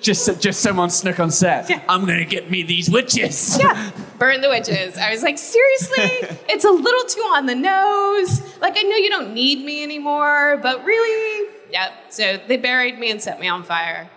Just, 0.00 0.40
just 0.40 0.60
someone 0.60 0.90
snuck 0.90 1.18
on 1.18 1.30
set. 1.30 1.70
I'm 1.88 2.04
gonna 2.06 2.24
get 2.24 2.50
me 2.50 2.62
these 2.62 2.90
witches. 2.90 3.58
Yeah, 3.64 3.90
burn 4.18 4.40
the 4.40 4.48
witches. 4.48 4.96
I 4.96 5.10
was 5.10 5.22
like, 5.22 5.38
seriously? 5.38 6.38
It's 6.48 6.64
a 6.64 6.70
little 6.70 7.04
too 7.04 7.20
on 7.34 7.46
the 7.46 7.54
nose. 7.54 8.42
Like, 8.60 8.74
I 8.76 8.82
know 8.82 8.96
you 8.96 9.08
don't 9.08 9.34
need 9.34 9.64
me 9.64 9.82
anymore, 9.82 10.58
but 10.62 10.84
really? 10.84 11.50
Yeah. 11.70 11.92
So 12.10 12.38
they 12.46 12.56
buried 12.56 12.98
me 12.98 13.10
and 13.10 13.20
set 13.20 13.40
me 13.40 13.48
on 13.48 13.64
fire. 13.64 14.08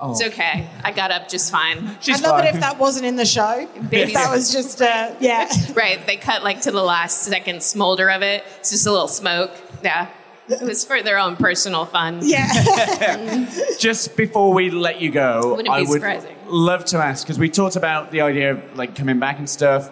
Oh. 0.00 0.10
It's 0.10 0.22
okay. 0.22 0.68
I 0.82 0.90
got 0.90 1.12
up 1.12 1.28
just 1.28 1.52
fine. 1.52 1.78
I 1.78 2.20
love 2.20 2.44
it 2.44 2.54
if 2.54 2.60
that 2.60 2.78
wasn't 2.78 3.06
in 3.06 3.14
the 3.14 3.24
show. 3.24 3.68
If 3.92 4.14
that 4.14 4.30
was 4.32 4.52
just, 4.52 4.82
uh, 4.82 5.14
yeah. 5.20 5.48
right. 5.74 6.04
They 6.06 6.16
cut 6.16 6.42
like 6.42 6.62
to 6.62 6.72
the 6.72 6.82
last 6.82 7.22
second 7.22 7.62
smolder 7.62 8.10
of 8.10 8.22
it. 8.22 8.42
It's 8.58 8.70
just 8.70 8.86
a 8.86 8.90
little 8.90 9.06
smoke. 9.06 9.52
Yeah. 9.84 10.08
It 10.48 10.60
was 10.60 10.84
for 10.84 11.02
their 11.02 11.18
own 11.18 11.36
personal 11.36 11.86
fun. 11.86 12.18
Yeah. 12.22 13.48
Just 13.78 14.16
before 14.16 14.52
we 14.52 14.70
let 14.70 15.00
you 15.00 15.10
go, 15.10 15.52
Wouldn't 15.54 15.68
I 15.68 15.82
be 15.82 15.86
would 15.86 15.94
surprising. 16.00 16.36
love 16.46 16.84
to 16.86 16.98
ask 16.98 17.24
because 17.24 17.38
we 17.38 17.48
talked 17.48 17.76
about 17.76 18.10
the 18.10 18.22
idea 18.22 18.50
of 18.50 18.76
like 18.76 18.96
coming 18.96 19.20
back 19.20 19.38
and 19.38 19.48
stuff, 19.48 19.88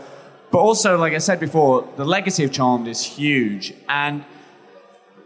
but 0.51 0.59
also, 0.59 0.99
like 0.99 1.13
I 1.15 1.19
said 1.19 1.39
before, 1.39 1.89
the 1.97 2.05
legacy 2.05 2.43
of 2.43 2.51
Charmed 2.51 2.89
is 2.89 3.03
huge, 3.03 3.73
and 3.89 4.25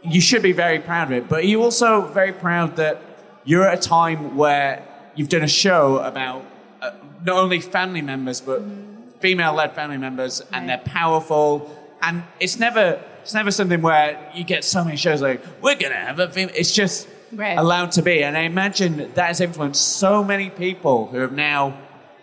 you 0.03 0.21
should 0.21 0.43
be 0.43 0.53
very 0.53 0.79
proud 0.79 1.09
of 1.11 1.13
it. 1.13 1.29
But 1.29 1.41
are 1.41 1.47
you 1.47 1.63
also 1.63 2.03
very 2.03 2.33
proud 2.33 2.77
that 2.77 3.01
you're 3.45 3.67
at 3.69 3.79
a 3.79 3.89
time 3.89 4.37
where 4.37 4.83
you've 5.15 5.29
done 5.29 5.43
a 5.43 5.49
show 5.49 5.99
about 5.99 6.45
uh, 6.83 6.91
not 7.25 7.37
only 7.37 7.61
family 7.61 8.03
members 8.03 8.41
but 8.41 8.63
female-led 9.21 9.75
family 9.75 9.97
members, 9.99 10.43
and 10.53 10.69
they're 10.69 10.79
powerful, 10.79 11.71
and 12.03 12.23
it's 12.41 12.59
never 12.59 13.01
it's 13.23 13.33
never 13.33 13.51
something 13.51 13.81
where 13.81 14.19
you 14.35 14.45
get 14.45 14.65
so 14.65 14.85
many 14.85 14.97
shows 14.99 15.23
like 15.23 15.43
we're 15.63 15.77
gonna 15.77 15.95
have 15.95 16.19
a 16.19 16.29
female. 16.29 16.55
It's 16.57 16.73
just 16.73 17.09
Right. 17.33 17.59
allowed 17.59 17.91
to 17.93 18.03
be. 18.03 18.23
And 18.23 18.37
I 18.37 18.43
imagine 18.43 18.97
that 19.15 19.27
has 19.27 19.41
influenced 19.41 19.97
so 19.97 20.23
many 20.23 20.51
people 20.51 21.07
who 21.09 21.19
have 21.19 21.33
now 21.33 21.77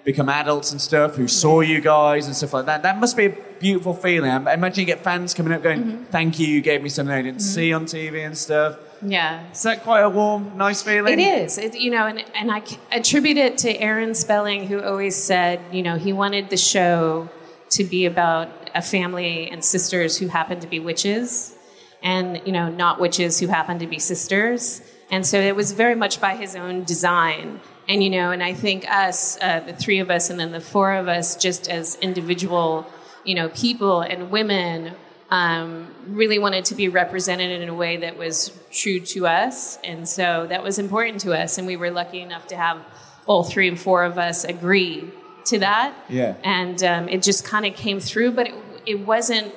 become 0.06 0.30
adults 0.30 0.72
and 0.72 0.80
stuff, 0.80 1.16
who 1.16 1.28
saw 1.28 1.60
you 1.60 1.82
guys 1.82 2.28
and 2.28 2.36
stuff 2.36 2.54
like 2.54 2.66
that. 2.68 2.84
That 2.84 2.98
must 2.98 3.18
be 3.18 3.26
a 3.26 3.36
beautiful 3.60 3.94
feeling. 3.94 4.32
I 4.32 4.54
imagine 4.54 4.80
you 4.82 4.86
get 4.86 5.04
fans 5.04 5.34
coming 5.34 5.52
up 5.52 5.64
going, 5.64 5.80
Mm-hmm. 5.84 6.04
Thank 6.06 6.40
you, 6.40 6.48
you 6.48 6.62
gave 6.62 6.82
me 6.82 6.88
something 6.88 7.14
I 7.14 7.22
didn't 7.24 7.42
see 7.42 7.74
on 7.74 7.86
TV 7.86 8.26
and 8.26 8.38
stuff. 8.38 8.78
Yeah. 9.02 9.50
Is 9.52 9.64
that 9.64 9.84
quite 9.84 10.02
a 10.02 10.10
warm, 10.10 10.58
nice 10.58 10.82
feeling? 10.82 11.20
It 11.20 11.24
is, 11.24 11.58
it, 11.58 11.76
you 11.76 11.92
know, 11.92 12.06
and, 12.06 12.24
and 12.36 12.52
I 12.52 12.62
attribute 12.92 13.38
it 13.38 13.58
to 13.60 13.76
Aaron 13.78 14.14
Spelling, 14.14 14.68
who 14.68 14.82
always 14.82 15.16
said, 15.16 15.60
you 15.72 15.82
know, 15.82 15.98
he 15.98 16.14
wanted 16.14 16.50
the 16.50 16.58
show 16.58 17.30
to 17.72 17.84
be 17.84 18.06
about 18.06 18.50
a 18.76 18.82
family 18.82 19.50
and 19.50 19.64
sisters 19.64 20.18
who 20.18 20.28
happen 20.28 20.60
to 20.60 20.68
be 20.68 20.80
witches, 20.80 21.56
and 22.04 22.42
you 22.46 22.52
know, 22.52 22.70
not 22.70 23.00
witches 23.00 23.40
who 23.40 23.48
happen 23.48 23.80
to 23.80 23.88
be 23.88 24.00
sisters. 24.00 24.82
And 25.10 25.26
so 25.26 25.40
it 25.40 25.56
was 25.56 25.74
very 25.74 25.96
much 25.96 26.22
by 26.22 26.36
his 26.36 26.56
own 26.56 26.84
design. 26.84 27.60
And 27.88 28.04
you 28.04 28.10
know, 28.10 28.32
and 28.32 28.44
I 28.44 28.54
think 28.54 28.90
us, 28.90 29.38
uh, 29.42 29.62
the 29.62 29.74
three 29.74 30.00
of 30.00 30.10
us, 30.10 30.30
and 30.30 30.40
then 30.40 30.52
the 30.52 30.62
four 30.62 30.94
of 30.94 31.08
us, 31.08 31.36
just 31.36 31.70
as 31.70 31.96
individual, 31.96 32.88
you 33.24 33.36
know, 33.36 33.50
people 33.50 34.02
and 34.02 34.32
women 34.32 34.96
um, 35.32 35.88
really 36.08 36.40
wanted 36.40 36.66
to 36.66 36.76
be 36.76 36.90
represented 36.90 37.62
in 37.62 37.70
a 37.70 37.74
way 37.74 37.98
that 37.98 38.18
was 38.18 38.52
true 38.70 39.00
to 39.00 39.28
us. 39.28 39.78
And 39.78 40.08
so 40.08 40.46
that 40.48 40.62
was 40.62 40.78
important 40.78 41.22
to 41.22 41.34
us. 41.34 41.58
And 41.58 41.66
we 41.66 41.78
were 41.78 41.90
lucky 41.90 42.20
enough 42.20 42.48
to 42.48 42.58
have 42.58 42.78
all 43.26 43.44
three 43.44 43.70
and 43.70 43.80
four 43.80 44.04
of 44.04 44.18
us 44.18 44.44
agree 44.44 45.10
to 45.46 45.60
that. 45.60 45.96
Yeah. 46.10 46.36
And 46.44 46.84
um, 46.84 47.08
it 47.08 47.24
just 47.24 47.46
kind 47.46 47.66
of 47.66 47.76
came 47.76 48.02
through, 48.02 48.32
but 48.32 48.48
it, 48.48 48.56
it 48.86 49.00
wasn't, 49.06 49.54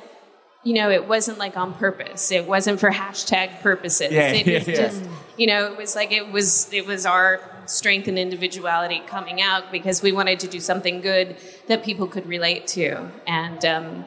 you 0.62 0.74
know, 0.74 0.90
it 0.90 1.08
wasn't 1.08 1.38
like 1.38 1.56
on 1.56 1.74
purpose. 1.74 2.30
It 2.30 2.46
wasn't 2.46 2.78
for 2.78 2.90
hashtag 2.90 3.60
purposes. 3.60 4.12
Yeah, 4.12 4.28
it 4.28 4.46
yeah, 4.46 4.58
was 4.58 4.68
yeah. 4.68 4.74
just, 4.76 5.04
you 5.36 5.48
know, 5.48 5.72
it 5.72 5.76
was 5.76 5.96
like 5.96 6.12
it 6.12 6.30
was 6.30 6.72
it 6.72 6.86
was 6.86 7.04
our 7.04 7.40
strength 7.66 8.08
and 8.08 8.18
individuality 8.18 9.02
coming 9.06 9.42
out 9.42 9.72
because 9.72 10.02
we 10.02 10.12
wanted 10.12 10.38
to 10.40 10.46
do 10.46 10.60
something 10.60 11.00
good 11.00 11.36
that 11.66 11.82
people 11.82 12.06
could 12.06 12.26
relate 12.26 12.66
to. 12.68 13.10
And 13.26 13.64
um, 13.64 14.04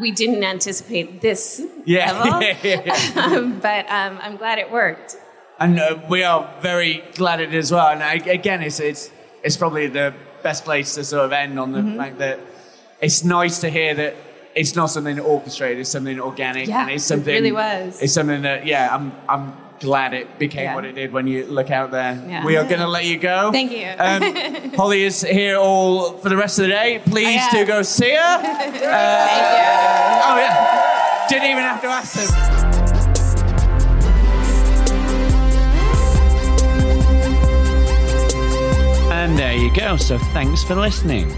we 0.00 0.10
didn't 0.12 0.42
anticipate 0.44 1.20
this 1.20 1.62
Yeah. 1.84 2.12
level, 2.22 2.42
yeah, 2.42 2.56
yeah. 2.86 3.52
but 3.62 3.86
um, 3.90 4.18
I'm 4.22 4.36
glad 4.36 4.58
it 4.58 4.70
worked. 4.70 5.16
And 5.58 5.78
uh, 5.80 5.98
we 6.08 6.22
are 6.22 6.48
very 6.60 7.02
glad 7.14 7.40
it 7.40 7.52
as 7.54 7.72
well. 7.72 7.88
And 7.88 8.02
I, 8.02 8.14
again, 8.14 8.62
it's, 8.62 8.78
it's, 8.80 9.10
it's 9.42 9.56
probably 9.56 9.86
the 9.88 10.14
best 10.42 10.64
place 10.64 10.94
to 10.94 11.04
sort 11.04 11.24
of 11.24 11.32
end 11.32 11.58
on 11.58 11.72
the 11.72 11.80
Mm-hmm. 11.80 11.96
fact 11.96 12.18
that 12.18 12.38
it's 13.00 13.24
nice 13.24 13.60
to 13.60 13.70
hear 13.70 13.94
that 13.94 14.14
it's 14.54 14.74
not 14.76 14.86
something 14.86 15.18
orchestrated, 15.20 15.78
it's 15.80 15.90
something 15.90 16.18
organic. 16.20 16.68
Yeah, 16.68 16.82
and 16.82 16.90
it's 16.90 17.04
it 17.04 17.08
something, 17.08 17.34
really 17.34 17.52
was. 17.52 18.00
It's 18.02 18.12
something 18.12 18.42
that, 18.42 18.66
yeah, 18.66 18.94
I'm, 18.94 19.12
I'm 19.28 19.52
glad 19.80 20.14
it 20.14 20.38
became 20.38 20.64
Yeah. 20.64 20.74
what 20.74 20.84
it 20.84 20.92
did 20.94 21.12
when 21.12 21.26
you 21.26 21.46
look 21.46 21.70
out 21.70 21.90
there. 21.90 22.22
Yeah. 22.28 22.44
We 22.44 22.56
are 22.56 22.64
going 22.64 22.80
to 22.80 22.88
let 22.88 23.04
you 23.04 23.18
go. 23.18 23.50
Thank 23.52 23.72
you. 23.72 23.88
Um, 23.98 24.72
Holly 24.76 25.02
is 25.04 25.20
here 25.22 25.56
all 25.56 26.12
for 26.18 26.28
the 26.28 26.36
rest 26.36 26.58
of 26.58 26.64
the 26.64 26.68
day. 26.70 27.00
Please 27.06 27.42
do 27.50 27.64
go 27.64 27.82
see 27.82 28.10
her. 28.14 28.18
Uh, 28.88 30.24
Oh, 30.30 30.36
yeah. 30.36 31.26
Didn't 31.28 31.50
even 31.50 31.62
have 31.62 31.80
to 31.82 31.86
ask 31.88 32.14
them. 32.14 33.58
And 39.10 39.38
there 39.38 39.54
you 39.56 39.72
go. 39.74 39.96
So 39.96 40.18
thanks 40.18 40.62
for 40.62 40.74
listening. 40.74 41.28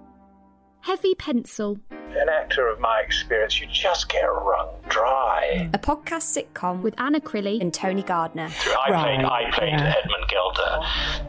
Heavy 0.81 1.15
pencil. 1.15 1.79
An 2.19 2.31
actor 2.31 2.67
of 2.69 2.81
my 2.81 3.01
experience, 3.01 3.61
you 3.61 3.67
just 3.67 4.09
get 4.09 4.25
wrung 4.25 4.71
dry. 4.89 5.69
A 5.75 5.79
podcast 5.79 6.35
sitcom 6.35 6.81
with 6.81 6.99
Anna 6.99 7.21
Crilly 7.21 7.61
and 7.61 7.75
Tony 7.75 8.03
Gardner. 8.03 8.49
I 8.49 8.89
played, 8.89 9.25
I 9.25 9.51
played 9.51 9.75
Edmund 9.75 10.25
Gilder, 10.29 10.81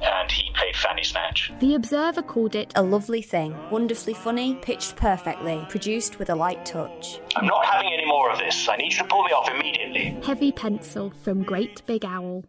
and 0.01 0.31
he 0.31 0.49
played 0.53 0.75
Fanny 0.77 1.03
Snatch. 1.03 1.51
The 1.59 1.75
Observer 1.75 2.21
called 2.21 2.55
it 2.55 2.71
a 2.75 2.81
lovely 2.81 3.21
thing, 3.21 3.53
wonderfully 3.69 4.13
funny, 4.13 4.55
pitched 4.55 4.95
perfectly, 4.95 5.65
produced 5.69 6.19
with 6.19 6.29
a 6.29 6.35
light 6.35 6.65
touch. 6.65 7.19
I'm 7.35 7.45
not 7.47 7.65
having 7.65 7.91
any 7.91 8.05
more 8.05 8.31
of 8.31 8.39
this. 8.39 8.69
I 8.69 8.77
need 8.77 8.93
you 8.93 8.99
to 8.99 9.03
pull 9.05 9.23
me 9.23 9.31
off 9.31 9.49
immediately. 9.49 10.17
Heavy 10.23 10.53
pencil 10.53 11.11
from 11.21 11.43
Great 11.43 11.85
Big 11.85 12.05
Owl. 12.05 12.45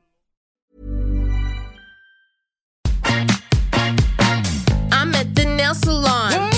I'm 4.93 5.15
at 5.15 5.35
the 5.35 5.45
nail 5.45 5.75
salon. 5.75 6.33
I'm 6.33 6.43
at 6.43 6.53
the 6.53 6.58